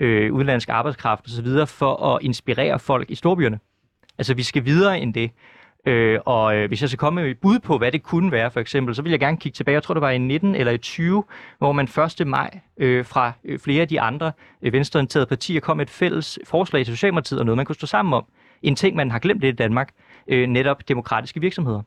øh, 0.00 0.32
udenlandsk 0.32 0.68
arbejdskraft 0.68 1.26
osv., 1.26 1.66
for 1.66 2.14
at 2.14 2.22
inspirere 2.22 2.78
folk 2.78 3.10
i 3.10 3.14
storbyerne. 3.14 3.58
Altså 4.18 4.34
vi 4.34 4.42
skal 4.42 4.64
videre 4.64 5.00
end 5.00 5.14
det. 5.14 5.30
Øh, 5.86 6.20
og 6.24 6.56
øh, 6.56 6.68
hvis 6.68 6.80
jeg 6.80 6.88
skal 6.88 6.98
komme 6.98 7.22
med 7.22 7.30
et 7.30 7.38
bud 7.38 7.58
på, 7.58 7.78
hvad 7.78 7.92
det 7.92 8.02
kunne 8.02 8.32
være, 8.32 8.50
for 8.50 8.60
eksempel, 8.60 8.94
så 8.94 9.02
vil 9.02 9.10
jeg 9.10 9.20
gerne 9.20 9.36
kigge 9.36 9.56
tilbage. 9.56 9.74
Jeg 9.74 9.82
tror, 9.82 9.94
det 9.94 10.00
var 10.00 10.10
i 10.10 10.18
19 10.18 10.54
eller 10.54 10.72
i 10.72 10.78
20, 10.78 11.24
hvor 11.58 11.72
man 11.72 11.88
1. 12.20 12.26
maj 12.26 12.60
øh, 12.76 13.04
fra 13.04 13.32
øh, 13.44 13.58
flere 13.58 13.82
af 13.82 13.88
de 13.88 14.00
andre 14.00 14.32
øh, 14.62 14.72
venstreorienterede 14.72 15.26
partier 15.26 15.60
kom 15.60 15.80
et 15.80 15.90
fælles 15.90 16.38
forslag 16.44 16.84
til 16.84 16.94
Socialdemokratiet 16.94 17.40
og 17.40 17.46
noget, 17.46 17.56
man 17.56 17.66
kunne 17.66 17.76
stå 17.76 17.86
sammen 17.86 18.14
om. 18.14 18.24
En 18.62 18.76
ting, 18.76 18.96
man 18.96 19.10
har 19.10 19.18
glemt 19.18 19.40
lidt 19.40 19.54
i 19.54 19.56
Danmark, 19.56 19.92
øh, 20.28 20.46
netop 20.48 20.88
demokratiske 20.88 21.40
virksomheder. 21.40 21.82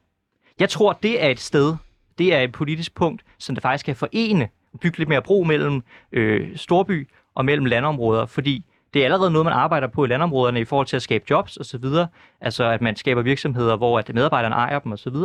Jeg 0.60 0.70
tror, 0.70 0.94
det 1.04 1.24
er 1.24 1.28
et 1.28 1.40
sted, 1.40 1.76
det 2.18 2.34
er 2.34 2.40
et 2.42 2.52
politisk 2.52 2.96
punkt, 2.96 3.24
som 3.38 3.56
der 3.56 3.62
faktisk 3.62 3.86
kan 3.86 3.96
forene 3.96 4.48
og 4.74 4.80
bygge 4.80 4.98
lidt 4.98 5.10
mere 5.10 5.22
bro 5.22 5.44
mellem 5.44 5.84
øh, 6.12 6.58
storby 6.58 7.08
og 7.36 7.46
mellem 7.46 7.66
landområder, 7.66 8.26
fordi 8.26 8.66
det 8.94 9.00
er 9.00 9.06
allerede 9.06 9.32
noget, 9.32 9.46
man 9.46 9.54
arbejder 9.54 9.88
på 9.88 10.06
i 10.06 10.08
landområderne 10.08 10.62
i 10.62 10.66
forhold 10.66 10.88
til 10.88 10.96
at 10.96 11.02
skabe 11.02 11.26
jobs 11.30 11.58
osv. 11.58 11.86
Altså 12.42 12.64
at 12.64 12.82
man 12.82 12.96
skaber 12.96 13.22
virksomheder, 13.22 13.76
hvor 13.76 14.00
at 14.00 14.14
medarbejderne 14.14 14.56
ejer 14.56 14.80
dem 14.80 14.92
osv. 14.92 15.16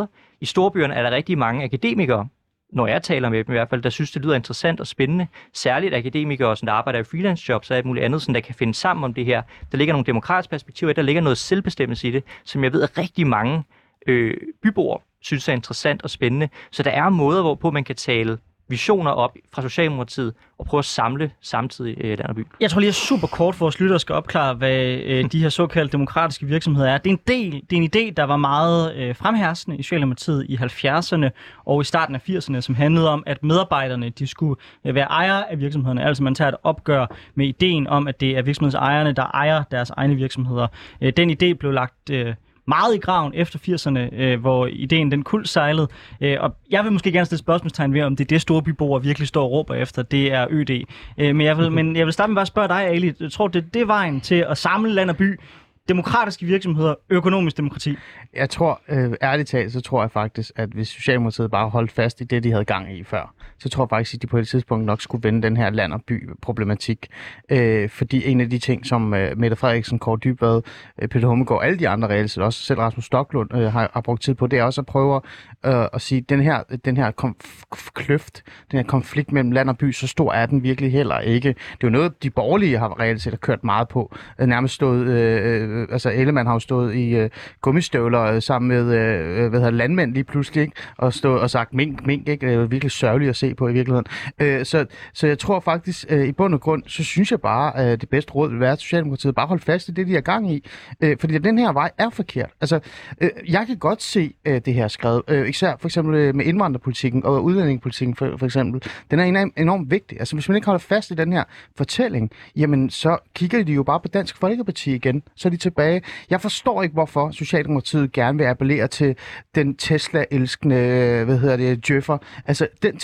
I 0.40 0.46
storbyerne 0.46 0.94
er 0.94 1.02
der 1.02 1.10
rigtig 1.10 1.38
mange 1.38 1.64
akademikere, 1.64 2.28
når 2.72 2.86
jeg 2.86 3.02
taler 3.02 3.28
med 3.28 3.44
dem 3.44 3.52
i 3.52 3.56
hvert 3.56 3.68
fald, 3.68 3.82
der 3.82 3.90
synes, 3.90 4.10
det 4.10 4.22
lyder 4.22 4.34
interessant 4.34 4.80
og 4.80 4.86
spændende. 4.86 5.26
Særligt 5.52 5.94
akademikere, 5.94 6.56
som 6.56 6.66
der 6.66 6.72
arbejder 6.72 6.98
i 6.98 7.04
freelance 7.04 7.44
jobs 7.48 7.70
og 7.70 7.76
alt 7.76 7.86
muligt 7.86 8.04
andet, 8.04 8.22
som 8.22 8.34
der 8.34 8.40
kan 8.40 8.54
finde 8.54 8.74
sammen 8.74 9.04
om 9.04 9.14
det 9.14 9.24
her. 9.24 9.42
Der 9.72 9.78
ligger 9.78 9.94
nogle 9.94 10.06
demokratiske 10.06 10.50
perspektiver 10.50 10.92
der 10.92 11.02
ligger 11.02 11.22
noget 11.22 11.38
selvbestemmelse 11.38 12.08
i 12.08 12.10
det, 12.10 12.24
som 12.44 12.64
jeg 12.64 12.72
ved, 12.72 12.82
at 12.82 12.98
rigtig 12.98 13.26
mange 13.26 13.64
øh, 14.06 14.36
byboere 14.62 15.00
synes 15.24 15.48
er 15.48 15.52
interessant 15.52 16.02
og 16.02 16.10
spændende. 16.10 16.48
Så 16.70 16.82
der 16.82 16.90
er 16.90 17.08
måder, 17.08 17.42
hvorpå 17.42 17.70
man 17.70 17.84
kan 17.84 17.96
tale 17.96 18.38
visioner 18.68 19.10
op 19.10 19.36
fra 19.54 19.62
Socialdemokratiet 19.62 20.34
og 20.58 20.66
prøve 20.66 20.78
at 20.78 20.84
samle 20.84 21.30
samtidig 21.40 21.96
øh, 22.00 22.18
land 22.18 22.28
og 22.28 22.34
by. 22.34 22.46
Jeg 22.60 22.70
tror 22.70 22.80
lige, 22.80 22.88
at 22.88 22.94
super 22.94 23.26
kort 23.26 23.54
for 23.54 23.64
vores 23.64 23.80
lyttere 23.80 24.00
skal 24.00 24.14
opklare, 24.14 24.54
hvad 24.54 24.76
øh, 24.84 25.32
de 25.32 25.40
her 25.42 25.48
såkaldte 25.48 25.92
demokratiske 25.92 26.46
virksomheder 26.46 26.88
er. 26.88 26.98
Det 26.98 27.10
er 27.10 27.14
en, 27.14 27.20
del, 27.28 27.52
det 27.70 27.78
er 27.78 27.82
en 27.82 27.90
idé, 27.96 28.12
der 28.16 28.24
var 28.24 28.36
meget 28.36 28.94
øh, 28.96 29.16
fremherskende 29.16 29.76
i 29.76 29.82
Socialdemokratiet 29.82 30.46
i 30.48 30.56
70'erne 30.56 31.28
og 31.64 31.80
i 31.80 31.84
starten 31.84 32.14
af 32.14 32.28
80'erne, 32.28 32.60
som 32.60 32.74
handlede 32.74 33.10
om, 33.10 33.22
at 33.26 33.42
medarbejderne 33.42 34.10
de 34.10 34.26
skulle 34.26 34.60
øh, 34.84 34.94
være 34.94 35.06
ejere 35.06 35.50
af 35.50 35.58
virksomhederne. 35.58 36.04
Altså 36.04 36.22
man 36.22 36.34
tager 36.34 36.48
et 36.48 36.56
opgør 36.62 37.06
med 37.34 37.46
ideen 37.46 37.86
om, 37.86 38.08
at 38.08 38.20
det 38.20 38.36
er 38.36 38.42
virksomhedsejerne, 38.42 39.12
der 39.12 39.24
ejer 39.24 39.62
deres 39.70 39.90
egne 39.90 40.14
virksomheder. 40.14 40.66
Øh, 41.00 41.12
den 41.16 41.30
idé 41.30 41.52
blev 41.52 41.72
lagt... 41.72 42.10
Øh, 42.10 42.34
meget 42.66 42.94
i 42.94 42.98
graven 42.98 43.32
efter 43.34 43.58
80'erne, 43.58 44.20
øh, 44.22 44.40
hvor 44.40 44.66
ideen 44.66 45.10
den 45.10 45.22
kul 45.22 45.46
sejlede. 45.46 45.88
Øh, 46.20 46.36
og 46.40 46.56
jeg 46.70 46.84
vil 46.84 46.92
måske 46.92 47.12
gerne 47.12 47.26
stille 47.26 47.38
spørgsmålstegn 47.38 47.94
ved, 47.94 48.02
om 48.02 48.16
det 48.16 48.24
er 48.24 48.28
det 48.28 48.40
store 48.40 48.62
byboer 48.62 48.98
virkelig 48.98 49.28
står 49.28 49.44
og 49.44 49.50
råber 49.50 49.74
efter. 49.74 50.02
Det 50.02 50.32
er 50.32 50.46
ØD. 50.50 50.84
Øh, 51.18 51.36
men, 51.36 51.46
jeg 51.46 51.58
vil, 51.58 51.72
men 51.72 51.96
jeg 51.96 52.06
vil 52.06 52.12
starte 52.12 52.30
med 52.30 52.34
bare 52.34 52.42
at 52.42 52.48
spørge 52.48 52.68
dig, 52.68 52.86
Ali. 52.86 53.12
Jeg 53.20 53.32
tror, 53.32 53.48
det, 53.48 53.74
det 53.74 53.82
er 53.82 53.86
vejen 53.86 54.20
til 54.20 54.46
at 54.48 54.58
samle 54.58 54.92
land 54.92 55.10
og 55.10 55.16
by 55.16 55.40
demokratiske 55.88 56.46
virksomheder, 56.46 56.94
økonomisk 57.10 57.56
demokrati? 57.56 57.96
Jeg 58.34 58.50
tror, 58.50 58.80
øh, 58.88 59.12
ærligt 59.22 59.48
talt, 59.48 59.72
så 59.72 59.80
tror 59.80 60.02
jeg 60.02 60.10
faktisk, 60.10 60.52
at 60.56 60.68
hvis 60.68 60.88
Socialdemokratiet 60.88 61.50
bare 61.50 61.68
holdt 61.68 61.92
fast 61.92 62.20
i 62.20 62.24
det, 62.24 62.44
de 62.44 62.50
havde 62.50 62.64
gang 62.64 62.96
i 62.96 63.04
før, 63.04 63.34
så 63.58 63.68
tror 63.68 63.84
jeg 63.84 63.88
faktisk, 63.88 64.14
at 64.14 64.22
de 64.22 64.26
på 64.26 64.38
et 64.38 64.48
tidspunkt 64.48 64.86
nok 64.86 65.02
skulle 65.02 65.24
vende 65.24 65.42
den 65.42 65.56
her 65.56 65.70
land- 65.70 65.92
og 65.92 66.02
by-problematik. 66.06 67.08
Øh, 67.50 67.88
fordi 67.88 68.26
en 68.26 68.40
af 68.40 68.50
de 68.50 68.58
ting, 68.58 68.86
som 68.86 69.14
øh, 69.14 69.38
Mette 69.38 69.56
Frederiksen, 69.56 69.98
Kåre 69.98 70.18
Dybvad, 70.24 70.62
øh, 71.02 71.08
Peter 71.08 71.28
Hummelgaard 71.28 71.58
og 71.58 71.66
alle 71.66 71.78
de 71.78 71.88
andre 71.88 72.08
reelt, 72.08 72.38
også 72.38 72.62
selv 72.62 72.78
Rasmus 72.78 73.04
Stocklund 73.04 73.54
øh, 73.54 73.72
har, 73.72 73.90
har 73.94 74.00
brugt 74.00 74.22
tid 74.22 74.34
på, 74.34 74.46
det 74.46 74.58
er 74.58 74.62
også 74.62 74.80
at 74.80 74.86
prøve 74.86 75.20
øh, 75.66 75.86
at 75.92 76.00
sige, 76.02 76.18
at 76.18 76.28
den 76.28 76.40
her, 76.40 76.62
den 76.84 76.96
her 76.96 77.12
konf- 77.24 77.90
kløft, 77.94 78.42
den 78.70 78.78
her 78.78 78.84
konflikt 78.84 79.32
mellem 79.32 79.50
land 79.50 79.68
og 79.68 79.78
by, 79.78 79.92
så 79.92 80.06
stor 80.06 80.32
er 80.32 80.46
den 80.46 80.62
virkelig 80.62 80.92
heller 80.92 81.18
ikke. 81.18 81.48
Det 81.48 81.56
er 81.56 81.76
jo 81.84 81.90
noget, 81.90 82.22
de 82.22 82.30
borgerlige 82.30 82.78
har 82.78 83.00
reelt 83.00 83.22
set 83.22 83.40
kørt 83.40 83.64
meget 83.64 83.88
på. 83.88 84.16
Øh, 84.38 84.46
nærmest 84.46 84.74
stået, 84.74 85.06
øh, 85.06 85.62
øh 85.62 85.73
øh, 85.74 85.88
altså 85.90 86.10
Ellemann 86.10 86.46
har 86.46 86.54
jo 86.54 86.60
stået 86.60 86.94
i 86.94 87.16
øh, 87.16 87.30
gummistøvler 87.60 88.22
øh, 88.22 88.42
sammen 88.42 88.68
med 88.68 88.94
øh, 88.94 89.44
øh, 89.44 89.50
hvad 89.50 89.60
hedder, 89.60 89.70
landmænd 89.70 90.14
lige 90.14 90.24
pludselig, 90.24 90.62
ikke? 90.62 90.76
og 90.98 91.14
stå, 91.14 91.36
og 91.36 91.50
sagt 91.50 91.74
mink, 91.74 92.06
mink, 92.06 92.28
ikke? 92.28 92.46
det 92.46 92.54
er 92.54 92.66
virkelig 92.66 92.90
sørgeligt 92.90 93.28
at 93.28 93.36
se 93.36 93.54
på 93.54 93.68
i 93.68 93.72
virkeligheden. 93.72 94.06
Øh, 94.38 94.64
så, 94.64 94.86
så 95.12 95.26
jeg 95.26 95.38
tror 95.38 95.60
faktisk, 95.60 96.06
øh, 96.08 96.26
i 96.26 96.32
bund 96.32 96.54
og 96.54 96.60
grund, 96.60 96.82
så 96.86 97.04
synes 97.04 97.30
jeg 97.30 97.40
bare, 97.40 97.76
at 97.76 98.00
det 98.00 98.08
bedste 98.08 98.32
råd 98.32 98.50
vil 98.50 98.60
være, 98.60 98.72
at 98.72 98.80
Socialdemokratiet 98.80 99.34
bare 99.34 99.46
holde 99.46 99.62
fast 99.62 99.88
i 99.88 99.92
det, 99.92 100.06
de 100.06 100.16
er 100.16 100.20
gang 100.20 100.52
i. 100.52 100.68
Øh, 101.00 101.16
fordi 101.20 101.38
den 101.38 101.58
her 101.58 101.72
vej 101.72 101.90
er 101.98 102.10
forkert. 102.10 102.50
Altså, 102.60 102.80
øh, 103.20 103.30
jeg 103.48 103.66
kan 103.66 103.76
godt 103.76 104.02
se 104.02 104.34
øh, 104.44 104.60
det 104.64 104.74
her 104.74 104.88
skrevet, 104.88 105.22
øh, 105.28 105.48
især 105.48 105.76
for 105.80 105.88
eksempel 105.88 106.14
øh, 106.14 106.34
med 106.34 106.44
indvandrerpolitikken 106.44 107.24
og 107.24 107.44
udlændingepolitikken 107.44 108.16
for, 108.16 108.36
for 108.36 108.46
eksempel. 108.46 108.82
Den 109.10 109.18
er 109.18 109.24
enormt, 109.24 109.52
enormt 109.56 109.90
vigtig. 109.90 110.18
Altså, 110.18 110.36
hvis 110.36 110.48
man 110.48 110.56
ikke 110.56 110.66
holder 110.66 110.78
fast 110.78 111.10
i 111.10 111.14
den 111.14 111.32
her 111.32 111.44
fortælling, 111.76 112.30
jamen 112.56 112.90
så 112.90 113.18
kigger 113.34 113.64
de 113.64 113.72
jo 113.72 113.82
bare 113.82 114.00
på 114.00 114.08
Dansk 114.08 114.36
Folkeparti 114.36 114.94
igen. 114.94 115.22
Så 115.36 115.48
er 115.48 115.50
de 115.50 115.56
tilbage. 115.64 116.02
Jeg 116.30 116.40
forstår 116.40 116.82
ikke, 116.82 116.92
hvorfor 116.92 117.30
Socialdemokratiet 117.30 118.12
gerne 118.12 118.38
vil 118.38 118.44
appellere 118.44 118.88
til 118.88 119.16
den 119.54 119.76
Tesla-elskende, 119.76 120.76
hvad 121.24 121.38
hedder 121.38 121.56
det, 121.56 121.90
Jøffer. 121.90 122.18
Altså, 122.46 122.68
den 122.82 122.94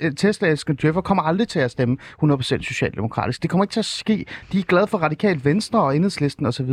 øh, 0.00 0.12
Tesla-elskende 0.12 0.86
Jøffer 0.86 1.00
kommer 1.00 1.22
aldrig 1.22 1.48
til 1.48 1.58
at 1.58 1.70
stemme 1.70 1.96
100% 2.22 2.42
socialdemokratisk. 2.42 3.42
Det 3.42 3.50
kommer 3.50 3.64
ikke 3.64 3.72
til 3.72 3.80
at 3.80 3.84
ske. 3.84 4.26
De 4.52 4.58
er 4.58 4.62
glade 4.62 4.86
for 4.86 4.98
radikalt 4.98 5.44
venstre 5.44 5.82
og 5.82 5.96
enhedslisten 5.96 6.46
osv. 6.46 6.70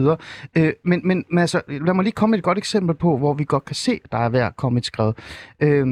Øh, 0.58 0.74
men, 0.84 1.02
men, 1.08 1.26
men 1.30 1.40
altså, 1.40 1.62
lad 1.68 1.94
mig 1.94 2.04
lige 2.04 2.14
komme 2.14 2.32
med 2.32 2.38
et 2.38 2.44
godt 2.44 2.58
eksempel 2.58 2.96
på, 2.96 3.18
hvor 3.18 3.34
vi 3.34 3.44
godt 3.44 3.66
kan 3.66 3.76
se, 3.76 4.00
der 4.12 4.18
er 4.18 4.30
ved 4.30 4.40
at 4.40 4.56
komme 4.58 4.78
et 4.78 4.86
skred. 4.86 5.14
Øh, 5.60 5.88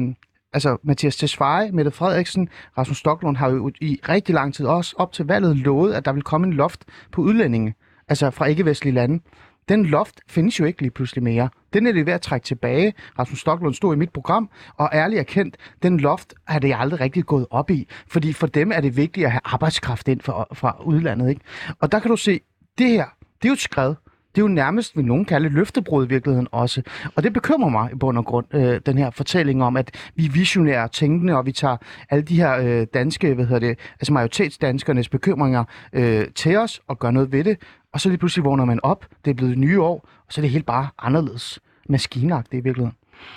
altså 0.52 0.76
Mathias 0.82 1.16
Tesfaye, 1.16 1.70
Mette 1.72 1.90
Frederiksen, 1.90 2.48
Rasmus 2.78 2.98
Stocklund 2.98 3.36
har 3.36 3.50
jo 3.50 3.70
i 3.80 4.00
rigtig 4.08 4.34
lang 4.34 4.54
tid 4.54 4.66
også 4.66 4.94
op 4.98 5.12
til 5.12 5.26
valget 5.26 5.56
lovet, 5.56 5.92
at 5.92 6.04
der 6.04 6.12
vil 6.12 6.22
komme 6.22 6.46
en 6.46 6.52
loft 6.52 6.84
på 7.12 7.22
udlændinge, 7.22 7.74
altså 8.12 8.30
fra 8.30 8.46
ikke-vestlige 8.46 8.94
lande. 8.94 9.22
Den 9.68 9.86
loft 9.86 10.20
findes 10.28 10.60
jo 10.60 10.64
ikke 10.64 10.80
lige 10.80 10.90
pludselig 10.90 11.24
mere. 11.24 11.48
Den 11.72 11.86
er 11.86 11.92
det 11.92 12.06
ved 12.06 12.12
at 12.12 12.20
trække 12.20 12.44
tilbage. 12.44 12.94
Rasmus 13.18 13.40
Stocklund 13.40 13.74
stod 13.74 13.94
i 13.94 13.98
mit 13.98 14.10
program, 14.10 14.50
og 14.76 14.90
ærligt 14.92 15.20
erkendt, 15.20 15.56
den 15.82 16.00
loft 16.00 16.34
har 16.48 16.58
det 16.58 16.74
aldrig 16.78 17.00
rigtig 17.00 17.24
gået 17.24 17.46
op 17.50 17.70
i. 17.70 17.88
Fordi 18.08 18.32
for 18.32 18.46
dem 18.46 18.72
er 18.72 18.80
det 18.80 18.96
vigtigt 18.96 19.26
at 19.26 19.32
have 19.32 19.40
arbejdskraft 19.44 20.08
ind 20.08 20.20
fra, 20.20 20.46
fra 20.52 20.82
udlandet. 20.84 21.28
Ikke? 21.28 21.40
Og 21.80 21.92
der 21.92 21.98
kan 21.98 22.10
du 22.10 22.16
se, 22.16 22.40
det 22.78 22.88
her, 22.88 23.04
det 23.42 23.44
er 23.44 23.48
jo 23.48 23.52
et 23.52 23.60
skred 23.60 23.94
det 24.34 24.40
er 24.40 24.42
jo 24.42 24.48
nærmest, 24.48 24.96
vil 24.96 25.04
nogen 25.04 25.24
kalde 25.24 25.48
løftebrud 25.48 26.06
i 26.06 26.08
virkeligheden 26.08 26.48
også. 26.52 26.82
Og 27.16 27.22
det 27.22 27.32
bekymrer 27.32 27.68
mig 27.68 27.92
i 27.92 27.94
bund 27.94 28.18
og 28.18 28.24
grund, 28.24 28.46
øh, 28.54 28.80
den 28.86 28.98
her 28.98 29.10
fortælling 29.10 29.62
om, 29.62 29.76
at 29.76 29.90
vi 30.14 30.26
er 30.26 30.30
visionære 30.30 30.88
tænkende, 30.88 31.36
og 31.36 31.46
vi 31.46 31.52
tager 31.52 31.76
alle 32.10 32.22
de 32.22 32.36
her 32.36 32.56
øh, 32.56 32.86
danske, 32.94 33.34
hvad 33.34 33.44
hedder 33.44 33.68
det, 33.68 33.78
altså 34.00 34.12
majoritetsdanskernes 34.12 35.08
bekymringer 35.08 35.64
øh, 35.92 36.26
til 36.34 36.56
os 36.56 36.80
og 36.88 36.98
gør 36.98 37.10
noget 37.10 37.32
ved 37.32 37.44
det. 37.44 37.58
Og 37.92 38.00
så 38.00 38.08
lige 38.08 38.18
pludselig 38.18 38.44
vågner 38.44 38.64
man 38.64 38.80
op, 38.82 39.06
det 39.24 39.30
er 39.30 39.34
blevet 39.34 39.58
nye 39.58 39.80
år, 39.80 40.08
og 40.26 40.32
så 40.32 40.40
er 40.40 40.42
det 40.42 40.50
helt 40.50 40.66
bare 40.66 40.88
anderledes 40.98 41.60
maskinagtigt 41.88 42.60
i 42.60 42.64
virkeligheden. 42.64 42.96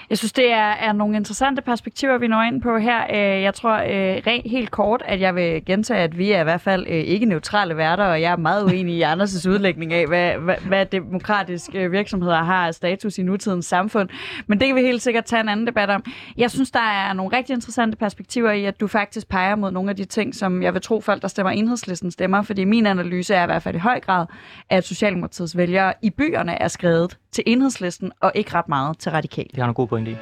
Jeg 0.09 0.17
synes, 0.17 0.33
det 0.33 0.51
er, 0.51 0.71
er 0.71 0.93
nogle 0.93 1.17
interessante 1.17 1.61
perspektiver, 1.61 2.17
vi 2.17 2.27
når 2.27 2.41
ind 2.41 2.61
på 2.61 2.77
her. 2.77 3.03
Øh, 3.09 3.41
jeg 3.41 3.53
tror 3.53 3.73
øh, 3.73 4.41
helt 4.45 4.71
kort, 4.71 5.03
at 5.05 5.21
jeg 5.21 5.35
vil 5.35 5.65
gentage, 5.65 5.99
at 5.99 6.17
vi 6.17 6.31
er 6.31 6.41
i 6.41 6.43
hvert 6.43 6.61
fald 6.61 6.85
øh, 6.89 6.95
ikke 6.95 7.25
neutrale 7.25 7.77
værter, 7.77 8.03
og 8.03 8.21
jeg 8.21 8.31
er 8.31 8.37
meget 8.37 8.63
uenig 8.63 8.95
i 8.95 9.01
Anders' 9.01 9.49
udlægning 9.53 9.93
af, 9.93 10.07
hvad, 10.07 10.31
hvad, 10.37 10.55
hvad 10.67 10.85
demokratiske 10.85 11.91
virksomheder 11.91 12.43
har 12.43 12.67
af 12.67 12.73
status 12.73 13.17
i 13.17 13.23
nutidens 13.23 13.65
samfund. 13.65 14.09
Men 14.47 14.59
det 14.59 14.67
kan 14.67 14.75
vi 14.75 14.81
helt 14.81 15.01
sikkert 15.01 15.25
tage 15.25 15.39
en 15.39 15.49
anden 15.49 15.67
debat 15.67 15.89
om. 15.89 16.03
Jeg 16.37 16.51
synes, 16.51 16.71
der 16.71 16.79
er 16.79 17.13
nogle 17.13 17.37
rigtig 17.37 17.53
interessante 17.53 17.97
perspektiver 17.97 18.51
i, 18.51 18.65
at 18.65 18.79
du 18.79 18.87
faktisk 18.87 19.29
peger 19.29 19.55
mod 19.55 19.71
nogle 19.71 19.89
af 19.89 19.95
de 19.95 20.05
ting, 20.05 20.35
som 20.35 20.63
jeg 20.63 20.73
vil 20.73 20.81
tro 20.81 21.01
folk, 21.01 21.21
der 21.21 21.27
stemmer 21.27 21.51
enhedslisten 21.51 22.11
stemmer, 22.11 22.41
fordi 22.41 22.63
min 22.63 22.85
analyse 22.85 23.35
er 23.35 23.43
i 23.43 23.45
hvert 23.45 23.63
fald 23.63 23.75
i 23.75 23.79
høj 23.79 23.99
grad, 23.99 24.25
at 24.69 24.83
Socialdemokratiets 24.83 25.57
vælgere 25.57 25.93
i 26.01 26.09
byerne 26.09 26.61
er 26.61 26.67
skrevet 26.67 27.17
til 27.35 27.43
enhedslisten 27.47 28.11
og 28.19 28.31
ikke 28.35 28.53
ret 28.53 28.69
meget 28.69 28.97
til 28.99 29.11
radikal. 29.11 29.45
Det 29.45 29.57
har 29.57 29.63
nogle 29.63 29.73
gode 29.73 29.87
pointe 29.87 30.11
i. 30.11 30.15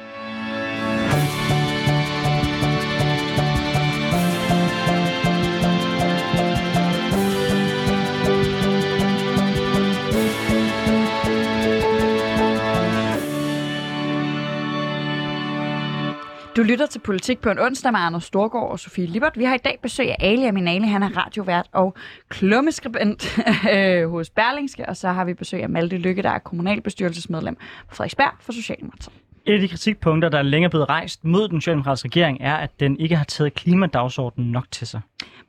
Du 16.56 16.62
lytter 16.62 16.86
til 16.86 16.98
Politik 16.98 17.38
på 17.38 17.50
en 17.50 17.58
onsdag 17.58 17.92
med 17.92 18.00
Anders 18.00 18.24
Storgård 18.24 18.70
og 18.70 18.80
Sofie 18.80 19.06
Libert. 19.06 19.38
Vi 19.38 19.44
har 19.44 19.54
i 19.54 19.58
dag 19.58 19.78
besøg 19.82 20.08
af 20.08 20.16
Ali 20.20 20.44
Aminali. 20.44 20.86
Han 20.86 21.02
er 21.02 21.16
radiovært 21.16 21.66
og 21.72 21.94
klummeskribent 22.28 23.38
øh, 23.74 24.10
hos 24.10 24.30
Berlingske. 24.30 24.88
Og 24.88 24.96
så 24.96 25.08
har 25.08 25.24
vi 25.24 25.34
besøg 25.34 25.62
af 25.62 25.68
Malte 25.68 25.96
Lykke, 25.96 26.22
der 26.22 26.30
er 26.30 26.38
kommunalbestyrelsesmedlem 26.38 27.56
på 27.88 27.94
Frederiksberg 27.94 28.32
for 28.40 28.52
Socialdemokratiet. 28.52 29.12
Et 29.46 29.54
af 29.54 29.60
de 29.60 29.68
kritikpunkter, 29.68 30.28
der 30.28 30.38
er 30.38 30.42
længere 30.42 30.70
blevet 30.70 30.88
rejst 30.88 31.24
mod 31.24 31.48
den 31.48 31.60
socialdemokratiske 31.60 32.08
regering, 32.08 32.38
er, 32.40 32.54
at 32.54 32.70
den 32.80 33.00
ikke 33.00 33.16
har 33.16 33.24
taget 33.24 33.54
klimadagsordenen 33.54 34.52
nok 34.52 34.64
til 34.70 34.86
sig. 34.86 35.00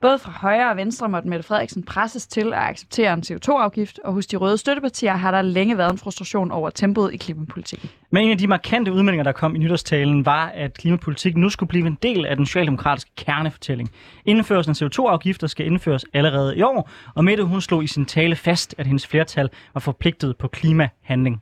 Både 0.02 0.20
fra 0.20 0.32
højre 0.32 0.72
og 0.72 0.78
venstre 0.78 1.10
måtte 1.10 1.30
Mette 1.30 1.46
Frederiksen 1.46 1.84
presses 1.84 2.28
til 2.28 2.54
at 2.54 2.60
acceptere 2.60 3.14
en 3.14 3.24
CO2-afgift, 3.28 4.00
og 4.04 4.14
hos 4.14 4.28
de 4.28 4.38
røde 4.38 4.58
støttepartier 4.58 5.14
har 5.14 5.32
der 5.32 5.42
længe 5.42 5.78
været 5.78 5.92
en 5.92 5.98
frustration 5.98 6.52
over 6.52 6.70
tempoet 6.70 7.14
i 7.14 7.18
klimapolitikken. 7.18 7.90
Men 8.12 8.24
en 8.24 8.32
af 8.32 8.38
de 8.38 8.48
markante 8.48 8.92
udmeldinger, 8.94 9.24
der 9.24 9.32
kom 9.32 9.56
i 9.56 9.60
nytårstalen, 9.60 10.26
var, 10.26 10.46
at 10.46 10.74
klimapolitik 10.74 11.38
nu 11.38 11.50
skulle 11.50 11.68
blive 11.70 11.88
en 11.88 11.98
del 12.04 12.26
af 12.26 12.36
den 12.36 12.46
socialdemokratiske 12.46 13.12
kernefortælling. 13.18 13.92
Indførelsen 14.26 14.72
af 14.72 14.82
CO2-afgifter 14.82 15.48
skal 15.48 15.66
indføres 15.66 16.06
allerede 16.14 16.58
i 16.58 16.62
år, 16.62 16.90
og 17.16 17.26
Mette 17.26 17.44
hun 17.44 17.62
slog 17.62 17.84
i 17.84 17.88
sin 17.88 18.06
tale 18.06 18.36
fast, 18.36 18.76
at 18.78 18.88
hendes 18.88 19.08
flertal 19.08 19.50
var 19.74 19.80
forpligtet 19.82 20.38
på 20.38 20.48
klimahandling. 20.48 21.42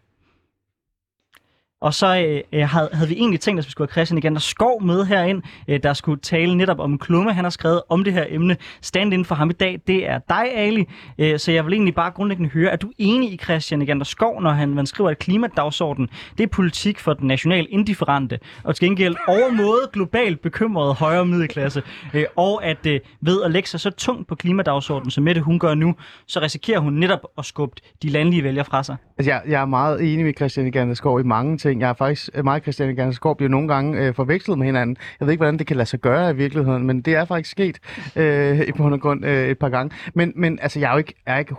Og 1.84 1.94
så 1.94 2.18
øh, 2.18 2.42
øh, 2.54 2.70
havde, 2.70 2.90
havde 2.94 3.10
vi 3.10 3.16
egentlig 3.16 3.40
tænkt, 3.40 3.60
at 3.60 3.66
vi 3.66 3.72
skulle 3.72 3.88
have 3.88 3.94
Christian 3.94 4.18
igen, 4.18 4.34
der 4.34 4.40
skov 4.40 4.84
med 4.84 5.06
herind, 5.06 5.42
øh, 5.68 5.80
der 5.84 5.94
skulle 5.94 6.22
tale 6.22 6.58
netop 6.58 6.80
om 6.80 6.98
klumme. 6.98 7.34
Han 7.34 7.46
har 7.46 7.50
skrevet 7.50 7.82
om 7.90 8.04
det 8.04 8.14
her 8.14 8.26
emne. 8.30 8.58
Stand 8.82 9.14
inden 9.14 9.26
for 9.26 9.36
ham 9.36 9.50
i 9.50 9.54
dag, 9.54 9.82
det 9.88 10.10
er 10.10 10.20
dig, 10.30 10.56
Ali. 10.56 10.86
Øh, 11.18 11.40
så 11.40 11.52
jeg 11.52 11.66
vil 11.66 11.74
egentlig 11.74 11.96
bare 11.96 12.12
grundlæggende 12.12 12.50
høre, 12.50 12.72
er 12.72 12.76
du 12.76 12.92
enig 12.98 13.34
i 13.34 13.38
Christian 13.38 13.82
igen, 13.82 13.98
der 13.98 14.04
skov, 14.04 14.42
når 14.42 14.50
han, 14.50 14.70
man 14.70 14.86
skriver, 14.86 15.10
at 15.10 15.20
klimadagsordenen, 15.20 16.10
det 16.38 16.44
er 16.44 16.48
politik 16.48 17.00
for 17.00 17.14
den 17.14 17.28
national 17.28 17.68
indifferente, 17.70 18.40
og 18.64 18.76
til 18.76 18.86
gengæld 18.86 19.16
overmåde 19.28 19.90
globalt 19.94 20.42
bekymrede 20.42 20.94
højere 20.94 21.26
middelklasse, 21.26 21.84
øh, 22.14 22.26
og 22.36 22.66
at 22.66 22.86
øh, 22.86 23.00
ved 23.22 23.44
at 23.44 23.52
lægge 23.52 23.70
sig 23.70 23.80
så 23.80 23.90
tungt 23.92 24.28
på 24.28 24.36
klimadagsordenen, 24.36 25.12
som 25.12 25.24
Mette 25.24 25.42
hun 25.42 25.60
gør 25.60 25.74
nu, 25.74 25.96
så 26.28 26.40
risikerer 26.42 26.80
hun 26.80 26.94
netop 26.94 27.20
at 27.38 27.46
skubbe 27.46 27.76
de 28.04 28.10
landlige 28.10 28.44
vælgere 28.44 28.66
fra 28.66 28.84
sig. 28.84 28.96
Altså, 29.18 29.32
jeg, 29.32 29.42
jeg 29.48 29.62
er 29.62 29.66
meget 29.66 30.14
enig 30.14 30.26
med 30.26 30.34
Christian 30.38 30.72
Ganderskov 30.72 31.20
i 31.20 31.24
mange 31.24 31.58
ting. 31.58 31.73
Jeg 31.82 31.90
er 31.90 31.94
faktisk 31.94 32.30
øh, 32.34 32.44
mig 32.44 32.56
og 32.56 32.62
Christiane 32.62 32.96
Gernsgaard 32.96 33.38
bliver 33.38 33.50
nogle 33.50 33.68
gange 33.68 34.00
øh, 34.00 34.14
forvekslet 34.16 34.58
med 34.58 34.66
hinanden. 34.66 34.98
Jeg 35.20 35.26
ved 35.26 35.32
ikke, 35.32 35.40
hvordan 35.40 35.60
det 35.60 35.68
kan 35.68 35.78
lade 35.78 35.90
sig 35.90 36.00
gøre 36.00 36.32
i 36.32 36.36
virkeligheden, 36.36 36.88
men 36.88 37.02
det 37.02 37.16
er 37.16 37.26
faktisk 37.26 37.52
sket 37.52 37.80
øh, 38.16 38.60
i 38.60 38.72
bund 38.72 38.94
og 38.94 39.02
grund 39.02 39.26
øh, 39.26 39.48
et 39.50 39.60
par 39.60 39.70
gange. 39.70 39.96
Men, 40.14 40.34
men 40.36 40.60
altså, 40.62 40.80
jeg 40.80 40.88
er 40.88 40.92
jo 40.92 40.98
ikke, 40.98 41.14
er 41.26 41.38
ikke 41.38 41.56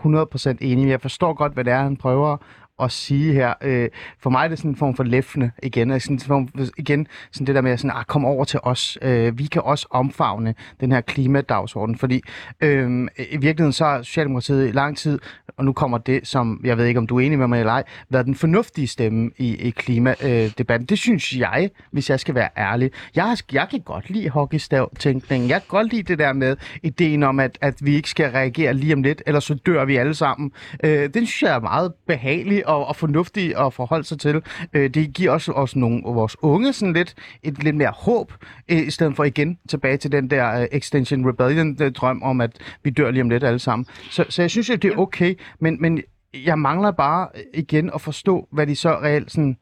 100% 0.55 0.57
enig. 0.61 0.89
Jeg 0.89 1.01
forstår 1.01 1.33
godt, 1.35 1.53
hvad 1.53 1.65
det 1.65 1.73
er, 1.73 1.83
han 1.83 1.97
prøver 1.97 2.37
at 2.83 2.93
sige 2.93 3.33
her. 3.33 3.55
Øh, 3.63 3.89
for 4.19 4.31
mig 4.31 4.45
er 4.45 4.49
det 4.49 4.59
sådan 4.59 4.71
en 4.71 4.77
form 4.77 4.97
for 4.97 5.05
læfne 5.05 5.53
igen. 5.63 5.91
Altså 5.91 6.07
sådan 6.07 6.17
en 6.17 6.21
form, 6.21 6.71
igen 6.79 7.07
sådan 7.33 7.47
det 7.47 7.55
der 7.55 7.61
med 7.61 7.71
at 7.71 7.81
sådan, 7.81 7.97
ah, 7.97 8.05
kom 8.05 8.25
over 8.25 8.45
til 8.45 8.61
os. 8.63 8.99
Øh, 9.03 9.39
vi 9.39 9.45
kan 9.47 9.63
også 9.63 9.87
omfavne 9.91 10.55
den 10.81 10.93
her 10.93 11.01
klimadagsorden. 11.01 11.99
Fordi 11.99 12.23
øh, 12.61 13.09
i 13.19 13.37
virkeligheden 13.37 13.73
så 13.73 13.85
har 13.85 14.03
Socialdemokratiet 14.03 14.69
i 14.69 14.73
lang 14.73 14.97
tid, 14.97 15.19
og 15.57 15.65
nu 15.65 15.73
kommer 15.73 15.99
det, 15.99 16.27
som 16.27 16.61
jeg 16.65 16.79
ved 16.79 16.85
ikke, 16.85 16.99
om 16.99 17.07
du 17.07 17.17
er 17.17 17.21
enig 17.21 17.39
med 17.39 17.47
mig 17.47 17.61
eller 17.61 17.73
ej, 17.73 17.83
været 18.11 18.27
den 18.27 18.35
fornuftige 18.35 18.87
stemme 18.87 19.31
i, 19.39 19.57
i 19.57 19.71
klimadebatten. 19.71 20.87
Det 20.87 20.99
synes 20.99 21.37
jeg, 21.37 21.71
hvis 21.91 22.11
jeg 22.11 22.21
skal 22.21 22.35
være 22.35 22.49
ærlig. 22.57 22.91
Jeg, 23.17 23.37
jeg 23.53 23.67
kan 23.71 23.81
godt 23.81 24.11
lide 24.11 24.29
hockeystav-tænkningen. 24.29 25.51
Jeg 25.51 25.61
kan 25.61 25.69
godt 25.69 25.93
lide 25.93 26.03
det 26.03 26.19
der 26.19 26.33
med 26.33 26.57
ideen 26.83 27.23
om, 27.23 27.41
at, 27.41 27.59
at 27.61 27.75
vi 27.83 27.95
ikke 27.95 28.11
skal 28.11 28.31
reagere 28.31 28.75
lige 28.75 28.95
om 28.95 29.03
lidt, 29.03 29.23
eller 29.27 29.41
så 29.41 29.55
dør 29.55 29.85
vi 29.85 29.97
alle 29.97 30.15
sammen. 30.15 30.53
Øh, 30.85 31.09
den 31.15 31.27
synes 31.27 31.43
jeg 31.43 31.55
er 31.55 31.61
meget 31.61 31.93
behagelig 32.07 32.64
og, 32.67 32.87
og 32.87 32.97
fornuftig 32.97 33.57
at 33.67 33.73
forholde 33.73 34.05
sig 34.05 34.19
til. 34.19 34.43
Øh, 34.73 34.91
det 34.91 35.13
giver 35.15 35.31
også, 35.31 35.53
også 35.53 35.79
nogle 35.79 36.03
vores 36.05 36.37
unge 36.43 36.73
sådan 36.73 36.93
lidt, 36.93 37.15
et 37.43 37.65
lidt 37.65 37.77
mere 37.77 37.93
håb, 37.97 38.33
øh, 38.69 38.87
i 38.87 38.91
stedet 38.91 39.17
for 39.17 39.25
igen 39.25 39.59
tilbage 39.69 39.97
til 39.97 40.13
den 40.13 40.31
der 40.31 40.61
uh, 40.61 40.67
Extension 40.73 41.29
Rebellion-drøm 41.29 42.23
om, 42.23 42.41
at 42.41 42.51
vi 42.83 42.91
dør 42.91 43.11
lige 43.11 43.23
om 43.23 43.31
lidt 43.31 43.45
alle 43.45 43.59
sammen. 43.59 43.87
Så, 44.11 44.25
så 44.29 44.43
jeg 44.43 44.51
synes, 44.51 44.71
at 44.71 44.83
det 44.83 44.93
er 44.93 44.97
okay, 44.97 45.35
men, 45.61 45.77
men 45.81 46.03
jeg 46.45 46.59
mangler 46.59 46.91
bare 46.91 47.29
igen 47.55 47.91
at 47.95 48.01
forstå, 48.01 48.49
hvad 48.53 48.67
de 48.67 48.77
så 48.77 48.91
reelt 48.91 49.33
sådan 49.33 49.57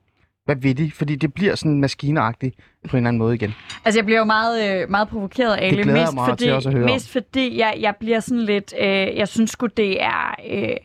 hvad 0.44 0.57
ved 0.57 0.74
de? 0.74 0.90
Fordi 0.90 1.16
det 1.16 1.34
bliver 1.34 1.55
sådan 1.55 1.80
maskineagtigt 1.80 2.57
på 2.88 2.96
en 2.96 2.98
eller 2.98 3.09
anden 3.09 3.18
måde 3.18 3.34
igen. 3.34 3.55
Altså, 3.84 3.98
jeg 3.98 4.05
bliver 4.05 4.18
jo 4.18 4.24
meget, 4.24 4.82
øh, 4.82 4.90
meget 4.90 5.09
provokeret 5.09 5.55
af 5.55 5.72
det. 5.72 5.86
mest 5.86 6.14
mig 6.14 6.28
fordi, 6.28 6.44
til 6.44 6.53
også 6.53 6.68
at 6.68 6.74
høre 6.74 6.84
Mest 6.84 7.12
fordi, 7.12 7.59
jeg, 7.59 7.74
jeg 7.80 7.94
bliver 8.00 8.20
sådan 8.20 8.42
lidt... 8.42 8.74
Øh, 8.80 9.16
jeg 9.16 9.28
synes 9.28 9.50
sgu, 9.50 9.66
det 9.66 10.03
er... 10.03 10.34
Øh, 10.50 10.76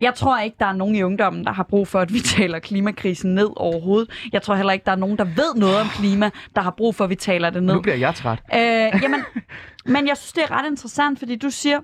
jeg 0.00 0.14
tror 0.14 0.38
ikke, 0.40 0.56
der 0.60 0.66
er 0.66 0.72
nogen 0.72 0.94
i 0.94 1.02
ungdommen, 1.02 1.44
der 1.44 1.52
har 1.52 1.62
brug 1.62 1.88
for, 1.88 2.00
at 2.00 2.12
vi 2.12 2.20
taler 2.36 2.58
klimakrisen 2.58 3.34
ned 3.34 3.50
overhovedet. 3.56 4.28
Jeg 4.32 4.42
tror 4.42 4.54
heller 4.54 4.72
ikke, 4.72 4.84
der 4.84 4.92
er 4.92 4.96
nogen, 4.96 5.18
der 5.18 5.24
ved 5.24 5.54
noget 5.56 5.80
om 5.80 5.86
klima, 5.88 6.30
der 6.54 6.60
har 6.60 6.70
brug 6.70 6.94
for, 6.94 7.04
at 7.04 7.10
vi 7.10 7.14
taler 7.14 7.50
det 7.50 7.62
ned. 7.62 7.74
Nu 7.74 7.80
bliver 7.80 7.96
jeg 7.96 8.14
træt. 8.14 8.38
Øh, 8.54 9.02
jamen, 9.02 9.20
men 9.94 10.08
jeg 10.08 10.16
synes, 10.16 10.32
det 10.32 10.42
er 10.42 10.50
ret 10.50 10.70
interessant, 10.70 11.18
fordi 11.18 11.36
du 11.36 11.50
siger, 11.50 11.80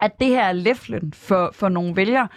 at 0.00 0.20
det 0.20 0.28
her 0.28 0.44
er 0.44 0.52
læflen 0.52 1.12
for, 1.12 1.50
for 1.54 1.68
nogle 1.68 1.96
vælgere. 1.96 2.28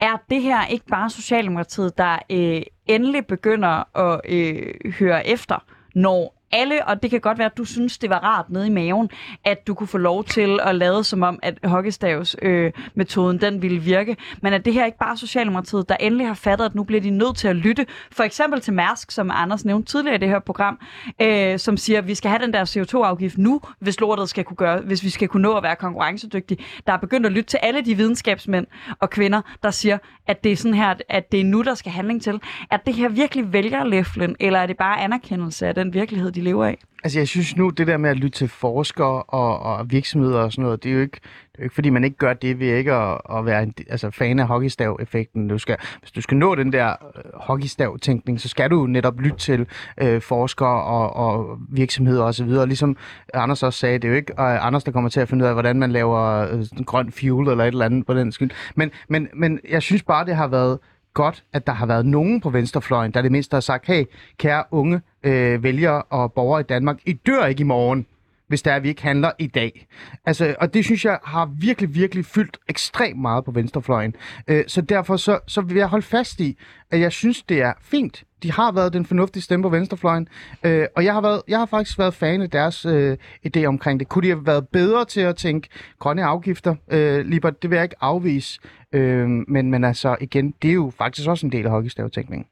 Er 0.00 0.16
det 0.30 0.42
her 0.42 0.66
ikke 0.66 0.86
bare 0.86 1.10
Socialdemokratiet, 1.10 1.98
der 1.98 2.18
øh, 2.30 2.62
endelig 2.86 3.26
begynder 3.26 3.98
at 3.98 4.20
øh, 4.28 4.92
høre 4.98 5.28
efter, 5.28 5.64
når 5.94 6.37
alle, 6.52 6.86
og 6.86 7.02
det 7.02 7.10
kan 7.10 7.20
godt 7.20 7.38
være, 7.38 7.46
at 7.46 7.58
du 7.58 7.64
synes, 7.64 7.98
det 7.98 8.10
var 8.10 8.18
rart 8.18 8.50
nede 8.50 8.66
i 8.66 8.70
maven, 8.70 9.10
at 9.44 9.66
du 9.66 9.74
kunne 9.74 9.86
få 9.86 9.98
lov 9.98 10.24
til 10.24 10.60
at 10.62 10.74
lade 10.74 11.04
som 11.04 11.22
om, 11.22 11.38
at 11.42 11.58
hockeystavsmetoden, 11.64 13.36
øh, 13.36 13.40
den 13.40 13.62
ville 13.62 13.78
virke. 13.78 14.16
Men 14.42 14.52
at 14.52 14.64
det 14.64 14.72
her 14.72 14.86
ikke 14.86 14.98
bare 14.98 15.16
Socialdemokratiet, 15.16 15.88
der 15.88 15.96
endelig 16.00 16.26
har 16.26 16.34
fattet, 16.34 16.64
at 16.64 16.74
nu 16.74 16.84
bliver 16.84 17.00
de 17.00 17.10
nødt 17.10 17.36
til 17.36 17.48
at 17.48 17.56
lytte. 17.56 17.86
For 18.12 18.22
eksempel 18.22 18.60
til 18.60 18.72
Mærsk, 18.72 19.10
som 19.10 19.30
Anders 19.34 19.64
nævnte 19.64 19.92
tidligere 19.92 20.14
i 20.14 20.18
det 20.18 20.28
her 20.28 20.38
program, 20.38 20.80
øh, 21.22 21.58
som 21.58 21.76
siger, 21.76 21.98
at 21.98 22.06
vi 22.06 22.14
skal 22.14 22.30
have 22.30 22.42
den 22.42 22.52
der 22.52 22.64
CO2-afgift 22.64 23.38
nu, 23.38 23.60
hvis 23.80 24.00
lortet 24.00 24.28
skal 24.28 24.44
kunne 24.44 24.56
gøre, 24.56 24.80
hvis 24.80 25.04
vi 25.04 25.10
skal 25.10 25.28
kunne 25.28 25.42
nå 25.42 25.52
at 25.54 25.62
være 25.62 25.76
konkurrencedygtige. 25.76 26.64
Der 26.86 26.92
er 26.92 26.96
begyndt 26.96 27.26
at 27.26 27.32
lytte 27.32 27.50
til 27.50 27.58
alle 27.62 27.80
de 27.80 27.94
videnskabsmænd 27.94 28.66
og 29.00 29.10
kvinder, 29.10 29.40
der 29.62 29.70
siger, 29.70 29.98
at 30.26 30.44
det 30.44 30.52
er 30.52 30.56
sådan 30.56 30.74
her, 30.74 30.94
at 31.08 31.32
det 31.32 31.40
er 31.40 31.44
nu, 31.44 31.62
der 31.62 31.74
skal 31.74 31.92
handling 31.92 32.22
til. 32.22 32.40
Er 32.70 32.76
det 32.76 32.94
her 32.94 33.08
virkelig 33.08 33.52
vælgerlæflen, 33.52 34.36
eller 34.40 34.58
er 34.58 34.66
det 34.66 34.76
bare 34.76 35.00
anerkendelse 35.00 35.66
af 35.66 35.74
den 35.74 35.94
virkelighed, 35.94 36.30
de 36.38 36.44
lever 36.44 36.64
af? 36.64 36.78
Altså, 37.04 37.18
jeg 37.18 37.28
synes 37.28 37.56
nu, 37.56 37.70
det 37.70 37.86
der 37.86 37.96
med 37.96 38.10
at 38.10 38.16
lytte 38.16 38.38
til 38.38 38.48
forskere 38.48 39.22
og, 39.22 39.60
og 39.60 39.90
virksomheder 39.90 40.40
og 40.40 40.52
sådan 40.52 40.62
noget, 40.62 40.82
det 40.82 40.90
er 40.90 40.94
jo 40.94 41.00
ikke, 41.00 41.20
det 41.22 41.58
er 41.58 41.58
jo 41.58 41.62
ikke 41.62 41.74
fordi 41.74 41.90
man 41.90 42.04
ikke 42.04 42.16
gør 42.16 42.32
det 42.32 42.58
ved 42.58 42.76
ikke 42.76 42.92
at, 42.92 43.20
at 43.30 43.46
være 43.46 43.62
en, 43.62 43.74
altså, 43.88 44.10
fan 44.10 44.38
af 44.38 44.46
hockeystav-effekten. 44.46 45.48
Du 45.48 45.58
skal, 45.58 45.76
hvis 46.00 46.10
du 46.10 46.20
skal 46.20 46.36
nå 46.36 46.54
den 46.54 46.72
der 46.72 46.88
øh, 46.88 47.22
hockeystav-tænkning, 47.34 48.40
så 48.40 48.48
skal 48.48 48.70
du 48.70 48.86
netop 48.86 49.20
lytte 49.20 49.38
til 49.38 49.66
øh, 50.00 50.20
forskere 50.20 50.82
og, 50.82 51.16
og 51.16 51.58
virksomheder 51.68 52.22
osv. 52.22 52.48
Og 52.48 52.66
ligesom 52.66 52.96
Anders 53.34 53.62
også 53.62 53.78
sagde, 53.78 53.98
det 53.98 54.04
er 54.04 54.08
jo 54.08 54.16
ikke 54.16 54.38
og 54.38 54.66
Anders, 54.66 54.84
der 54.84 54.92
kommer 54.92 55.10
til 55.10 55.20
at 55.20 55.28
finde 55.28 55.44
ud 55.44 55.48
af, 55.48 55.54
hvordan 55.54 55.78
man 55.78 55.92
laver 55.92 56.52
øh, 56.52 56.84
grøn 56.86 57.12
fuel 57.12 57.48
eller 57.48 57.64
et 57.64 57.68
eller 57.68 57.84
andet 57.84 58.06
på 58.06 58.14
den 58.14 58.32
skyld. 58.32 58.50
Men, 58.74 58.90
men, 59.08 59.28
men 59.34 59.60
jeg 59.70 59.82
synes 59.82 60.02
bare, 60.02 60.26
det 60.26 60.36
har 60.36 60.48
været 60.48 60.78
godt, 61.14 61.44
at 61.52 61.66
der 61.66 61.72
har 61.72 61.86
været 61.86 62.06
nogen 62.06 62.40
på 62.40 62.50
venstrefløjen, 62.50 63.12
der 63.12 63.22
det 63.22 63.32
mindste 63.32 63.54
har 63.54 63.60
sagt, 63.60 63.86
hey, 63.86 64.04
kære 64.38 64.64
unge 64.70 65.00
øh, 65.22 65.62
vælgere 65.62 66.02
og 66.02 66.32
borgere 66.32 66.60
i 66.60 66.64
Danmark, 66.64 66.98
I 67.06 67.12
dør 67.12 67.44
ikke 67.44 67.60
i 67.60 67.64
morgen, 67.64 68.06
hvis 68.48 68.62
der 68.62 68.72
er, 68.72 68.76
at 68.76 68.82
vi 68.82 68.88
ikke 68.88 69.02
handler 69.02 69.30
i 69.38 69.46
dag. 69.46 69.86
Altså, 70.24 70.56
og 70.60 70.74
det 70.74 70.84
synes 70.84 71.04
jeg 71.04 71.18
har 71.24 71.50
virkelig, 71.60 71.94
virkelig 71.94 72.24
fyldt 72.24 72.58
ekstremt 72.68 73.20
meget 73.20 73.44
på 73.44 73.50
venstrefløjen. 73.50 74.14
Øh, 74.48 74.64
så 74.66 74.80
derfor 74.80 75.16
så, 75.16 75.38
så 75.46 75.60
vil 75.60 75.76
jeg 75.76 75.86
holde 75.86 76.06
fast 76.06 76.40
i, 76.40 76.58
at 76.90 77.00
jeg 77.00 77.12
synes, 77.12 77.42
det 77.42 77.62
er 77.62 77.72
fint. 77.80 78.24
De 78.42 78.52
har 78.52 78.72
været 78.72 78.92
den 78.92 79.06
fornuftige 79.06 79.42
stemme 79.42 79.62
på 79.62 79.68
venstrefløjen, 79.68 80.28
øh, 80.62 80.86
og 80.96 81.04
jeg 81.04 81.14
har, 81.14 81.20
været, 81.20 81.42
jeg 81.48 81.58
har 81.58 81.66
faktisk 81.66 81.98
været 81.98 82.14
fan 82.14 82.42
af 82.42 82.50
deres 82.50 82.86
øh, 82.86 83.16
idé 83.46 83.64
omkring 83.64 84.00
det. 84.00 84.08
Kunne 84.08 84.22
de 84.22 84.28
have 84.28 84.46
været 84.46 84.68
bedre 84.68 85.04
til 85.04 85.20
at 85.20 85.36
tænke 85.36 85.68
grønne 85.98 86.24
afgifter? 86.24 86.74
Øh, 86.90 87.26
lige 87.26 87.40
det 87.62 87.70
vil 87.70 87.76
jeg 87.76 87.84
ikke 87.84 87.96
afvise. 88.00 88.60
Øh, 88.92 89.28
men, 89.28 89.70
men 89.70 89.84
altså, 89.84 90.16
igen, 90.20 90.54
det 90.62 90.70
er 90.70 90.74
jo 90.74 90.92
faktisk 90.98 91.28
også 91.28 91.46
en 91.46 91.52
del 91.52 91.64
af 91.64 91.70
hockeystavtænkningen. 91.70 92.46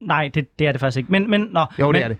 Nej, 0.00 0.30
det, 0.34 0.58
det 0.58 0.66
er 0.66 0.72
det 0.72 0.80
faktisk 0.80 0.98
ikke. 0.98 1.12
Men, 1.12 1.30
men, 1.30 1.40
nå, 1.40 1.66
Jo, 1.78 1.92
det 1.92 1.92
men, 1.92 2.02
er 2.02 2.08
det. 2.08 2.16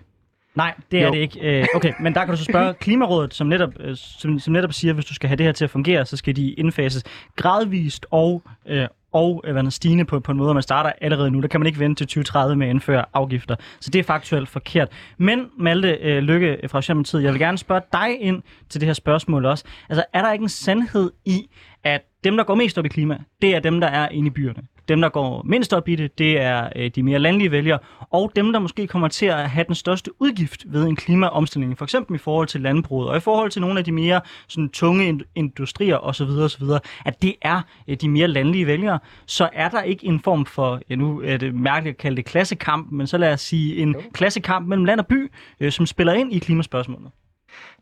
Nej, 0.55 0.73
det 0.91 0.99
er 1.01 1.05
Jo. 1.05 1.11
det 1.11 1.17
ikke. 1.19 1.59
Øh, 1.61 1.65
Okay, 1.75 1.93
men 1.99 2.13
der 2.15 2.25
kan 2.25 2.33
du 2.33 2.37
så 2.37 2.43
spørge 2.43 2.73
Klimarådet, 2.81 3.33
som 3.33 3.47
netop, 3.47 3.69
øh, 3.79 3.95
som, 3.95 4.39
som 4.39 4.53
netop 4.53 4.73
siger, 4.73 4.91
at 4.91 4.95
hvis 4.95 5.05
du 5.05 5.13
skal 5.13 5.27
have 5.27 5.35
det 5.37 5.45
her 5.45 5.53
til 5.53 5.63
at 5.63 5.69
fungere, 5.69 6.05
så 6.05 6.17
skal 6.17 6.35
de 6.35 6.51
indfases 6.51 7.03
gradvist 7.35 8.05
og, 8.11 8.43
øh, 8.67 8.87
og 9.13 9.41
hvad 9.43 9.53
hedder, 9.53 9.69
stigende 9.69 10.05
på, 10.05 10.19
på 10.19 10.31
en 10.31 10.37
måde, 10.37 10.53
man 10.53 10.63
starter 10.63 10.91
allerede 11.01 11.31
nu. 11.31 11.41
Der 11.41 11.47
kan 11.47 11.59
man 11.59 11.67
ikke 11.67 11.79
vente 11.79 11.99
til 11.99 12.07
2030 12.07 12.55
med 12.55 12.67
at 12.67 12.71
indføre 12.71 13.05
afgifter. 13.13 13.55
Så 13.79 13.89
det 13.89 13.99
er 13.99 14.03
faktuelt 14.03 14.49
forkert. 14.49 14.87
Men 15.17 15.45
Malte 15.59 15.89
øh, 16.01 16.23
Lykke 16.23 16.57
fra 16.67 16.81
Socialdemokratiet, 16.81 17.23
jeg 17.23 17.31
vil 17.33 17.39
gerne 17.39 17.57
spørge 17.57 17.81
dig 17.93 18.21
ind 18.21 18.41
til 18.69 18.81
det 18.81 18.87
her 18.87 18.93
spørgsmål 18.93 19.45
også. 19.45 19.63
Altså, 19.89 20.03
er 20.13 20.21
der 20.21 20.31
ikke 20.33 20.43
en 20.43 20.49
sandhed 20.49 21.11
i, 21.25 21.49
at 21.83 22.01
dem, 22.23 22.37
der 22.37 22.43
går 22.43 22.55
mest 22.55 22.77
op 22.77 22.85
i 22.85 22.89
klima, 22.89 23.17
det 23.41 23.55
er 23.55 23.59
dem, 23.59 23.79
der 23.79 23.87
er 23.87 24.09
inde 24.09 24.27
i 24.27 24.29
byerne? 24.29 24.61
Dem, 24.87 25.01
der 25.01 25.09
går 25.09 25.43
mindst 25.45 25.73
op 25.73 25.87
i 25.87 25.95
det, 25.95 26.17
det 26.17 26.41
er 26.41 26.69
øh, 26.75 26.91
de 26.95 27.03
mere 27.03 27.19
landlige 27.19 27.51
vælgere, 27.51 27.79
og 28.09 28.31
dem, 28.35 28.51
der 28.51 28.59
måske 28.59 28.87
kommer 28.87 29.07
til 29.07 29.25
at 29.25 29.49
have 29.49 29.65
den 29.67 29.75
største 29.75 30.11
udgift 30.21 30.63
ved 30.65 30.87
en 30.87 30.95
klimaomstilling, 30.95 31.77
for 31.77 31.85
eksempel 31.85 32.15
i 32.15 32.17
forhold 32.17 32.47
til 32.47 32.61
landbruget, 32.61 33.09
og 33.09 33.17
i 33.17 33.19
forhold 33.19 33.51
til 33.51 33.61
nogle 33.61 33.79
af 33.79 33.85
de 33.85 33.91
mere 33.91 34.21
sådan, 34.47 34.69
tunge 34.69 35.07
ind- 35.07 35.21
industrier 35.35 35.97
osv., 35.97 36.29
osv., 36.29 36.63
at 37.05 37.21
det 37.21 37.35
er 37.41 37.61
øh, 37.87 37.97
de 37.97 38.09
mere 38.09 38.27
landlige 38.27 38.67
vælgere, 38.67 38.99
så 39.25 39.49
er 39.53 39.69
der 39.69 39.81
ikke 39.81 40.05
en 40.05 40.19
form 40.19 40.45
for, 40.45 40.81
ja, 40.89 40.95
nu 40.95 41.21
er 41.21 41.37
det 41.37 41.55
mærkeligt 41.55 41.93
at 41.93 41.97
kalde 41.97 42.17
det 42.17 42.25
klassekamp, 42.25 42.91
men 42.91 43.07
så 43.07 43.17
lad 43.17 43.33
os 43.33 43.41
sige 43.41 43.77
en 43.77 43.95
klassekamp 44.13 44.67
mellem 44.67 44.85
land 44.85 44.99
og 44.99 45.07
by, 45.07 45.31
øh, 45.59 45.71
som 45.71 45.85
spiller 45.85 46.13
ind 46.13 46.33
i 46.33 46.39
klimaspørgsmålet. 46.39 47.11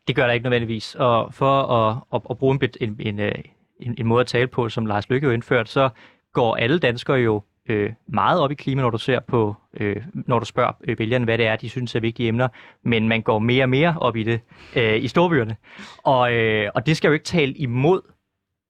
Det 0.07 0.15
gør 0.15 0.25
der 0.25 0.33
ikke 0.33 0.43
nødvendigvis. 0.43 0.95
Og 0.95 1.33
for 1.33 1.63
at, 1.63 1.97
at, 2.13 2.21
at 2.29 2.37
bruge 2.37 2.59
en, 2.81 2.95
en, 2.99 3.19
øh, 3.19 3.31
en, 3.79 3.95
en 3.97 4.07
måde 4.07 4.21
at 4.21 4.27
tale 4.27 4.47
på, 4.47 4.69
som 4.69 4.85
Lars 4.85 5.09
Lykke 5.09 5.27
jo 5.27 5.33
indført, 5.33 5.69
så 5.69 5.89
går 6.33 6.55
alle 6.55 6.79
danskere 6.79 7.17
jo 7.17 7.43
øh, 7.69 7.93
meget 8.07 8.41
op 8.41 8.51
i 8.51 8.55
klima, 8.55 8.81
når 8.81 8.89
du 8.89 8.97
ser 8.97 9.19
på, 9.19 9.55
øh, 9.79 9.95
når 10.13 10.39
du 10.39 10.45
spørger 10.45 10.71
øh, 10.83 10.99
vælgerne, 10.99 11.25
hvad 11.25 11.37
det 11.37 11.47
er, 11.47 11.55
de 11.55 11.69
synes 11.69 11.95
er 11.95 11.99
vigtige 11.99 12.27
emner, 12.27 12.47
men 12.83 13.07
man 13.07 13.21
går 13.21 13.39
mere 13.39 13.63
og 13.63 13.69
mere 13.69 13.95
op 13.99 14.15
i 14.15 14.23
det 14.23 14.39
øh, 14.75 15.03
i 15.03 15.07
storbyerne. 15.07 15.55
Og, 15.97 16.33
øh, 16.33 16.71
og 16.75 16.85
det 16.85 16.97
skal 16.97 17.07
jo 17.07 17.13
ikke 17.13 17.25
tale 17.25 17.53
imod, 17.53 18.01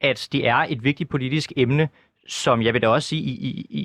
at 0.02 0.28
det 0.32 0.48
er 0.48 0.56
et 0.56 0.84
vigtigt 0.84 1.10
politisk 1.10 1.54
emne, 1.58 1.90
som 2.28 2.62
jeg 2.62 2.74
vil 2.74 2.82
da 2.82 2.88
også 2.88 3.08
sige 3.08 3.22
i, 3.22 3.32
i, 3.32 3.66
i, 3.70 3.82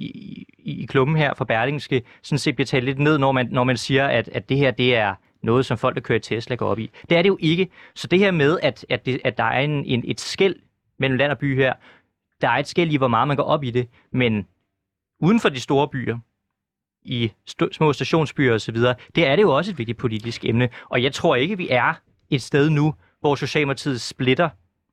i, 0.58 0.82
i 0.82 0.86
klummen 0.86 1.16
her 1.16 1.34
fra 1.34 1.44
Berlingske, 1.44 2.02
sådan 2.22 2.38
set 2.38 2.54
bliver 2.54 2.66
talt 2.66 2.84
lidt 2.84 2.98
ned, 2.98 3.18
når 3.18 3.32
man, 3.32 3.48
når 3.50 3.64
man 3.64 3.76
siger, 3.76 4.06
at, 4.06 4.28
at 4.28 4.48
det 4.48 4.56
her 4.56 4.70
det 4.70 4.96
er 4.96 5.14
noget, 5.42 5.66
som 5.66 5.78
folk, 5.78 5.94
der 5.94 6.00
kører 6.00 6.18
Tesla, 6.18 6.54
går 6.54 6.68
op 6.68 6.78
i. 6.78 6.90
Det 7.10 7.18
er 7.18 7.22
det 7.22 7.28
jo 7.28 7.36
ikke. 7.40 7.68
Så 7.94 8.06
det 8.06 8.18
her 8.18 8.30
med, 8.30 8.58
at, 8.62 8.86
at, 8.88 9.06
det, 9.06 9.20
at 9.24 9.38
der 9.38 9.44
er 9.44 9.60
en, 9.60 9.84
en, 9.84 10.04
et 10.06 10.20
skæld 10.20 10.56
mellem 10.98 11.18
land 11.18 11.32
og 11.32 11.38
by 11.38 11.56
her, 11.56 11.74
der 12.45 12.51
er 12.51 12.59
et 12.59 12.68
skæld 12.68 12.92
i, 12.92 12.97
hvor 12.97 13.09
meget 13.09 13.28
man 13.28 13.36
går 13.36 13.42
op 13.42 13.64
i 13.64 13.70
det, 13.70 13.88
men 14.12 14.47
uden 15.20 15.40
for 15.40 15.49
de 15.49 15.61
store 15.61 15.88
byer, 15.88 16.18
i 17.03 17.32
st- 17.51 17.72
små 17.72 17.92
stationsbyer 17.92 18.55
osv., 18.55 18.76
det 19.14 19.26
er 19.26 19.36
det 19.36 19.42
jo 19.42 19.57
også 19.57 19.70
et 19.70 19.78
vigtigt 19.78 19.99
politisk 19.99 20.45
emne. 20.45 20.68
Og 20.88 21.03
jeg 21.03 21.12
tror 21.12 21.36
ikke, 21.36 21.57
vi 21.57 21.68
er 21.70 21.95
et 22.30 22.42
sted 22.42 22.70
nu, 22.70 22.95
hvor 23.20 23.34
Socialdemokratiet 23.34 24.01
splitter 24.01 24.49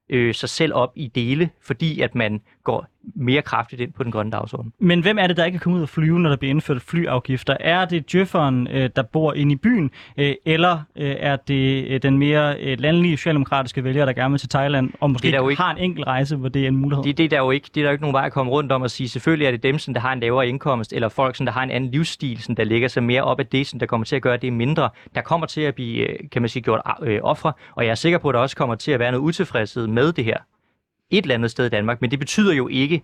øh, 0.09 0.35
sig 0.35 0.49
selv 0.49 0.73
op 0.73 0.91
i 0.95 1.07
dele, 1.07 1.49
fordi 1.61 2.01
at 2.01 2.15
man 2.15 2.41
går 2.63 2.87
mere 3.15 3.41
kraftigt 3.41 3.81
ind 3.81 3.93
på 3.93 4.03
den 4.03 4.11
grønne 4.11 4.31
dagsorden. 4.31 4.73
Men 4.79 5.01
hvem 5.01 5.17
er 5.17 5.27
det, 5.27 5.37
der 5.37 5.45
ikke 5.45 5.55
kan 5.57 5.63
komme 5.63 5.77
ud 5.77 5.83
og 5.83 5.89
flyve, 5.89 6.19
når 6.19 6.29
der 6.29 6.37
bliver 6.37 6.49
indført 6.49 6.81
flyafgifter? 6.81 7.57
Er 7.59 7.85
det 7.85 8.11
djøfferen, 8.11 8.67
øh, 8.71 8.89
der 8.95 9.01
bor 9.03 9.33
inde 9.33 9.51
i 9.53 9.55
byen, 9.55 9.91
øh, 10.17 10.33
eller 10.45 10.79
øh, 10.95 11.15
er 11.19 11.35
det 11.35 12.03
den 12.03 12.17
mere 12.17 12.75
landlige 12.75 13.17
socialdemokratiske 13.17 13.83
vælger, 13.83 14.05
der 14.05 14.13
gerne 14.13 14.31
vil 14.31 14.39
til 14.39 14.49
Thailand, 14.49 14.91
og 14.99 15.11
måske 15.11 15.27
Det 15.27 15.35
er 15.35 15.49
ikke- 15.49 15.61
har 15.61 15.71
en 15.71 15.77
enkelt 15.77 16.07
rejse, 16.07 16.35
hvor 16.35 16.49
det 16.49 16.63
er 16.63 16.67
en 16.67 16.75
mulighed? 16.77 17.03
Det, 17.03 17.17
det, 17.17 17.23
er 17.25 17.29
der 17.29 17.37
jo 17.37 17.51
ikke, 17.51 17.69
det 17.75 17.81
er 17.81 17.83
der 17.83 17.89
jo 17.89 17.93
ikke 17.93 18.03
nogen 18.03 18.13
vej 18.13 18.25
at 18.25 18.31
komme 18.31 18.51
rundt 18.51 18.71
om 18.71 18.83
at 18.83 18.91
sige, 18.91 19.09
selvfølgelig 19.09 19.47
er 19.47 19.51
det 19.51 19.63
dem, 19.63 19.77
som 19.79 19.93
der 19.93 20.01
har 20.01 20.13
en 20.13 20.19
lavere 20.19 20.47
indkomst, 20.47 20.93
eller 20.93 21.09
folk, 21.09 21.35
som 21.35 21.45
der 21.45 21.53
har 21.53 21.63
en 21.63 21.71
anden 21.71 21.91
livsstil, 21.91 22.41
som 22.43 22.55
der 22.55 22.63
ligger 22.63 22.87
sig 22.87 23.03
mere 23.03 23.23
op 23.23 23.39
af 23.39 23.47
det, 23.47 23.67
som 23.67 23.79
der 23.79 23.85
kommer 23.85 24.05
til 24.05 24.15
at 24.15 24.21
gøre 24.21 24.37
det 24.37 24.53
mindre. 24.53 24.89
Der 25.15 25.21
kommer 25.21 25.47
til 25.47 25.61
at 25.61 25.75
blive, 25.75 26.07
kan 26.31 26.41
man 26.41 26.49
sige, 26.49 26.63
gjort 26.63 26.81
øh, 27.03 27.19
ofre, 27.23 27.53
og 27.75 27.83
jeg 27.85 27.91
er 27.91 27.95
sikker 27.95 28.17
på, 28.17 28.29
at 28.29 28.33
der 28.33 28.39
også 28.39 28.55
kommer 28.55 28.75
til 28.75 28.91
at 28.91 28.99
være 28.99 29.11
noget 29.11 29.23
utilfredshed 29.25 29.87
med 29.87 30.11
det 30.13 30.25
her 30.25 30.37
et 31.11 31.21
eller 31.21 31.35
andet 31.35 31.51
sted 31.51 31.65
i 31.65 31.69
Danmark, 31.69 32.01
men 32.01 32.11
det 32.11 32.19
betyder 32.19 32.53
jo 32.53 32.67
ikke, 32.67 33.03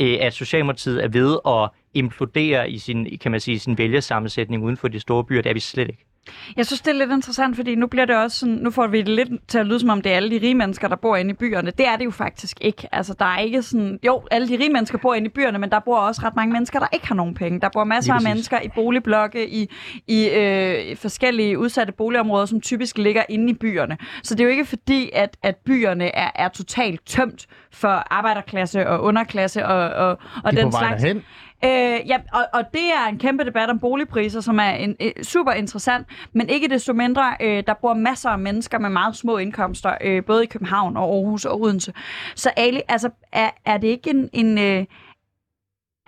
øh, 0.00 0.18
at 0.20 0.34
Socialdemokratiet 0.34 1.04
er 1.04 1.08
ved 1.08 1.38
at 1.46 1.70
implodere 1.94 2.70
i 2.70 2.78
sin, 2.78 3.18
kan 3.18 3.30
man 3.30 3.40
sige, 3.40 3.58
sin 3.58 3.78
vælgersammensætning 3.78 4.64
uden 4.64 4.76
for 4.76 4.88
de 4.88 5.00
store 5.00 5.24
byer. 5.24 5.42
Det 5.42 5.50
er 5.50 5.54
vi 5.54 5.60
slet 5.60 5.88
ikke. 5.88 6.07
Jeg 6.56 6.66
synes, 6.66 6.80
det 6.80 6.90
er 6.90 6.94
lidt 6.94 7.10
interessant, 7.12 7.56
fordi 7.56 7.74
nu 7.74 7.86
bliver 7.86 8.04
det 8.04 8.16
også 8.16 8.38
sådan, 8.38 8.54
nu 8.54 8.70
får 8.70 8.86
vi 8.86 8.98
det 8.98 9.08
lidt 9.08 9.48
til 9.48 9.58
at 9.58 9.66
lyde 9.66 9.80
som 9.80 9.88
om, 9.88 10.02
det 10.02 10.12
er 10.12 10.16
alle 10.16 10.30
de 10.30 10.46
rige 10.46 10.54
mennesker, 10.54 10.88
der 10.88 10.96
bor 10.96 11.16
inde 11.16 11.30
i 11.30 11.34
byerne. 11.34 11.70
Det 11.70 11.86
er 11.88 11.96
det 11.96 12.04
jo 12.04 12.10
faktisk 12.10 12.56
ikke. 12.60 12.88
Altså, 12.92 13.14
der 13.18 13.24
er 13.24 13.38
ikke 13.38 13.62
sådan, 13.62 13.98
jo, 14.06 14.22
alle 14.30 14.48
de 14.48 14.52
rige 14.58 14.72
mennesker 14.72 14.98
bor 14.98 15.14
inde 15.14 15.26
i 15.26 15.30
byerne, 15.30 15.58
men 15.58 15.70
der 15.70 15.78
bor 15.80 15.98
også 15.98 16.20
ret 16.24 16.36
mange 16.36 16.52
mennesker, 16.52 16.78
der 16.78 16.86
ikke 16.92 17.06
har 17.08 17.14
nogen 17.14 17.34
penge. 17.34 17.60
Der 17.60 17.68
bor 17.72 17.84
masser 17.84 18.14
af 18.14 18.22
mennesker 18.22 18.60
i 18.60 18.68
boligblokke, 18.74 19.48
i, 19.48 19.70
i 20.06 20.28
øh, 20.28 20.96
forskellige 20.96 21.58
udsatte 21.58 21.92
boligområder, 21.92 22.46
som 22.46 22.60
typisk 22.60 22.98
ligger 22.98 23.22
inde 23.28 23.50
i 23.50 23.54
byerne. 23.54 23.96
Så 24.22 24.34
det 24.34 24.40
er 24.40 24.44
jo 24.44 24.50
ikke 24.50 24.64
fordi, 24.64 25.10
at, 25.12 25.36
at 25.42 25.56
byerne 25.56 26.16
er, 26.16 26.30
er 26.34 26.48
totalt 26.48 27.06
tømt 27.06 27.46
for 27.72 27.88
arbejderklasse 28.10 28.88
og 28.88 29.02
underklasse 29.02 29.66
og, 29.66 30.06
og, 30.06 30.18
og 30.44 30.52
De 30.52 30.56
den 30.56 30.72
slags. 30.72 31.02
derhen. 31.02 31.22
Øh, 31.64 32.08
ja, 32.08 32.18
og, 32.32 32.44
og 32.52 32.64
det 32.72 32.92
er 32.94 33.08
en 33.08 33.18
kæmpe 33.18 33.44
debat 33.44 33.70
om 33.70 33.78
boligpriser, 33.78 34.40
som 34.40 34.58
er 34.58 34.70
en, 34.70 34.96
øh, 35.00 35.12
super 35.22 35.52
interessant, 35.52 36.06
men 36.32 36.48
ikke 36.48 36.68
desto 36.68 36.92
mindre, 36.92 37.36
øh, 37.40 37.62
der 37.66 37.74
bor 37.74 37.94
masser 37.94 38.30
af 38.30 38.38
mennesker 38.38 38.78
med 38.78 38.90
meget 38.90 39.16
små 39.16 39.38
indkomster, 39.38 39.94
øh, 40.00 40.24
både 40.24 40.44
i 40.44 40.46
København 40.46 40.96
og 40.96 41.14
Aarhus 41.14 41.44
og 41.44 41.60
Odense. 41.60 41.92
Så 42.34 42.50
Ali, 42.56 42.80
altså, 42.88 43.10
er, 43.32 43.50
er 43.64 43.78
det 43.78 43.88
ikke 43.88 44.10
en, 44.10 44.30
en 44.32 44.58
øh, 44.58 44.86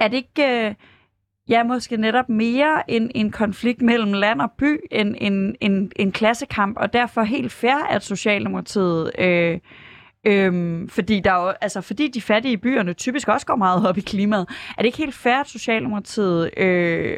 er 0.00 0.08
det 0.08 0.16
ikke, 0.16 0.66
øh, 0.66 0.74
ja, 1.48 1.62
måske 1.62 1.96
netop 1.96 2.28
mere 2.28 2.90
en, 2.90 3.10
en 3.14 3.30
konflikt 3.30 3.82
mellem 3.82 4.12
land 4.12 4.40
og 4.40 4.50
by, 4.58 4.80
end 4.90 5.14
en, 5.18 5.56
en, 5.60 5.92
en 5.96 6.12
klassekamp, 6.12 6.76
og 6.76 6.92
derfor 6.92 7.22
helt 7.22 7.52
fair, 7.52 7.86
at 7.90 8.04
Socialdemokratiet... 8.04 9.10
Øh, 9.18 9.58
Øhm, 10.26 10.88
fordi, 10.88 11.20
der 11.20 11.32
er 11.32 11.46
jo, 11.46 11.52
altså, 11.60 11.80
fordi 11.80 12.08
de 12.08 12.20
fattige 12.20 12.52
i 12.52 12.56
byerne 12.56 12.92
typisk 12.92 13.28
også 13.28 13.46
går 13.46 13.56
meget 13.56 13.88
op 13.88 13.98
i 13.98 14.00
klimaet. 14.00 14.46
Er 14.48 14.82
det 14.82 14.84
ikke 14.84 14.98
helt 14.98 15.14
fair, 15.14 15.40
at 15.40 15.48
Socialdemokratiet 15.48 16.58
øh, 16.58 17.16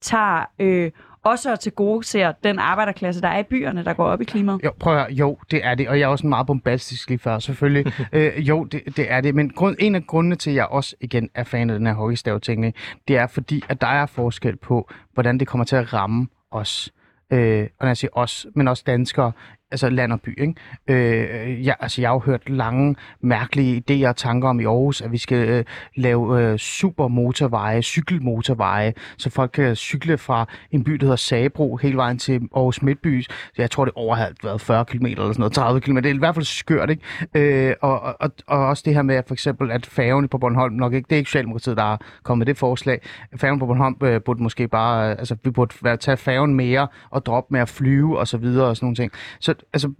tager 0.00 0.44
øh, 0.58 0.90
også 1.26 1.56
til 1.56 1.72
gode 1.72 2.04
ser 2.04 2.32
den 2.32 2.58
arbejderklasse, 2.58 3.20
der 3.20 3.28
er 3.28 3.38
i 3.38 3.42
byerne, 3.42 3.84
der 3.84 3.92
går 3.92 4.04
op 4.04 4.20
i 4.20 4.24
klimaet? 4.24 4.60
Jo, 4.64 4.72
prøv 4.80 4.96
at 4.96 5.00
høre. 5.02 5.12
Jo, 5.12 5.38
det 5.50 5.64
er 5.64 5.74
det. 5.74 5.88
Og 5.88 5.98
jeg 5.98 6.04
er 6.04 6.08
også 6.08 6.26
meget 6.26 6.46
bombastisk 6.46 7.08
lige 7.08 7.18
før, 7.18 7.38
selvfølgelig. 7.38 7.92
øh, 8.12 8.48
jo, 8.48 8.64
det, 8.64 8.82
det 8.96 9.12
er 9.12 9.20
det. 9.20 9.34
Men 9.34 9.50
grund, 9.50 9.76
en 9.78 9.94
af 9.94 10.06
grundene 10.06 10.36
til, 10.36 10.50
at 10.50 10.56
jeg 10.56 10.66
også 10.66 10.96
igen 11.00 11.30
er 11.34 11.44
fan 11.44 11.70
af 11.70 11.78
den 11.78 11.86
her 11.86 11.94
hockeystav-teknik, 11.94 12.76
det 13.08 13.16
er 13.16 13.26
fordi, 13.26 13.62
at 13.68 13.80
der 13.80 13.86
er 13.86 14.06
forskel 14.06 14.56
på, 14.56 14.90
hvordan 15.14 15.38
det 15.40 15.48
kommer 15.48 15.64
til 15.64 15.76
at 15.76 15.92
ramme 15.92 16.26
os. 16.50 16.92
Øh, 17.32 17.62
og 17.62 17.84
når 17.84 17.86
jeg 17.86 17.96
siger 17.96 18.10
os, 18.12 18.46
men 18.54 18.68
også 18.68 18.82
danskere, 18.86 19.32
altså 19.70 19.88
land 19.90 20.12
og 20.12 20.20
by. 20.20 20.40
Ikke? 20.40 20.54
Øh, 20.88 21.66
jeg, 21.66 21.76
altså, 21.80 22.00
jeg 22.00 22.08
har 22.10 22.14
jo 22.14 22.18
hørt 22.18 22.48
lange, 22.48 22.96
mærkelige 23.20 23.82
idéer 23.90 24.08
og 24.08 24.16
tanker 24.16 24.48
om 24.48 24.60
i 24.60 24.64
Aarhus, 24.64 25.00
at 25.00 25.12
vi 25.12 25.18
skal 25.18 25.48
øh, 25.48 25.64
lave 25.96 26.42
øh, 26.42 26.58
super 26.58 27.08
motorveje, 27.08 27.82
cykelmotorveje, 27.82 28.94
så 29.18 29.30
folk 29.30 29.50
kan 29.50 29.76
cykle 29.76 30.18
fra 30.18 30.46
en 30.70 30.84
by, 30.84 30.92
der 30.92 31.04
hedder 31.04 31.16
Sabro, 31.16 31.76
hele 31.76 31.96
vejen 31.96 32.18
til 32.18 32.40
Aarhus 32.54 32.82
Midtby. 32.82 33.24
Jeg 33.58 33.70
tror, 33.70 33.84
det 33.84 33.94
over 33.96 34.14
har 34.14 34.32
været 34.42 34.60
40 34.60 34.84
km 34.84 35.06
eller 35.06 35.22
sådan 35.26 35.34
noget, 35.38 35.52
30 35.52 35.80
km. 35.80 35.96
Det 35.96 36.06
er 36.06 36.14
i 36.14 36.18
hvert 36.18 36.34
fald 36.34 36.44
skørt, 36.44 36.90
ikke? 36.90 37.68
Øh, 37.68 37.74
og, 37.80 38.00
og, 38.00 38.30
og, 38.46 38.66
også 38.66 38.82
det 38.86 38.94
her 38.94 39.02
med, 39.02 39.14
at 39.14 39.24
for 39.26 39.34
eksempel, 39.34 39.70
at 39.70 39.86
færgen 39.86 40.28
på 40.28 40.38
Bornholm 40.38 40.74
nok 40.74 40.92
ikke, 40.92 41.06
det 41.06 41.16
er 41.16 41.18
ikke 41.18 41.28
Socialdemokratiet, 41.28 41.76
der 41.76 41.82
har 41.82 42.00
kommet 42.22 42.38
med 42.38 42.46
det 42.46 42.58
forslag. 42.58 43.00
Færgen 43.36 43.58
på 43.58 43.66
Bornholm 43.66 43.96
øh, 44.02 44.20
burde 44.20 44.42
måske 44.42 44.68
bare, 44.68 45.10
øh, 45.10 45.10
altså 45.10 45.36
vi 45.44 45.50
burde 45.50 45.74
være, 45.82 45.96
tage 45.96 46.16
færgen 46.16 46.54
mere 46.54 46.88
og 47.10 47.26
droppe 47.26 47.52
med 47.52 47.60
at 47.60 47.68
flyve 47.68 48.18
og 48.18 48.28
så 48.28 48.38
videre 48.38 48.66
og 48.66 48.76
sådan 48.76 48.84
nogle 48.84 48.96
ting. 48.96 49.12
Så 49.40 49.54
altså, 49.72 49.92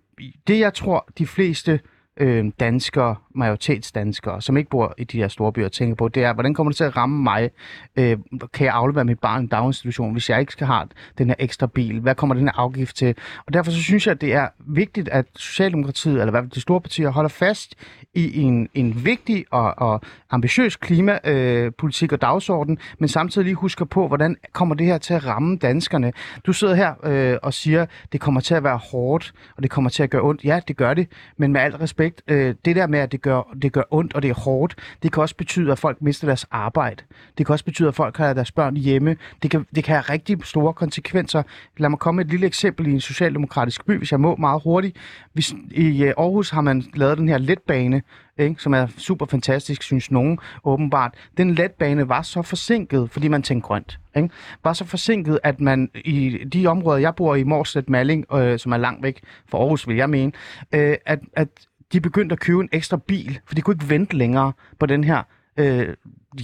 det 0.46 0.58
jeg 0.58 0.74
tror, 0.74 1.08
de 1.18 1.26
fleste 1.26 1.80
øh, 2.16 2.44
danskere, 2.60 3.16
majoritetsdanskere, 3.34 4.42
som 4.42 4.56
ikke 4.56 4.70
bor 4.70 4.94
i 4.98 5.04
de 5.04 5.18
her 5.18 5.28
store 5.28 5.52
byer, 5.52 5.68
tænker 5.68 5.94
på, 5.94 6.08
det 6.08 6.24
er, 6.24 6.32
hvordan 6.32 6.54
kommer 6.54 6.70
det 6.70 6.76
til 6.76 6.84
at 6.84 6.96
ramme 6.96 7.22
mig? 7.22 7.50
Øh, 7.96 8.18
kan 8.52 8.66
jeg 8.66 8.74
aflevere 8.74 9.04
mit 9.04 9.18
barn 9.18 9.40
i 9.40 9.42
en 9.42 9.48
daginstitution, 9.48 10.12
hvis 10.12 10.30
jeg 10.30 10.40
ikke 10.40 10.52
skal 10.52 10.66
have 10.66 10.88
den 11.18 11.28
her 11.28 11.34
ekstra 11.38 11.66
bil? 11.66 12.00
Hvad 12.00 12.14
kommer 12.14 12.34
den 12.34 12.44
her 12.44 12.58
afgift 12.58 12.96
til? 12.96 13.14
Og 13.46 13.52
derfor 13.52 13.70
så 13.70 13.82
synes 13.82 14.06
jeg, 14.06 14.12
at 14.12 14.20
det 14.20 14.34
er 14.34 14.48
vigtigt, 14.58 15.08
at 15.08 15.26
Socialdemokratiet, 15.36 16.12
eller 16.12 16.26
i 16.26 16.30
hvert 16.30 16.44
fald 16.44 16.50
de 16.50 16.60
store 16.60 16.80
partier, 16.80 17.10
holder 17.10 17.28
fast 17.28 17.74
i 18.14 18.40
en, 18.40 18.68
en 18.74 19.04
vigtig 19.04 19.44
og, 19.50 19.74
og 19.78 20.00
ambitiøs 20.30 20.76
klimapolitik 20.76 22.12
øh, 22.12 22.16
og 22.16 22.20
dagsorden, 22.20 22.78
men 22.98 23.08
samtidig 23.08 23.44
lige 23.44 23.54
husker 23.54 23.84
på, 23.84 24.08
hvordan 24.08 24.36
kommer 24.52 24.74
det 24.74 24.86
her 24.86 24.98
til 24.98 25.14
at 25.14 25.26
ramme 25.26 25.56
danskerne? 25.56 26.12
Du 26.46 26.52
sidder 26.52 26.74
her 26.74 26.94
øh, 27.04 27.38
og 27.42 27.54
siger, 27.54 27.86
det 28.12 28.20
kommer 28.20 28.40
til 28.40 28.54
at 28.54 28.64
være 28.64 28.76
hårdt, 28.76 29.32
og 29.56 29.62
det 29.62 29.70
kommer 29.70 29.90
til 29.90 30.02
at 30.02 30.10
gøre 30.10 30.22
ondt. 30.22 30.44
Ja, 30.44 30.60
det 30.68 30.76
gør 30.76 30.94
det, 30.94 31.08
men 31.36 31.52
med 31.52 31.60
al 31.60 31.76
respekt, 31.76 32.05
øh, 32.28 32.54
det 32.64 32.76
der 32.76 32.86
med, 32.86 32.98
at 32.98 33.12
det 33.12 33.22
gør, 33.22 33.54
det 33.62 33.72
gør 33.72 33.82
ondt, 33.90 34.14
og 34.14 34.22
det 34.22 34.30
er 34.30 34.34
hårdt, 34.34 34.74
det 35.02 35.12
kan 35.12 35.22
også 35.22 35.36
betyde, 35.36 35.72
at 35.72 35.78
folk 35.78 36.02
mister 36.02 36.26
deres 36.26 36.46
arbejde. 36.50 37.02
Det 37.38 37.46
kan 37.46 37.52
også 37.52 37.64
betyde, 37.64 37.88
at 37.88 37.94
folk 37.94 38.16
har 38.16 38.32
deres 38.32 38.52
børn 38.52 38.76
hjemme. 38.76 39.16
Det 39.42 39.50
kan, 39.50 39.66
det 39.74 39.84
kan 39.84 39.94
have 39.94 40.02
rigtig 40.02 40.38
store 40.44 40.72
konsekvenser. 40.72 41.42
Lad 41.76 41.88
mig 41.88 41.98
komme 41.98 42.16
med 42.16 42.24
et 42.24 42.30
lille 42.30 42.46
eksempel 42.46 42.86
i 42.86 42.90
en 42.90 43.00
socialdemokratisk 43.00 43.86
by, 43.86 43.98
hvis 43.98 44.12
jeg 44.12 44.20
må 44.20 44.36
meget 44.36 44.62
hurtigt. 44.64 44.96
Hvis, 45.32 45.54
I 45.70 46.02
øh, 46.02 46.14
Aarhus 46.18 46.50
har 46.50 46.60
man 46.60 46.84
lavet 46.94 47.18
den 47.18 47.28
her 47.28 47.38
letbane, 47.38 48.02
ikke, 48.38 48.62
som 48.62 48.74
er 48.74 48.86
super 48.98 49.26
fantastisk, 49.26 49.82
synes 49.82 50.10
nogen 50.10 50.38
åbenbart. 50.64 51.14
Den 51.36 51.54
letbane 51.54 52.08
var 52.08 52.22
så 52.22 52.42
forsinket, 52.42 53.10
fordi 53.10 53.28
man 53.28 53.42
tænkte 53.42 53.66
grønt. 53.66 53.98
Ikke? 54.16 54.28
Var 54.64 54.72
så 54.72 54.84
forsinket, 54.84 55.38
at 55.42 55.60
man 55.60 55.90
i 55.94 56.44
de 56.52 56.66
områder, 56.66 56.98
jeg 56.98 57.14
bor 57.14 57.34
i, 57.34 57.42
Morslet 57.42 57.90
Malling, 57.90 58.34
øh, 58.34 58.58
som 58.58 58.72
er 58.72 58.76
langt 58.76 59.02
væk 59.02 59.20
fra 59.48 59.58
Aarhus, 59.58 59.88
vil 59.88 59.96
jeg 59.96 60.10
mene, 60.10 60.32
øh, 60.74 60.96
at, 61.06 61.18
at 61.32 61.48
de 61.92 62.00
begyndte 62.00 62.32
at 62.32 62.40
købe 62.40 62.60
en 62.60 62.68
ekstra 62.72 62.96
bil, 62.96 63.40
for 63.46 63.54
de 63.54 63.62
kunne 63.62 63.74
ikke 63.74 63.88
vente 63.88 64.16
længere 64.16 64.52
på 64.78 64.86
den 64.86 65.04
her 65.04 65.22
øh, 65.56 65.94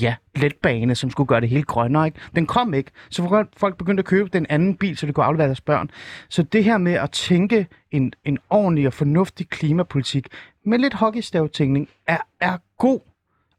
ja, 0.00 0.14
letbane, 0.34 0.94
som 0.94 1.10
skulle 1.10 1.26
gøre 1.26 1.40
det 1.40 1.48
hele 1.48 1.62
grønnere. 1.62 2.06
Ikke? 2.06 2.20
Den 2.34 2.46
kom 2.46 2.74
ikke, 2.74 2.90
så 3.10 3.46
folk 3.56 3.76
begyndte 3.76 4.00
at 4.00 4.04
købe 4.04 4.28
den 4.32 4.46
anden 4.48 4.76
bil, 4.76 4.96
så 4.96 5.06
de 5.06 5.12
kunne 5.12 5.24
aflevere 5.24 5.46
deres 5.46 5.60
børn. 5.60 5.90
Så 6.28 6.42
det 6.42 6.64
her 6.64 6.78
med 6.78 6.92
at 6.92 7.10
tænke 7.10 7.66
en, 7.90 8.12
en 8.24 8.38
ordentlig 8.50 8.86
og 8.86 8.92
fornuftig 8.92 9.48
klimapolitik 9.48 10.28
med 10.64 10.78
lidt 10.78 10.94
hockeystavtænkning 10.94 11.88
er, 12.06 12.18
er 12.40 12.58
god, 12.78 13.00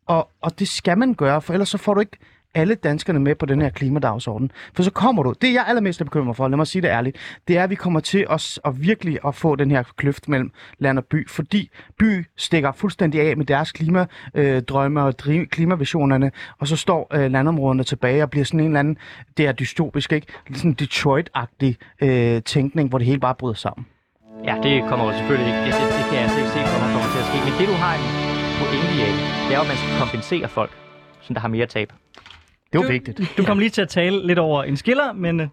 og, 0.06 0.30
og 0.42 0.60
det 0.60 0.68
skal 0.68 0.98
man 0.98 1.14
gøre, 1.14 1.42
for 1.42 1.54
ellers 1.54 1.70
så 1.70 1.78
får 1.78 1.94
du 1.94 2.00
ikke 2.00 2.18
alle 2.56 2.76
danskerne 2.76 3.20
med 3.20 3.36
på 3.36 3.46
den 3.46 3.62
her 3.62 3.70
klimadagsorden. 3.70 4.52
For 4.74 4.84
så 4.84 4.92
kommer 4.92 5.24
du, 5.24 5.34
det 5.42 5.54
jeg 5.54 5.66
allermest 5.68 6.02
er 6.02 6.06
bekymret 6.06 6.38
for, 6.38 6.48
lad 6.48 6.58
mig 6.58 6.68
sige 6.68 6.82
det 6.82 6.88
ærligt, 6.88 7.18
det 7.48 7.58
er, 7.58 7.64
at 7.64 7.70
vi 7.70 7.76
kommer 7.76 8.00
til 8.00 8.28
os 8.28 8.60
at 8.66 8.82
virkelig 8.82 9.20
at 9.28 9.36
få 9.36 9.56
den 9.56 9.72
her 9.72 9.84
kløft 9.98 10.30
mellem 10.30 10.52
land 10.80 10.98
og 10.98 11.06
by, 11.06 11.30
fordi 11.30 11.70
by 12.00 12.26
stikker 12.38 12.72
fuldstændig 12.72 13.22
af 13.22 13.38
med 13.38 13.46
deres 13.46 13.72
klimadrømme 13.72 15.02
og 15.04 15.14
klimavisionerne, 15.52 16.32
og 16.60 16.68
så 16.68 16.76
står 16.76 17.08
øh, 17.14 17.32
landområderne 17.32 17.84
tilbage 17.84 18.24
og 18.24 18.30
bliver 18.30 18.46
sådan 18.46 18.60
en 18.60 18.66
eller 18.66 18.80
anden, 18.80 18.98
det 19.38 19.48
er 19.48 19.52
dystopisk, 19.52 20.12
ikke? 20.12 20.28
Sådan 20.54 20.76
Detroit-agtig 20.82 21.76
øh, 22.02 22.42
tænkning, 22.42 22.90
hvor 22.90 22.98
det 22.98 23.08
hele 23.08 23.20
bare 23.20 23.36
bryder 23.36 23.56
sammen. 23.56 23.86
Ja, 24.46 24.56
det 24.64 24.84
kommer 24.90 25.06
jo 25.06 25.18
selvfølgelig 25.18 25.48
ikke. 25.48 25.60
Det, 25.66 25.74
det, 25.74 25.88
det 25.98 26.06
kan 26.10 26.14
jeg 26.14 26.24
altså 26.24 26.40
ikke 26.40 26.50
se, 26.50 26.60
kommer, 26.72 26.88
kommer 26.96 27.10
til 27.14 27.22
at 27.24 27.28
ske. 27.30 27.38
Men 27.48 27.54
det, 27.60 27.68
du 27.74 27.78
har 27.84 27.94
en 28.00 28.06
pointe 28.60 28.94
i, 28.96 29.00
det 29.46 29.52
er 29.54 29.58
jo, 29.60 29.66
at 29.66 29.72
man 29.74 29.78
skal 29.82 29.92
kompensere 30.04 30.48
folk, 30.48 30.72
som 31.22 31.32
der 31.36 31.42
har 31.42 31.48
mere 31.48 31.66
tab. 31.66 31.90
Det 32.74 32.80
er 32.80 32.84
jo 32.84 32.88
Du- 32.88 32.92
vigtigt. 32.92 33.34
Du 33.38 33.44
kom 33.46 33.60
lige 33.60 33.70
til 33.70 33.82
at 33.82 33.90
tale 33.90 34.28
lidt 34.28 34.40
over 34.40 34.64
en 34.64 34.78
skiller, 34.78 35.14
men 35.14 35.40
øh, 35.40 35.48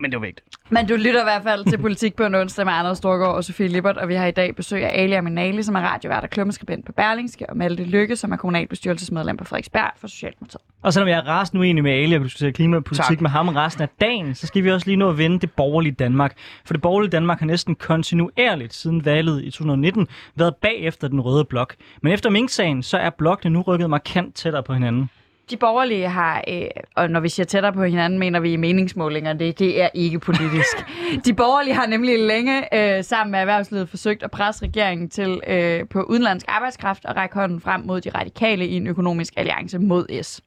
Men 0.00 0.10
det 0.10 0.16
er 0.16 0.20
jo 0.20 0.22
vigtigt. 0.26 0.46
Men 0.70 0.86
du 0.86 0.94
lytter 0.96 1.20
i 1.20 1.24
hvert 1.24 1.42
fald 1.42 1.64
til 1.64 1.78
Politik 1.78 2.14
på 2.14 2.24
en 2.24 2.34
onsdag 2.34 2.64
med 2.64 2.72
Anders 2.72 2.98
Storgård 2.98 3.34
og 3.34 3.44
Sofie 3.44 3.68
Lippert, 3.68 3.96
og 3.98 4.08
vi 4.08 4.14
har 4.14 4.26
i 4.26 4.30
dag 4.30 4.56
besøg 4.56 4.84
af 4.84 5.02
Ali 5.02 5.12
Aminali, 5.12 5.62
som 5.62 5.74
er 5.74 5.80
radiovært 5.80 6.22
og 6.24 6.30
klummeskribent 6.30 6.86
på 6.86 6.92
Berlingske, 6.92 7.50
og 7.50 7.56
Malte 7.56 7.84
Lykke, 7.84 8.16
som 8.16 8.32
er 8.32 8.36
kommunalbestyrelsesmedlem 8.36 9.36
på 9.36 9.44
Frederiksberg 9.44 9.90
for 10.00 10.06
Socialdemokratiet. 10.08 10.60
Og 10.82 10.92
selvom 10.92 11.08
jeg 11.08 11.18
er 11.18 11.22
rasende 11.28 11.60
uenig 11.60 11.82
med 11.82 11.92
Ali, 11.92 12.14
og 12.14 12.20
vi 12.20 12.24
diskutere 12.24 12.52
klimapolitik 12.52 13.04
Tak. 13.04 13.20
med 13.20 13.30
ham 13.30 13.48
resten 13.48 13.82
af 13.82 13.88
dagen, 14.00 14.34
så 14.34 14.46
skal 14.46 14.64
vi 14.64 14.70
også 14.70 14.86
lige 14.86 14.96
nå 14.96 15.10
at 15.10 15.18
vende 15.18 15.40
det 15.40 15.50
borgerlige 15.52 15.92
Danmark. 15.92 16.36
For 16.64 16.74
det 16.74 16.82
borgerlige 16.82 17.10
Danmark 17.10 17.38
har 17.38 17.46
næsten 17.46 17.74
kontinuerligt 17.74 18.74
siden 18.74 19.04
valget 19.04 19.44
i 19.44 19.50
2019 19.50 20.06
været 20.36 20.54
bagefter 20.62 21.08
den 21.08 21.20
røde 21.20 21.44
blok. 21.44 21.74
Men 22.02 22.12
efter 22.12 22.30
Mink-sagen, 22.30 22.82
så 22.82 22.98
er 22.98 23.10
blokkene 23.10 23.52
nu 23.52 23.60
rykket 23.62 23.90
markant 23.90 24.34
tættere 24.34 24.62
på 24.62 24.72
hinanden. 24.74 25.10
De 25.50 25.56
borgerlige 25.56 26.08
har, 26.08 26.44
øh, 26.48 26.66
og 26.96 27.10
når 27.10 27.20
vi 27.20 27.28
siger 27.28 27.46
tættere 27.46 27.72
på 27.72 27.84
hinanden, 27.84 28.18
mener 28.18 28.40
vi 28.40 28.52
i 28.52 28.56
meningsmålinger, 28.56 29.32
det, 29.32 29.58
det 29.58 29.82
er 29.82 29.88
ikke 29.94 30.18
politisk. 30.18 30.76
de 31.26 31.34
borgerlige 31.34 31.74
har 31.74 31.86
nemlig 31.86 32.18
længe 32.18 32.74
øh, 32.74 33.04
sammen 33.04 33.30
med 33.30 33.40
erhvervslivet 33.40 33.88
forsøgt 33.88 34.22
at 34.22 34.30
presse 34.30 34.64
regeringen 34.64 35.08
til 35.08 35.40
øh, 35.46 35.88
på 35.88 36.02
udenlandsk 36.02 36.46
arbejdskraft 36.48 37.04
og 37.04 37.16
række 37.16 37.34
hånden 37.34 37.60
frem 37.60 37.80
mod 37.80 38.00
de 38.00 38.10
radikale 38.10 38.66
i 38.66 38.74
en 38.74 38.86
økonomisk 38.86 39.32
alliance 39.36 39.78
mod 39.78 40.22
S. 40.22 40.40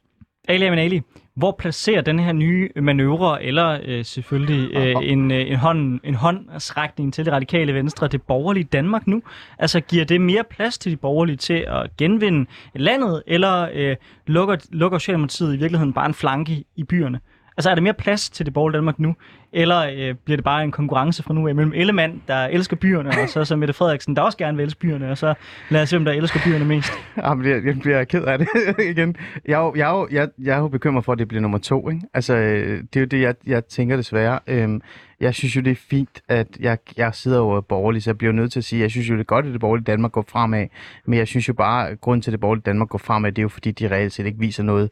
Ali 0.47 0.65
Ali, 0.65 1.01
hvor 1.37 1.55
placerer 1.59 2.01
den 2.01 2.19
her 2.19 2.31
nye 2.31 2.69
manøvre, 2.75 3.43
eller 3.43 3.79
øh, 3.85 4.05
selvfølgelig 4.05 4.75
øh, 4.75 4.95
en, 5.03 5.31
øh, 5.31 5.51
en, 5.51 5.55
hånd, 5.55 5.99
en 6.03 6.15
håndsrækning 6.15 7.13
til 7.13 7.25
det 7.25 7.33
radikale 7.33 7.73
venstre, 7.73 8.07
det 8.07 8.21
borgerlige 8.21 8.63
Danmark 8.63 9.07
nu? 9.07 9.21
Altså 9.59 9.79
giver 9.79 10.05
det 10.05 10.21
mere 10.21 10.43
plads 10.49 10.77
til 10.77 10.91
de 10.91 10.97
borgerlige 10.97 11.37
til 11.37 11.65
at 11.67 11.97
genvinde 11.97 12.49
landet, 12.75 13.23
eller 13.27 13.69
øh, 13.73 13.95
lukker, 14.27 14.55
lukker 14.71 14.97
Socialdemokratiet 14.97 15.53
i 15.55 15.57
virkeligheden 15.57 15.93
bare 15.93 16.05
en 16.05 16.13
flanke 16.13 16.63
i 16.75 16.83
byerne? 16.83 17.19
Altså 17.57 17.69
er 17.69 17.75
der 17.75 17.81
mere 17.81 17.93
plads 17.93 18.29
til 18.29 18.45
det 18.45 18.53
borgerlige 18.53 18.77
Danmark 18.77 18.99
nu, 18.99 19.15
eller 19.53 19.79
øh, 19.79 20.15
bliver 20.25 20.37
det 20.37 20.43
bare 20.43 20.63
en 20.63 20.71
konkurrence 20.71 21.23
fra 21.23 21.33
nu 21.33 21.47
af 21.47 21.55
mellem 21.55 21.73
Ellemann, 21.75 22.21
der 22.27 22.45
elsker 22.45 22.75
byerne, 22.75 23.09
og 23.09 23.29
så, 23.29 23.45
så 23.45 23.55
Mette 23.55 23.73
Frederiksen, 23.73 24.15
der 24.15 24.21
også 24.21 24.37
gerne 24.37 24.57
vil 24.57 24.63
elske 24.63 24.79
byerne, 24.79 25.11
og 25.11 25.17
så 25.17 25.33
lad 25.69 25.81
os 25.81 25.89
se, 25.89 25.97
om 25.97 26.05
der 26.05 26.11
elsker 26.11 26.39
byerne 26.45 26.65
mest. 26.65 26.91
Jamen, 27.23 27.45
jeg, 27.45 27.65
jeg 27.65 27.79
bliver 27.79 28.03
ked 28.03 28.23
af 28.23 28.37
det 28.39 28.47
igen. 28.91 29.15
Jeg, 29.45 29.59
er 29.59 29.71
jeg, 29.75 30.05
jeg, 30.11 30.29
jeg 30.39 30.55
er 30.55 30.59
jo 30.59 30.67
bekymret 30.67 31.05
for, 31.05 31.11
at 31.11 31.19
det 31.19 31.27
bliver 31.27 31.41
nummer 31.41 31.57
to. 31.57 31.89
Ikke? 31.89 32.01
Altså, 32.13 32.35
øh, 32.35 32.83
det 32.93 32.95
er 32.95 32.99
jo 32.99 33.05
det, 33.05 33.21
jeg, 33.21 33.35
jeg 33.47 33.65
tænker 33.65 33.95
desværre. 33.95 34.39
Øhm, 34.47 34.81
jeg 35.19 35.33
synes 35.33 35.55
jo, 35.55 35.61
det 35.61 35.71
er 35.71 35.75
fint, 35.89 36.21
at 36.27 36.47
jeg, 36.59 36.77
jeg 36.97 37.13
sidder 37.13 37.39
over 37.39 37.61
borgerligt, 37.61 38.03
så 38.03 38.09
jeg 38.09 38.17
bliver 38.17 38.33
nødt 38.33 38.51
til 38.51 38.59
at 38.59 38.63
sige, 38.63 38.79
at 38.79 38.83
jeg 38.83 38.91
synes 38.91 39.09
jo, 39.09 39.13
det 39.13 39.19
er 39.19 39.25
godt, 39.25 39.45
at 39.45 39.51
det 39.51 39.59
borgerlige 39.59 39.85
Danmark 39.85 40.11
går 40.11 40.25
fremad, 40.27 40.67
men 41.05 41.19
jeg 41.19 41.27
synes 41.27 41.47
jo 41.47 41.53
bare, 41.53 41.89
at 41.89 42.01
grunden 42.01 42.21
til, 42.21 42.31
at 42.31 42.33
det 42.33 42.39
borgerlige 42.39 42.63
Danmark 42.65 42.89
går 42.89 42.97
fremad, 42.97 43.31
det 43.31 43.39
er 43.39 43.43
jo 43.43 43.49
fordi, 43.49 43.71
de 43.71 43.87
reelt 43.91 44.13
set 44.13 44.25
ikke 44.25 44.39
viser 44.39 44.63
noget, 44.63 44.89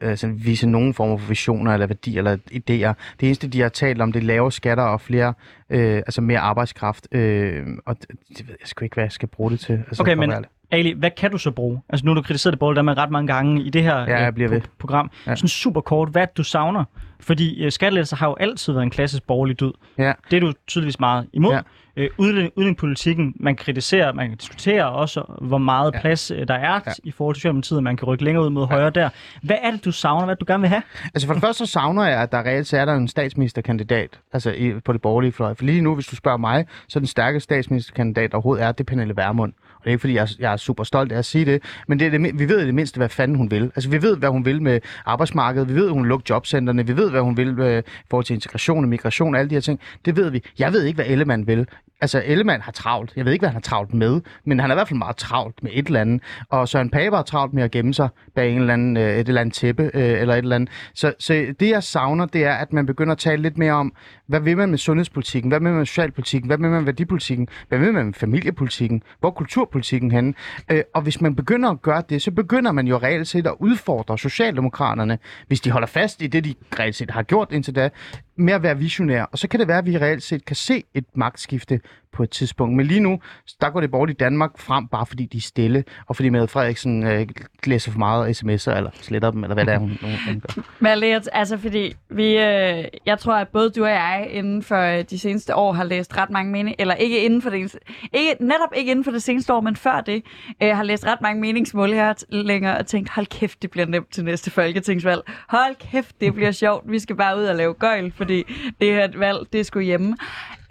altså 0.00 0.26
viser 0.26 0.66
nogen 0.66 0.94
form 0.94 1.18
for 1.18 1.28
visioner 1.28 1.72
eller 1.72 1.86
værdier 1.86 2.18
eller 2.18 2.36
idéer. 2.36 2.92
Det 3.20 3.26
eneste, 3.26 3.48
de 3.48 3.60
har 3.60 3.68
talt 3.68 4.02
om, 4.02 4.12
det 4.12 4.20
er 4.20 4.26
lave 4.26 4.52
skatter 4.52 4.84
og 4.84 5.00
flere, 5.00 5.34
øh, 5.70 5.96
altså 5.96 6.20
mere 6.20 6.38
arbejdskraft, 6.38 7.14
øh, 7.14 7.66
og 7.86 7.96
det, 8.00 8.08
det 8.28 8.48
ved 8.48 8.54
jeg 8.60 8.68
sgu 8.68 8.84
ikke, 8.84 8.94
hvad 8.94 9.04
jeg 9.04 9.12
skal 9.12 9.28
bruge 9.28 9.50
det 9.50 9.60
til. 9.60 9.72
Altså, 9.72 10.02
okay, 10.02 10.14
men 10.14 10.32
Ali, 10.70 10.92
hvad 10.92 11.10
kan 11.10 11.30
du 11.30 11.38
så 11.38 11.50
bruge? 11.50 11.80
Altså 11.88 12.06
nu 12.06 12.10
har 12.10 12.14
du 12.14 12.22
kritiseret 12.22 12.52
det 12.52 12.58
borgerlige 12.58 12.76
Danmark 12.76 12.96
ret 12.96 13.10
mange 13.10 13.26
gange 13.34 13.62
i 13.62 13.70
det 13.70 13.82
her 13.82 13.98
ja, 13.98 14.22
jeg 14.22 14.34
bliver 14.34 14.54
øh, 14.54 14.62
program. 14.78 15.10
Ja. 15.26 15.36
Sådan 15.36 15.48
super 15.48 15.80
kort, 15.80 16.08
hvad 16.08 16.26
du 16.36 16.42
savner? 16.42 16.84
Fordi 17.20 17.64
øh, 17.64 17.72
skattelettelser 17.72 18.16
har 18.16 18.28
jo 18.28 18.36
altid 18.40 18.72
været 18.72 18.82
en 18.82 18.90
klassisk 18.90 19.22
borgerlig 19.26 19.60
død. 19.60 19.72
Ja. 19.98 20.12
Det 20.30 20.36
er 20.36 20.40
du 20.40 20.52
tydeligvis 20.66 21.00
meget 21.00 21.26
imod. 21.32 21.52
Ja. 21.52 21.60
Øh, 21.96 22.10
udlændingepolitikken, 22.18 23.34
man 23.40 23.56
kritiserer, 23.56 24.12
man 24.12 24.28
kan 24.28 24.38
diskutere 24.38 24.88
også, 24.88 25.22
hvor 25.40 25.58
meget 25.58 25.94
ja. 25.94 26.00
plads 26.00 26.30
øh, 26.30 26.48
der 26.48 26.54
er 26.54 26.80
ja. 26.86 26.92
i 27.04 27.10
forhold 27.10 27.34
til 27.34 27.40
Socialdemokratiet, 27.40 27.82
man 27.82 27.96
kan 27.96 28.08
rykke 28.08 28.24
længere 28.24 28.44
ud 28.44 28.50
mod 28.50 28.66
ja. 28.70 28.74
højre 28.74 28.90
der. 28.90 29.08
Hvad 29.42 29.56
er 29.62 29.70
det, 29.70 29.84
du 29.84 29.92
savner? 29.92 30.24
Hvad 30.24 30.36
du 30.36 30.44
gerne 30.48 30.60
vil 30.60 30.68
have? 30.68 30.82
Altså 31.14 31.26
for 31.26 31.34
det 31.34 31.42
første 31.42 31.66
så 31.66 31.72
savner 31.72 32.04
jeg, 32.04 32.22
at 32.22 32.32
der 32.32 32.38
reelt 32.38 32.72
er 32.72 32.84
der 32.84 32.94
en 32.94 33.08
statsministerkandidat 33.08 34.20
altså 34.32 34.50
i, 34.50 34.72
på 34.84 34.92
det 34.92 35.02
borgerlige 35.02 35.32
fløj. 35.32 35.54
For 35.54 35.64
lige 35.64 35.80
nu, 35.80 35.94
hvis 35.94 36.06
du 36.06 36.16
spørger 36.16 36.38
mig, 36.38 36.66
så 36.88 36.98
den 36.98 37.06
stærkeste 37.06 37.44
statsministerkandidat 37.44 38.34
overhovedet 38.34 38.64
er, 38.64 38.72
det 38.72 38.86
Pernille 38.86 39.16
Vermund. 39.16 39.52
Det 39.88 39.92
er 39.92 39.94
ikke, 39.94 40.00
fordi 40.00 40.14
jeg, 40.14 40.28
jeg 40.38 40.52
er 40.52 40.56
super 40.56 40.84
stolt 40.84 41.12
af 41.12 41.18
at 41.18 41.24
sige 41.24 41.44
det, 41.44 41.62
men 41.88 41.98
det 41.98 42.06
er 42.06 42.10
det, 42.10 42.38
vi 42.38 42.48
ved 42.48 42.60
i 42.62 42.66
det 42.66 42.74
mindste, 42.74 42.96
hvad 42.98 43.08
fanden 43.08 43.36
hun 43.36 43.50
vil. 43.50 43.62
Altså, 43.62 43.90
vi 43.90 44.02
ved, 44.02 44.16
hvad 44.16 44.28
hun 44.28 44.44
vil 44.44 44.62
med 44.62 44.80
arbejdsmarkedet, 45.06 45.68
vi 45.68 45.74
ved, 45.74 45.86
at 45.86 45.92
hun 45.92 46.02
vil 46.02 46.08
lukke 46.08 46.24
jobcentrene, 46.30 46.86
vi 46.86 46.96
ved, 46.96 47.10
hvad 47.10 47.20
hun 47.20 47.36
vil 47.36 47.54
med, 47.54 47.82
i 47.86 48.06
forhold 48.10 48.24
til 48.24 48.34
integration 48.34 48.84
og 48.84 48.88
migration 48.88 49.34
og 49.34 49.40
alle 49.40 49.50
de 49.50 49.54
her 49.54 49.60
ting. 49.60 49.80
Det 50.04 50.16
ved 50.16 50.30
vi. 50.30 50.42
Jeg 50.58 50.72
ved 50.72 50.84
ikke, 50.84 50.94
hvad 50.96 51.06
Ellemann 51.06 51.46
vil. 51.46 51.66
Altså, 52.00 52.22
Ellemann 52.24 52.62
har 52.62 52.72
travlt. 52.72 53.12
Jeg 53.16 53.24
ved 53.24 53.32
ikke, 53.32 53.42
hvad 53.42 53.48
han 53.48 53.54
har 53.54 53.60
travlt 53.60 53.94
med, 53.94 54.20
men 54.44 54.60
han 54.60 54.70
er 54.70 54.74
i 54.74 54.76
hvert 54.76 54.88
fald 54.88 54.98
meget 54.98 55.16
travlt 55.16 55.62
med 55.62 55.70
et 55.74 55.86
eller 55.86 56.00
andet. 56.00 56.22
Og 56.50 56.68
Søren 56.68 56.90
Pape 56.90 57.16
har 57.16 57.22
travlt 57.22 57.54
med 57.54 57.62
at 57.62 57.70
gemme 57.70 57.94
sig 57.94 58.08
bag 58.34 58.52
en 58.52 58.60
eller 58.60 58.72
anden, 58.72 58.96
øh, 58.96 59.16
et 59.16 59.28
eller 59.28 59.40
andet 59.40 59.54
tæppe 59.54 59.90
øh, 59.94 60.20
eller 60.20 60.34
et 60.34 60.38
eller 60.38 60.56
andet. 60.56 60.70
Så, 60.94 61.14
så 61.18 61.54
det, 61.60 61.70
jeg 61.70 61.82
savner, 61.82 62.26
det 62.26 62.44
er, 62.44 62.52
at 62.52 62.72
man 62.72 62.86
begynder 62.86 63.12
at 63.12 63.18
tale 63.18 63.42
lidt 63.42 63.58
mere 63.58 63.72
om, 63.72 63.92
hvad 64.26 64.40
vil 64.40 64.56
man 64.56 64.70
med 64.70 64.78
sundhedspolitikken? 64.78 65.48
Hvad 65.48 65.60
vil 65.60 65.68
man 65.68 65.78
med 65.78 65.86
socialpolitikken? 65.86 66.46
Hvad 66.46 66.56
vil 66.56 66.68
man 66.68 66.72
med 66.72 66.84
værdipolitikken? 66.84 67.48
Hvad 67.68 67.78
vil 67.78 67.92
man 67.92 68.06
med 68.06 68.14
familiepolitikken? 68.14 69.02
Hvor 69.20 69.28
er 69.28 69.32
kulturpolitikken 69.32 70.10
henne? 70.10 70.34
Øh, 70.70 70.82
og 70.94 71.02
hvis 71.02 71.20
man 71.20 71.36
begynder 71.36 71.70
at 71.70 71.82
gøre 71.82 72.02
det, 72.08 72.22
så 72.22 72.30
begynder 72.30 72.72
man 72.72 72.86
jo 72.86 72.98
reelt 72.98 73.28
set 73.28 73.46
at 73.46 73.54
udfordre 73.60 74.18
Socialdemokraterne, 74.18 75.18
hvis 75.46 75.60
de 75.60 75.70
holder 75.70 75.86
fast 75.86 76.22
i 76.22 76.26
det, 76.26 76.44
de 76.44 76.54
reelt 76.78 76.94
set 76.94 77.10
har 77.10 77.22
gjort 77.22 77.52
indtil 77.52 77.74
da, 77.74 77.90
med 78.38 78.52
at 78.52 78.62
være 78.62 78.78
visionær. 78.78 79.22
Og 79.22 79.38
så 79.38 79.48
kan 79.48 79.60
det 79.60 79.68
være, 79.68 79.78
at 79.78 79.86
vi 79.86 79.98
reelt 79.98 80.22
set 80.22 80.44
kan 80.44 80.56
se 80.56 80.84
et 80.94 81.04
magtskifte 81.14 81.80
på 82.12 82.22
et 82.22 82.30
tidspunkt. 82.30 82.76
Men 82.76 82.86
lige 82.86 83.00
nu, 83.00 83.20
der 83.60 83.70
går 83.70 83.80
det 83.80 83.90
bort 83.90 84.10
i 84.10 84.12
Danmark 84.12 84.58
frem, 84.58 84.88
bare 84.88 85.06
fordi 85.06 85.26
de 85.26 85.36
er 85.36 85.40
stille, 85.40 85.84
og 86.06 86.16
fordi 86.16 86.28
Mette 86.28 86.48
Frederiksen 86.48 87.02
øh, 87.02 87.26
læser 87.64 87.92
for 87.92 87.98
meget 87.98 88.36
sms'er, 88.36 88.76
eller 88.76 88.90
sletter 88.92 89.30
dem, 89.30 89.44
eller 89.44 89.54
hvad 89.54 89.66
det 89.66 89.74
er, 89.74 89.78
hun, 89.78 89.98
hun 90.26 90.40
gør. 90.40 90.62
Men 90.80 91.04
altså 91.32 91.58
fordi 91.58 91.94
vi, 92.10 92.24
øh, 92.24 92.84
jeg 93.06 93.18
tror, 93.18 93.34
at 93.34 93.48
både 93.48 93.70
du 93.70 93.84
og 93.84 93.90
jeg 93.90 94.28
inden 94.30 94.62
for 94.62 94.98
øh, 94.98 95.04
de 95.10 95.18
seneste 95.18 95.54
år 95.54 95.72
har 95.72 95.84
læst 95.84 96.16
ret 96.16 96.30
mange 96.30 96.52
mening, 96.52 96.76
eller 96.78 96.94
ikke 96.94 97.24
inden 97.24 97.42
for 97.42 97.50
det, 97.50 97.76
ikke, 98.12 98.36
netop 98.40 98.72
ikke 98.76 98.90
inden 98.90 99.04
for 99.04 99.10
det 99.10 99.22
seneste 99.22 99.52
år, 99.52 99.60
men 99.60 99.76
før 99.76 100.00
det, 100.00 100.22
øh, 100.62 100.76
har 100.76 100.82
læst 100.82 101.06
ret 101.06 101.20
mange 101.20 101.40
meningsmål 101.40 101.92
her 101.92 102.24
længere 102.30 102.78
og 102.78 102.86
tænkt, 102.86 103.10
hold 103.10 103.26
kæft, 103.26 103.62
det 103.62 103.70
bliver 103.70 103.86
nemt 103.86 104.12
til 104.12 104.24
næste 104.24 104.50
folketingsvalg. 104.50 105.20
Hold 105.48 105.90
kæft, 105.90 106.20
det 106.20 106.34
bliver 106.34 106.52
sjovt. 106.52 106.84
Vi 106.90 106.98
skal 106.98 107.16
bare 107.16 107.38
ud 107.38 107.44
og 107.44 107.56
lave 107.56 107.74
gøjl, 107.74 108.12
fordi 108.28 108.44
det 108.80 108.92
her 108.92 109.18
valg, 109.18 109.38
det 109.52 109.66
skulle 109.66 109.86
hjemme. 109.86 110.16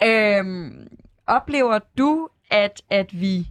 Øhm, 0.04 0.88
oplever 1.26 1.78
du, 1.98 2.28
at, 2.50 2.82
at 2.90 3.20
vi 3.20 3.46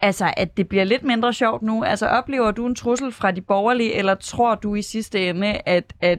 Altså, 0.00 0.34
at 0.36 0.56
det 0.56 0.68
bliver 0.68 0.84
lidt 0.84 1.02
mindre 1.02 1.32
sjovt 1.32 1.62
nu? 1.62 1.84
Altså, 1.84 2.06
oplever 2.06 2.50
du 2.50 2.66
en 2.66 2.74
trussel 2.74 3.12
fra 3.12 3.30
de 3.30 3.40
borgerlige, 3.40 3.94
eller 3.94 4.14
tror 4.14 4.54
du 4.54 4.74
i 4.74 4.82
sidste 4.82 5.28
ende, 5.28 5.60
at, 5.66 5.94
at 6.00 6.18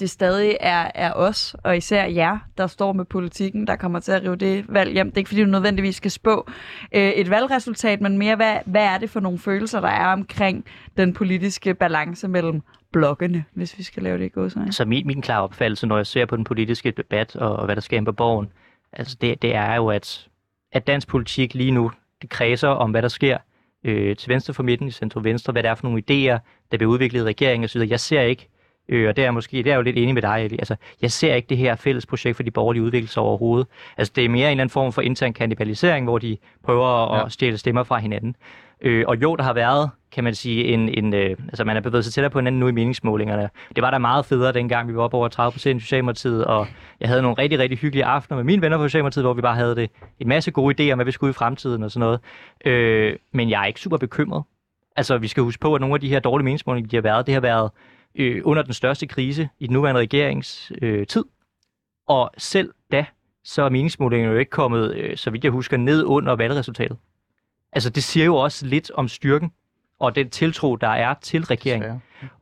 det 0.00 0.10
stadig 0.10 0.56
er, 0.60 0.90
er 0.94 1.12
os, 1.12 1.56
og 1.62 1.76
især 1.76 2.04
jer, 2.04 2.38
der 2.58 2.66
står 2.66 2.92
med 2.92 3.04
politikken, 3.04 3.66
der 3.66 3.76
kommer 3.76 4.00
til 4.00 4.12
at 4.12 4.22
rive 4.22 4.36
det 4.36 4.64
valg 4.68 4.92
hjem. 4.92 5.06
Det 5.06 5.16
er 5.16 5.18
ikke, 5.18 5.28
fordi 5.28 5.44
du 5.44 5.50
nødvendigvis 5.50 5.96
skal 5.96 6.10
spå 6.10 6.50
øh, 6.92 7.10
et 7.10 7.30
valgresultat, 7.30 8.00
men 8.00 8.18
mere, 8.18 8.36
hvad, 8.36 8.56
hvad 8.66 8.84
er 8.84 8.98
det 8.98 9.10
for 9.10 9.20
nogle 9.20 9.38
følelser, 9.38 9.80
der 9.80 9.88
er 9.88 10.12
omkring 10.12 10.64
den 10.96 11.12
politiske 11.12 11.74
balance 11.74 12.28
mellem 12.28 12.62
blokkene, 12.92 13.44
hvis 13.52 13.78
vi 13.78 13.82
skal 13.82 14.02
lave 14.02 14.18
det 14.18 14.24
i 14.24 14.28
går. 14.28 14.48
Så 14.48 14.60
altså, 14.60 14.84
min, 14.84 15.06
min 15.06 15.22
klare 15.22 15.42
opfattelse, 15.42 15.86
når 15.86 15.96
jeg 15.96 16.06
ser 16.06 16.26
på 16.26 16.36
den 16.36 16.44
politiske 16.44 16.90
debat 16.90 17.36
og, 17.36 17.56
og 17.56 17.64
hvad 17.64 17.76
der 17.76 17.82
sker 17.82 18.04
på 18.04 18.12
borgen, 18.12 18.48
altså 18.92 19.16
det, 19.20 19.42
det 19.42 19.54
er 19.54 19.74
jo, 19.74 19.88
at, 19.88 20.28
at 20.72 20.86
dansk 20.86 21.08
politik 21.08 21.54
lige 21.54 21.70
nu, 21.70 21.90
det 22.22 22.30
kredser 22.30 22.68
om, 22.68 22.90
hvad 22.90 23.02
der 23.02 23.08
sker 23.08 23.38
øh, 23.84 24.16
til 24.16 24.28
venstre 24.28 24.54
for 24.54 24.62
midten, 24.62 24.88
i 24.88 24.90
centrum 24.90 25.24
venstre, 25.24 25.52
hvad 25.52 25.62
det 25.62 25.68
er 25.68 25.74
for 25.74 25.88
nogle 25.88 26.02
idéer, 26.02 26.38
der 26.70 26.76
bliver 26.78 26.92
udviklet 26.92 27.20
i 27.20 27.24
regeringen 27.24 27.64
osv. 27.64 27.80
Jeg 27.80 28.00
ser 28.00 28.20
ikke, 28.20 28.48
øh, 28.88 29.08
og 29.08 29.16
det 29.16 29.24
er 29.24 29.30
måske, 29.30 29.56
det 29.56 29.72
er 29.72 29.76
jo 29.76 29.82
lidt 29.82 29.96
enig 29.96 30.14
med 30.14 30.22
dig, 30.22 30.44
Eli. 30.44 30.56
Altså, 30.58 30.76
jeg 31.02 31.10
ser 31.10 31.34
ikke 31.34 31.48
det 31.48 31.56
her 31.56 31.76
fælles 31.76 32.06
projekt 32.06 32.36
for 32.36 32.42
de 32.42 32.50
borgerlige 32.50 32.82
udvikkelser 32.82 33.20
overhovedet. 33.20 33.66
Altså, 33.96 34.12
det 34.16 34.24
er 34.24 34.28
mere 34.28 34.46
en 34.46 34.50
eller 34.50 34.62
anden 34.62 34.70
form 34.70 34.92
for 34.92 35.02
intern 35.02 35.32
kannibalisering, 35.32 36.06
hvor 36.06 36.18
de 36.18 36.36
prøver 36.64 37.12
at 37.12 37.22
ja. 37.22 37.28
stjæle 37.28 37.58
stemmer 37.58 37.82
fra 37.82 37.98
hinanden. 37.98 38.36
Øh, 38.80 39.04
og 39.08 39.22
jo, 39.22 39.36
der 39.36 39.42
har 39.42 39.52
været, 39.52 39.90
kan 40.12 40.24
man 40.24 40.34
sige, 40.34 40.64
en, 40.64 40.88
en 40.88 41.14
øh, 41.14 41.36
altså 41.48 41.64
man 41.64 41.76
er 41.76 41.80
bevæget 41.80 42.04
sig 42.04 42.14
tættere 42.14 42.30
på 42.30 42.38
hinanden 42.38 42.60
nu 42.60 42.68
i 42.68 42.72
meningsmålingerne. 42.72 43.50
Det 43.76 43.82
var 43.82 43.90
da 43.90 43.98
meget 43.98 44.26
federe 44.26 44.52
dengang, 44.52 44.88
vi 44.88 44.96
var 44.96 45.02
oppe 45.02 45.16
over 45.16 45.28
30 45.28 45.52
procent 45.52 45.80
i 45.80 45.84
Socialdemokratiet, 45.84 46.44
og 46.44 46.66
jeg 47.00 47.08
havde 47.08 47.22
nogle 47.22 47.38
rigtig, 47.38 47.58
rigtig 47.58 47.78
hyggelige 47.78 48.04
aftener 48.04 48.36
med 48.36 48.44
mine 48.44 48.62
venner 48.62 48.76
på 48.76 48.88
Socialdemokratiet, 48.88 49.24
hvor 49.24 49.34
vi 49.34 49.40
bare 49.40 49.54
havde 49.54 49.76
det 49.76 49.90
en 50.20 50.28
masse 50.28 50.50
gode 50.50 50.88
idéer 50.88 50.92
om, 50.92 50.98
hvad 50.98 51.06
vi 51.06 51.12
skulle 51.12 51.30
i 51.30 51.34
fremtiden 51.34 51.82
og 51.82 51.90
sådan 51.90 52.00
noget. 52.00 52.20
Øh, 52.64 53.16
men 53.32 53.50
jeg 53.50 53.62
er 53.62 53.66
ikke 53.66 53.80
super 53.80 53.96
bekymret. 53.96 54.42
Altså, 54.96 55.18
vi 55.18 55.28
skal 55.28 55.42
huske 55.42 55.60
på, 55.60 55.74
at 55.74 55.80
nogle 55.80 55.94
af 55.94 56.00
de 56.00 56.08
her 56.08 56.20
dårlige 56.20 56.44
meningsmålinger, 56.44 56.88
de 56.88 56.96
har 56.96 57.02
været, 57.02 57.26
det 57.26 57.34
har 57.34 57.40
været 57.40 57.70
øh, 58.14 58.42
under 58.44 58.62
den 58.62 58.72
største 58.72 59.06
krise 59.06 59.48
i 59.58 59.66
den 59.66 59.72
nuværende 59.72 60.00
regerings 60.00 60.72
øh, 60.82 61.06
tid. 61.06 61.24
Og 62.06 62.30
selv 62.38 62.74
da, 62.92 63.06
så 63.44 63.62
er 63.62 63.68
meningsmålingerne 63.68 64.32
jo 64.32 64.38
ikke 64.38 64.50
kommet, 64.50 64.94
øh, 64.94 65.16
så 65.16 65.30
vidt 65.30 65.44
jeg 65.44 65.52
husker, 65.52 65.76
ned 65.76 66.04
under 66.04 66.36
valgresultatet. 66.36 66.96
Altså, 67.72 67.90
det 67.90 68.04
siger 68.04 68.26
jo 68.26 68.36
også 68.36 68.66
lidt 68.66 68.90
om 68.90 69.08
styrken 69.08 69.52
og 69.98 70.14
den 70.14 70.30
tiltro, 70.30 70.76
der 70.76 70.88
er 70.88 71.14
til 71.22 71.44
regeringen. 71.44 71.90
Og 71.90 72.00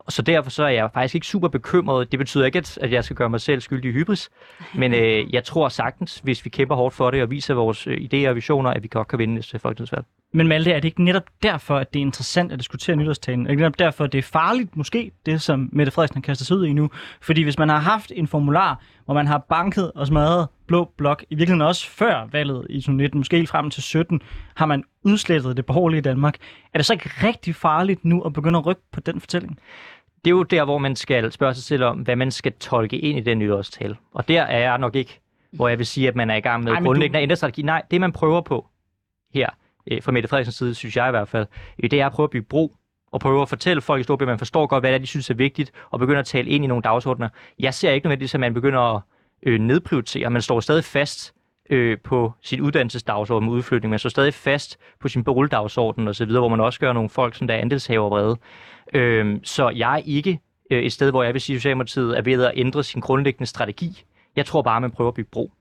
så 0.09 0.23
derfor 0.23 0.51
så 0.51 0.65
er 0.65 0.69
jeg 0.69 0.91
faktisk 0.95 1.15
ikke 1.15 1.27
super 1.27 1.49
bekymret. 1.49 2.13
Det 2.13 2.19
betyder 2.19 2.45
ikke, 2.45 2.59
at 2.59 2.93
jeg 2.93 3.05
skal 3.05 3.17
gøre 3.17 3.31
mig 3.31 3.41
selv 3.41 3.61
skyldig 3.61 3.89
i 3.89 3.93
hybris, 3.93 4.31
men 4.75 4.95
øh, 4.95 5.35
jeg 5.35 5.45
tror 5.45 5.69
sagtens, 5.69 6.21
hvis 6.23 6.45
vi 6.45 6.51
kæmper 6.51 6.75
hårdt 6.75 6.95
for 6.95 7.11
det 7.11 7.23
og 7.23 7.31
viser 7.31 7.55
vores 7.55 7.87
øh, 7.87 7.97
idéer 7.97 8.29
og 8.29 8.37
visioner, 8.37 8.71
at 8.71 8.83
vi 8.83 8.89
godt 8.89 9.09
kan 9.09 9.19
vinde 9.19 9.35
næste 9.35 9.59
folketingsvalg. 9.59 10.05
Men 10.35 10.49
Malte, 10.49 10.73
er 10.73 10.81
det 10.81 10.85
ikke 10.85 11.05
netop 11.05 11.23
derfor, 11.43 11.77
at 11.77 11.95
det 11.95 11.99
er 12.01 12.03
interessant 12.03 12.53
at 12.53 12.59
diskutere 12.59 12.97
nytårstalen? 12.97 13.47
Er 13.47 13.51
det 13.51 13.59
netop 13.59 13.79
derfor, 13.79 14.05
at 14.05 14.13
det 14.13 14.19
er 14.19 14.23
farligt, 14.23 14.77
måske, 14.77 15.11
det 15.27 15.43
som 15.43 15.69
Mette 15.73 15.93
Frederiksen 15.93 16.17
har 16.17 16.23
kastet 16.23 16.47
sig 16.47 16.57
ud 16.57 16.67
i 16.67 16.73
nu? 16.73 16.91
Fordi 17.21 17.43
hvis 17.43 17.59
man 17.59 17.69
har 17.69 17.79
haft 17.79 18.13
en 18.17 18.29
formular, 18.29 18.83
hvor 19.05 19.15
man 19.15 19.27
har 19.27 19.39
banket 19.39 19.93
og 19.93 20.07
smadret 20.07 20.49
blå 20.67 20.93
blok, 20.97 21.23
i 21.31 21.35
virkeligheden 21.35 21.69
også 21.69 21.91
før 21.91 22.29
valget 22.33 22.67
i 22.71 22.81
2019, 22.81 23.19
måske 23.19 23.37
helt 23.37 23.49
frem 23.49 23.71
til 23.71 23.83
17, 23.83 24.21
har 24.55 24.67
man 24.67 24.85
udslettet 25.05 25.57
det 25.57 25.67
borgerlige 25.67 26.01
Danmark. 26.01 26.37
Er 26.75 26.79
det 26.79 26.87
så 26.87 26.93
ikke 26.93 27.11
rigtig 27.23 27.55
farligt 27.55 28.05
nu 28.05 28.23
at 28.23 28.33
begynde 28.33 28.59
at 28.59 28.67
rykke 28.67 28.83
på 28.93 29.01
den 29.01 29.21
fortælling? 29.21 29.59
Det 30.25 30.31
er 30.31 30.35
jo 30.35 30.43
der, 30.43 30.65
hvor 30.65 30.79
man 30.79 30.97
skal 30.97 31.33
spørge 31.33 31.55
sig 31.55 31.65
selv 31.65 31.85
om, 31.85 31.99
hvad 31.99 32.17
man 32.17 32.31
skal 32.31 32.53
tolke 32.53 32.99
ind 32.99 33.19
i 33.19 33.21
den 33.21 33.39
nytårstale. 33.39 33.97
Og 34.13 34.29
der 34.29 34.43
er 34.43 34.59
jeg 34.59 34.79
nok 34.79 34.97
ikke, 34.97 35.21
hvor 35.53 35.69
jeg 35.69 35.79
vil 35.79 35.87
sige, 35.87 36.09
at 36.09 36.17
man 36.17 36.31
er 36.31 36.35
i 36.35 36.41
gang 36.41 36.65
med 36.65 36.73
Ej, 36.73 36.81
grundlæggende 36.81 37.19
du... 37.19 37.19
at 37.19 37.23
ændre 37.23 37.37
strategi. 37.37 37.63
Nej, 37.63 37.83
det 37.91 38.01
man 38.01 38.13
prøver 38.13 38.41
på 38.41 38.67
her, 39.35 39.51
øh, 39.87 40.03
fra 40.03 40.13
Mette 40.13 40.29
Frederiksens 40.29 40.57
side, 40.57 40.75
synes 40.75 40.97
jeg 40.97 41.09
i 41.09 41.11
hvert 41.11 41.29
fald, 41.29 41.47
øh, 41.83 41.91
det 41.91 42.01
er 42.01 42.07
at 42.07 42.13
prøve 42.13 42.25
at 42.25 42.31
bygge 42.31 42.47
bro 42.49 42.77
og 43.13 43.21
prøver 43.21 43.43
at 43.43 43.49
fortælle 43.49 43.83
folk 43.83 44.01
i 44.01 44.03
Storbritannien, 44.03 44.33
man 44.33 44.39
forstår 44.39 44.67
godt, 44.67 44.83
hvad 44.83 44.91
det 44.91 44.95
er, 44.95 45.01
de 45.01 45.07
synes 45.07 45.31
er 45.31 45.35
vigtigt, 45.35 45.73
og 45.91 45.99
begynder 45.99 46.21
at 46.21 46.27
tale 46.27 46.51
ind 46.51 46.65
i 46.65 46.67
nogle 46.67 46.83
dagsordner. 46.83 47.29
Jeg 47.59 47.75
ser 47.75 47.91
ikke 47.91 48.07
nødvendigvis, 48.07 48.35
at 48.35 48.41
man 48.41 48.55
begynder 48.55 48.97
at 48.97 49.03
øh, 49.43 49.61
nedprioritere. 49.61 50.31
Man 50.31 50.43
står 50.43 50.61
stadig 50.61 50.85
fast 50.85 51.35
øh, 51.71 51.99
på 51.99 52.33
sin 52.43 52.61
uddannelsesdagsorden 52.61 53.49
med 53.49 53.57
udflytning. 53.57 53.91
Man 53.91 53.99
står 53.99 54.11
stadig 54.11 54.35
fast 54.35 54.79
på 55.01 55.09
sin 55.09 55.25
boligdagsorden 55.25 56.09
osv., 56.09 56.27
hvor 56.27 56.49
man 56.49 56.61
også 56.61 56.81
gør 56.81 56.93
nogle 56.93 57.09
folk, 57.09 57.35
som 57.35 57.47
der 57.47 57.55
er 57.55 57.59
andelshaver 57.59 58.09
vrede. 58.09 58.37
Øh, 58.95 59.37
så 59.43 59.69
jeg 59.69 59.95
er 59.95 60.03
ikke 60.07 60.41
øh, 60.71 60.83
et 60.83 60.93
sted, 60.93 61.11
hvor 61.11 61.23
jeg 61.23 61.33
vil 61.33 61.41
sige, 61.41 61.57
at 61.57 61.61
Socialdemokratiet 61.61 62.19
er 62.19 62.23
ved 62.23 62.45
at 62.45 62.53
ændre 62.55 62.85
sin 62.85 63.01
grundlæggende 63.01 63.47
strategi. 63.47 64.05
Jeg 64.37 64.47
tror 64.47 64.63
bare, 64.63 64.81
man 64.81 64.91
prøver 64.91 65.09
at 65.09 65.15
bygge 65.15 65.31
bro. 65.33 65.53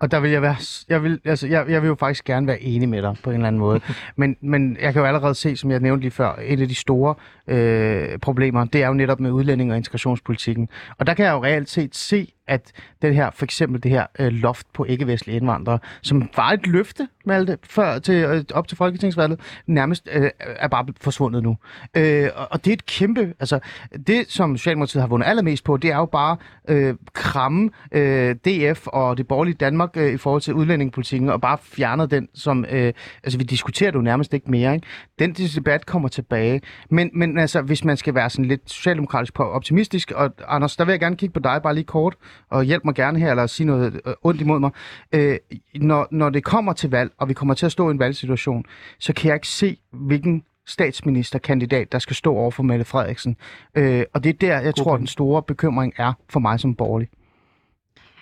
Og 0.00 0.10
der 0.10 0.20
vil 0.20 0.30
jeg 0.30 0.42
være, 0.42 0.56
jeg 0.88 1.02
vil, 1.02 1.20
altså, 1.24 1.46
jeg, 1.46 1.66
jeg 1.68 1.82
vil 1.82 1.88
jo 1.88 1.94
faktisk 1.94 2.24
gerne 2.24 2.46
være 2.46 2.60
enig 2.60 2.88
med 2.88 3.02
dig 3.02 3.16
på 3.22 3.30
en 3.30 3.36
eller 3.36 3.46
anden 3.46 3.58
måde. 3.58 3.80
men, 4.16 4.36
men 4.40 4.76
jeg 4.80 4.92
kan 4.92 5.02
jo 5.02 5.06
allerede 5.06 5.34
se, 5.34 5.56
som 5.56 5.70
jeg 5.70 5.80
nævnte 5.80 6.02
lige 6.02 6.10
før, 6.10 6.38
et 6.42 6.60
af 6.60 6.68
de 6.68 6.74
store 6.74 7.14
øh, 7.48 8.18
problemer, 8.18 8.64
det 8.64 8.82
er 8.82 8.86
jo 8.86 8.94
netop 8.94 9.20
med 9.20 9.30
udlænding- 9.30 9.70
og 9.70 9.76
integrationspolitikken. 9.76 10.68
Og 10.98 11.06
der 11.06 11.14
kan 11.14 11.26
jeg 11.26 11.32
jo 11.32 11.44
reelt 11.44 11.68
set 11.68 11.96
se, 11.96 12.32
at 12.46 12.72
det 13.02 13.14
her, 13.14 13.30
for 13.30 13.44
eksempel 13.44 13.82
det 13.82 13.90
her 13.90 14.06
øh, 14.18 14.32
loft 14.32 14.66
på 14.72 14.84
ikke-vestlige 14.84 15.36
indvandrere, 15.36 15.78
som 16.02 16.28
var 16.36 16.50
et 16.50 16.66
løfte, 16.66 17.08
Malte, 17.26 17.58
før 17.62 17.98
til, 17.98 18.14
øh, 18.14 18.44
op 18.54 18.68
til 18.68 18.76
folketingsvalget, 18.76 19.40
nærmest 19.66 20.08
øh, 20.12 20.30
er 20.38 20.68
bare 20.68 20.86
forsvundet 21.00 21.42
nu. 21.42 21.56
Øh, 21.96 22.28
og, 22.34 22.48
og 22.50 22.64
det 22.64 22.70
er 22.70 22.74
et 22.74 22.86
kæmpe, 22.86 23.34
altså 23.40 23.58
det, 24.06 24.24
som 24.28 24.56
Socialdemokratiet 24.56 25.02
har 25.02 25.08
vundet 25.08 25.26
allermest 25.26 25.64
på, 25.64 25.76
det 25.76 25.90
er 25.90 25.96
jo 25.96 26.06
bare 26.06 26.36
øh, 26.68 26.94
kramme 27.12 27.70
øh, 27.92 28.34
DF 28.34 28.86
og 28.86 29.18
det 29.18 29.28
borgerlige 29.28 29.54
Danmark 29.54 29.90
øh, 29.96 30.12
i 30.12 30.16
forhold 30.16 30.42
til 30.42 30.54
udlændingepolitikken, 30.54 31.28
og 31.28 31.40
bare 31.40 31.58
fjernet 31.62 32.10
den, 32.10 32.28
som, 32.34 32.64
øh, 32.70 32.92
altså 33.24 33.38
vi 33.38 33.44
diskuterer 33.44 33.90
det 33.90 33.98
jo 33.98 34.02
nærmest 34.02 34.34
ikke 34.34 34.50
mere, 34.50 34.74
ikke? 34.74 34.86
Den 35.18 35.32
debat 35.32 35.86
kommer 35.86 36.08
tilbage. 36.08 36.60
Men, 36.90 37.10
men 37.14 37.38
altså, 37.38 37.62
hvis 37.62 37.84
man 37.84 37.96
skal 37.96 38.14
være 38.14 38.30
sådan 38.30 38.44
lidt 38.44 38.70
socialdemokratisk 38.70 39.40
optimistisk, 39.40 40.10
og 40.10 40.30
Anders, 40.48 40.76
der 40.76 40.84
vil 40.84 40.92
jeg 40.92 41.00
gerne 41.00 41.16
kigge 41.16 41.32
på 41.32 41.40
dig 41.40 41.60
bare 41.62 41.74
lige 41.74 41.84
kort, 41.84 42.16
og 42.50 42.64
hjælp 42.64 42.84
mig 42.84 42.94
gerne 42.94 43.18
her, 43.18 43.30
eller 43.30 43.46
sige 43.46 43.66
noget 43.66 44.00
øh, 44.06 44.14
ondt 44.22 44.40
imod 44.40 44.60
mig. 44.60 44.70
Øh, 45.12 45.38
når, 45.74 46.08
når 46.10 46.30
det 46.30 46.44
kommer 46.44 46.72
til 46.72 46.90
valg, 46.90 47.12
og 47.18 47.28
vi 47.28 47.34
kommer 47.34 47.54
til 47.54 47.66
at 47.66 47.72
stå 47.72 47.88
i 47.88 47.90
en 47.90 47.98
valgsituation, 47.98 48.64
så 48.98 49.12
kan 49.12 49.28
jeg 49.28 49.34
ikke 49.34 49.48
se, 49.48 49.76
hvilken 49.92 50.44
statsministerkandidat, 50.66 51.92
der 51.92 51.98
skal 51.98 52.16
stå 52.16 52.34
over 52.34 52.50
for 52.50 52.62
Mette 52.62 52.84
Frederiksen. 52.84 53.36
Øh, 53.74 54.04
og 54.14 54.24
det 54.24 54.30
er 54.30 54.38
der, 54.40 54.60
jeg 54.60 54.74
God 54.74 54.84
tror, 54.84 54.96
den 54.96 55.06
store 55.06 55.42
bekymring 55.42 55.92
er 55.96 56.12
for 56.28 56.40
mig 56.40 56.60
som 56.60 56.74
borgerlig. 56.74 57.08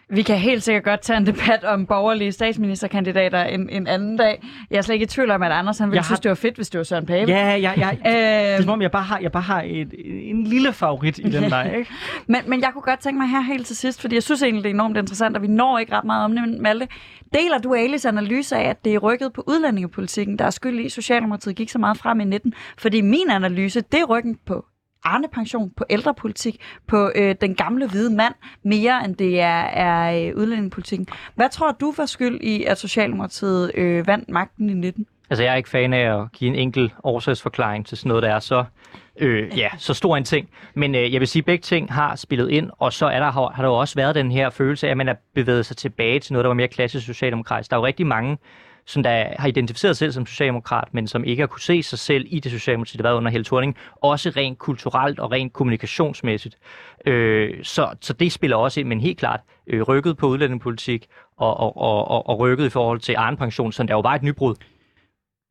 Vi 0.09 0.23
kan 0.23 0.39
helt 0.39 0.63
sikkert 0.63 0.85
godt 0.85 1.01
tage 1.01 1.17
en 1.17 1.27
debat 1.27 1.65
om 1.65 1.87
borgerlige 1.87 2.33
statsministerkandidater 2.33 3.43
en, 3.45 3.69
en 3.69 3.87
anden 3.87 4.17
dag. 4.17 4.43
Jeg 4.71 4.79
er 4.79 4.83
slet 4.83 4.95
ikke 4.95 5.05
i 5.05 5.07
tvivl 5.07 5.31
om, 5.31 5.43
at 5.43 5.53
Anders 5.53 5.79
han 5.79 5.91
ville 5.91 5.97
jeg 5.97 6.05
synes, 6.05 6.19
har... 6.19 6.23
det 6.23 6.29
var 6.29 6.35
fedt, 6.35 6.57
hvis 6.57 6.71
det 6.71 6.79
var 6.79 6.85
Søren 6.85 7.07
Pape. 7.07 7.31
Ja, 7.33 7.55
ja, 7.57 7.73
ja. 7.77 7.91
Det 7.91 8.01
er 8.05 8.61
som 8.61 8.71
om, 8.71 8.83
jeg 8.83 8.91
bare 8.91 9.03
har, 9.03 9.19
jeg 9.19 9.33
bare 9.33 9.43
har 9.43 9.63
et, 9.67 9.95
en 10.05 10.45
lille 10.45 10.73
favorit 10.73 11.19
i 11.19 11.23
den 11.23 11.51
der, 11.51 11.63
ikke? 11.63 11.91
men, 12.27 12.41
men 12.47 12.61
jeg 12.61 12.71
kunne 12.73 12.83
godt 12.83 13.01
tænke 13.01 13.19
mig 13.19 13.29
her 13.29 13.41
helt 13.41 13.67
til 13.67 13.77
sidst, 13.77 14.01
fordi 14.01 14.15
jeg 14.15 14.23
synes 14.23 14.43
egentlig, 14.43 14.65
det 14.65 14.71
er 14.71 14.75
enormt 14.75 14.97
interessant, 14.97 15.37
og 15.37 15.43
vi 15.43 15.49
når 15.49 15.79
ikke 15.79 15.93
ret 15.93 16.05
meget 16.05 16.25
om 16.25 16.33
det, 16.33 16.49
men 16.49 16.63
Malte, 16.63 16.89
deler 17.35 17.59
du 17.59 17.75
Alis 17.75 18.05
analyse 18.05 18.57
af, 18.57 18.69
at 18.69 18.85
det 18.85 18.95
er 18.95 18.99
rykket 18.99 19.33
på 19.33 19.45
udlændingepolitikken, 19.47 20.39
der 20.39 20.45
er 20.45 20.51
skyld 20.51 20.81
i, 20.81 20.85
at 20.85 20.93
Socialdemokratiet 20.93 21.57
gik 21.57 21.69
så 21.69 21.79
meget 21.79 21.99
frem 21.99 22.21
i 22.21 22.25
19? 22.25 22.55
Fordi 22.79 23.01
min 23.01 23.31
analyse, 23.31 23.81
det 23.81 24.01
er 24.01 24.05
ryggen 24.05 24.39
på 24.47 24.65
Arne-pension, 25.05 25.71
på 25.77 25.85
ældrepolitik, 25.91 26.61
på 26.87 27.11
øh, 27.15 27.35
den 27.41 27.55
gamle 27.55 27.89
hvide 27.89 28.17
mand, 28.17 28.35
mere 28.63 29.05
end 29.05 29.17
det 29.17 29.41
er, 29.41 29.63
er 29.63 30.29
øh, 30.29 30.37
udlændingepolitikken. 30.37 31.07
Hvad 31.35 31.49
tror 31.49 31.73
du 31.81 31.95
var 31.97 32.07
skyld 32.07 32.41
i, 32.41 32.65
at 32.65 32.79
Socialdemokratiet 32.79 33.71
øh, 33.75 34.07
vandt 34.07 34.29
magten 34.29 34.71
i 34.71 34.75
19? 34.75 35.07
Altså, 35.31 35.43
jeg 35.43 35.53
er 35.53 35.57
ikke 35.57 35.69
fan 35.69 35.93
af 35.93 36.21
at 36.21 36.33
give 36.33 36.49
en 36.49 36.55
enkel 36.55 36.93
årsagsforklaring 37.05 37.87
til 37.87 37.99
sådan 37.99 38.09
noget, 38.09 38.23
der 38.23 38.35
er 38.35 38.39
så, 38.39 38.65
øh, 39.21 39.59
ja, 39.59 39.69
så 39.79 39.95
stor 39.95 40.17
en 40.17 40.25
ting. 40.25 40.49
Men 40.75 40.95
øh, 40.95 41.13
jeg 41.13 41.21
vil 41.21 41.29
sige, 41.29 41.41
at 41.41 41.47
begge 41.47 41.63
ting 41.63 41.93
har 41.93 42.17
spillet 42.17 42.51
ind, 42.51 42.71
og 42.79 42.93
så 42.93 43.07
er 43.07 43.19
der, 43.19 43.31
har, 43.31 43.53
har 43.55 43.63
der 43.63 43.69
jo 43.69 43.75
også 43.75 43.95
været 43.95 44.15
den 44.15 44.33
her 44.33 44.51
følelse 44.51 44.87
af, 44.87 44.91
at 44.91 44.97
man 44.97 45.09
er 45.09 45.15
bevæget 45.35 45.67
sig 45.67 45.77
tilbage 45.77 46.21
til 46.21 46.33
noget, 46.33 46.45
der 46.45 46.49
var 46.49 46.55
mere 46.55 46.69
klassisk 46.69 47.07
socialdemokratisk. 47.07 47.71
Der 47.71 47.77
er 47.77 47.81
jo 47.81 47.87
rigtig 47.87 48.07
mange 48.07 48.39
som 48.93 49.03
der 49.03 49.27
har 49.39 49.49
identificeret 49.49 49.97
sig 49.97 49.99
selv 49.99 50.13
som 50.13 50.27
socialdemokrat, 50.27 50.95
men 50.95 51.07
som 51.07 51.25
ikke 51.25 51.41
har 51.41 51.47
kunne 51.47 51.61
se 51.61 51.83
sig 51.83 51.99
selv 51.99 52.25
i 52.29 52.41
det 52.41 52.53
socialdemokrati, 52.53 52.97
der 52.97 53.03
var 53.03 53.17
under 53.17 53.31
Helle 53.31 53.45
Thorning, 53.45 53.77
også 53.97 54.31
rent 54.37 54.59
kulturelt 54.59 55.19
og 55.19 55.33
rent 55.33 55.53
kommunikationsmæssigt. 55.53 56.59
Øh, 57.07 57.65
så, 57.65 57.95
så 58.01 58.13
det 58.13 58.33
spiller 58.33 58.57
også 58.57 58.81
ind, 58.81 58.89
men 58.89 59.01
helt 59.01 59.19
klart 59.19 59.41
øh, 59.67 59.83
rykket 59.83 60.17
på 60.17 60.27
udlændingepolitik 60.27 61.07
og, 61.37 61.57
og, 61.57 61.77
og, 61.77 62.29
og 62.29 62.39
rykket 62.39 62.67
i 62.67 62.71
forhold 62.71 63.01
til 63.01 63.15
egen 63.19 63.37
pension, 63.37 63.73
så 63.73 63.83
der 63.83 63.95
jo 63.95 64.01
var 64.01 64.15
et 64.15 64.23
nybrud. 64.23 64.55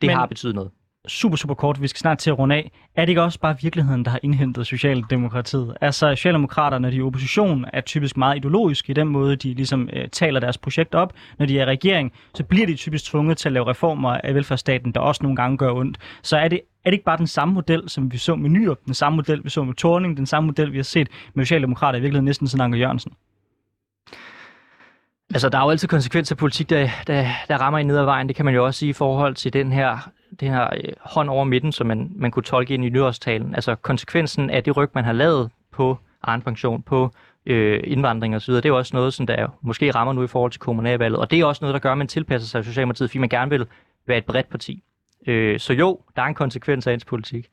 Det 0.01 0.07
men, 0.07 0.09
har 0.09 0.25
betydet 0.25 0.55
noget 0.55 0.71
super, 1.07 1.37
super 1.37 1.53
kort, 1.53 1.81
vi 1.81 1.87
skal 1.87 1.99
snart 1.99 2.17
til 2.17 2.29
at 2.29 2.39
runde 2.39 2.55
af. 2.55 2.71
Er 2.95 3.01
det 3.01 3.09
ikke 3.09 3.21
også 3.21 3.39
bare 3.39 3.55
virkeligheden, 3.61 4.05
der 4.05 4.11
har 4.11 4.19
indhentet 4.23 4.67
Socialdemokratiet? 4.67 5.77
Altså, 5.81 6.15
Socialdemokraterne, 6.15 6.91
de 6.91 6.95
i 6.95 7.01
opposition, 7.01 7.65
er 7.73 7.81
typisk 7.81 8.17
meget 8.17 8.37
ideologiske 8.37 8.91
i 8.91 8.93
den 8.93 9.07
måde, 9.07 9.35
de 9.35 9.53
ligesom 9.53 9.89
øh, 9.93 10.09
taler 10.09 10.39
deres 10.39 10.57
projekt 10.57 10.95
op. 10.95 11.13
Når 11.39 11.45
de 11.45 11.59
er 11.59 11.63
i 11.63 11.65
regering, 11.65 12.13
så 12.33 12.43
bliver 12.43 12.67
de 12.67 12.75
typisk 12.75 13.05
tvunget 13.05 13.37
til 13.37 13.49
at 13.49 13.53
lave 13.53 13.69
reformer 13.69 14.09
af 14.09 14.35
velfærdsstaten, 14.35 14.91
der 14.91 14.99
også 14.99 15.23
nogle 15.23 15.35
gange 15.35 15.57
gør 15.57 15.71
ondt. 15.71 15.97
Så 16.21 16.37
er 16.37 16.47
det, 16.47 16.61
er 16.85 16.89
det 16.89 16.93
ikke 16.93 17.05
bare 17.05 17.17
den 17.17 17.27
samme 17.27 17.53
model, 17.53 17.89
som 17.89 18.11
vi 18.11 18.17
så 18.17 18.35
med 18.35 18.49
Nyrup, 18.49 18.77
den 18.85 18.93
samme 18.93 19.15
model, 19.15 19.43
vi 19.43 19.49
så 19.49 19.63
med 19.63 19.73
Torning, 19.73 20.17
den 20.17 20.25
samme 20.25 20.47
model, 20.47 20.71
vi 20.71 20.77
har 20.77 20.83
set 20.83 21.09
med 21.33 21.45
Socialdemokrater 21.45 21.99
i 21.99 22.01
virkeligheden 22.01 22.25
næsten 22.25 22.47
siden 22.47 22.61
Anker 22.61 22.79
Jørgensen? 22.79 23.13
Altså, 25.33 25.49
der 25.49 25.57
er 25.57 25.63
jo 25.63 25.69
altid 25.69 25.87
konsekvenser 25.87 26.35
af 26.35 26.37
politik, 26.37 26.69
der, 26.69 26.89
der, 27.07 27.27
der 27.47 27.57
rammer 27.57 27.79
i 27.79 27.83
ned 27.83 27.97
ad 27.97 28.03
vejen. 28.05 28.27
Det 28.27 28.35
kan 28.35 28.45
man 28.45 28.53
jo 28.53 28.65
også 28.65 28.79
sige 28.79 28.89
i 28.89 28.93
forhold 28.93 29.35
til 29.35 29.53
den 29.53 29.71
her 29.71 30.11
det 30.39 30.49
her 30.49 30.69
øh, 30.73 30.93
hånd 30.99 31.29
over 31.29 31.43
midten, 31.43 31.71
som 31.71 31.87
man, 31.87 32.11
man 32.15 32.31
kunne 32.31 32.43
tolke 32.43 32.73
ind 32.73 32.85
i 32.85 32.89
nyårstalen. 32.89 33.55
Altså 33.55 33.75
konsekvensen 33.75 34.49
af 34.49 34.63
det 34.63 34.77
ryg, 34.77 34.89
man 34.93 35.05
har 35.05 35.13
lavet 35.13 35.49
på 35.71 35.97
egen 36.23 36.41
pension, 36.41 36.81
på 36.81 37.11
øh, 37.45 37.79
indvandring 37.83 38.35
osv., 38.35 38.53
det 38.53 38.65
er 38.65 38.69
jo 38.69 38.77
også 38.77 38.95
noget, 38.95 39.13
som 39.13 39.27
der 39.27 39.47
måske 39.61 39.91
rammer 39.91 40.13
nu 40.13 40.23
i 40.23 40.27
forhold 40.27 40.51
til 40.51 40.59
kommunalvalget. 40.59 41.19
Og 41.19 41.31
det 41.31 41.39
er 41.39 41.45
også 41.45 41.59
noget, 41.63 41.73
der 41.73 41.79
gør, 41.79 41.91
at 41.91 41.97
man 41.97 42.07
tilpasser 42.07 42.47
sig 42.47 42.65
Socialdemokratiet, 42.65 43.09
fordi 43.09 43.19
man 43.19 43.29
gerne 43.29 43.49
vil 43.49 43.65
være 44.07 44.17
et 44.17 44.25
bredt 44.25 44.49
parti. 44.49 44.83
Øh, 45.27 45.59
så 45.59 45.73
jo, 45.73 45.99
der 46.15 46.21
er 46.21 46.25
en 46.25 46.33
konsekvens 46.33 46.87
af 46.87 46.93
ens 46.93 47.05
politik. 47.05 47.49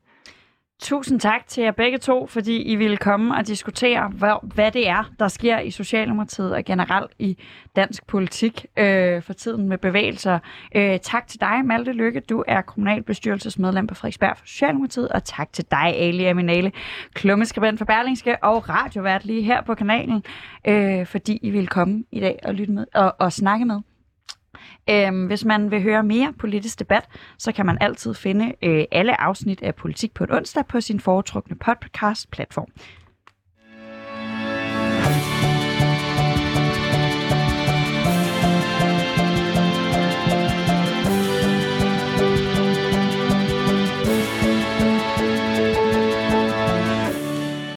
Tusind 0.79 1.19
tak 1.19 1.47
til 1.47 1.63
jer 1.63 1.71
begge 1.71 1.97
to, 1.97 2.27
fordi 2.27 2.61
I 2.61 2.75
ville 2.75 2.97
komme 2.97 3.35
og 3.35 3.47
diskutere, 3.47 4.09
hvad, 4.09 4.53
hvad 4.53 4.71
det 4.71 4.89
er, 4.89 5.11
der 5.19 5.27
sker 5.27 5.59
i 5.59 5.71
Socialdemokratiet 5.71 6.53
og 6.53 6.65
generelt 6.65 7.11
i 7.19 7.37
dansk 7.75 8.07
politik 8.07 8.65
øh, 8.77 9.21
for 9.21 9.33
tiden 9.33 9.69
med 9.69 9.77
bevægelser. 9.77 10.39
Øh, 10.75 10.99
tak 10.99 11.27
til 11.27 11.41
dig, 11.41 11.65
Malte 11.65 11.91
Lykke. 11.91 12.19
Du 12.19 12.43
er 12.47 12.61
kommunalbestyrelsesmedlem 12.61 13.87
på 13.87 13.95
Frederiksberg 13.95 14.37
for 14.37 14.45
Socialdemokratiet. 14.45 15.09
Og 15.09 15.23
tak 15.23 15.53
til 15.53 15.65
dig, 15.71 15.95
Ali 15.95 16.25
Aminale, 16.25 16.71
klummeskribent 17.13 17.77
for 17.77 17.85
Berlingske 17.85 18.43
og 18.43 18.69
radiovært 18.69 19.25
lige 19.25 19.41
her 19.41 19.61
på 19.61 19.75
kanalen, 19.75 20.23
øh, 20.67 21.05
fordi 21.05 21.39
I 21.41 21.49
ville 21.49 21.67
komme 21.67 22.03
i 22.11 22.19
dag 22.19 22.39
og 22.43 22.53
lytte 22.53 22.73
med 22.73 22.85
og, 22.93 23.15
og 23.19 23.33
snakke 23.33 23.65
med. 23.65 23.81
Øhm, 24.89 25.25
hvis 25.25 25.45
man 25.45 25.71
vil 25.71 25.81
høre 25.81 26.03
mere 26.03 26.33
politisk 26.39 26.79
debat, 26.79 27.03
så 27.37 27.51
kan 27.51 27.65
man 27.65 27.77
altid 27.81 28.13
finde 28.13 28.53
øh, 28.61 28.85
alle 28.91 29.21
afsnit 29.21 29.61
af 29.61 29.75
Politik 29.75 30.13
på 30.13 30.23
et 30.23 30.31
onsdag 30.31 30.65
på 30.65 30.81
sin 30.81 30.99
foretrukne 30.99 31.55
podcast-platform. 31.55 32.67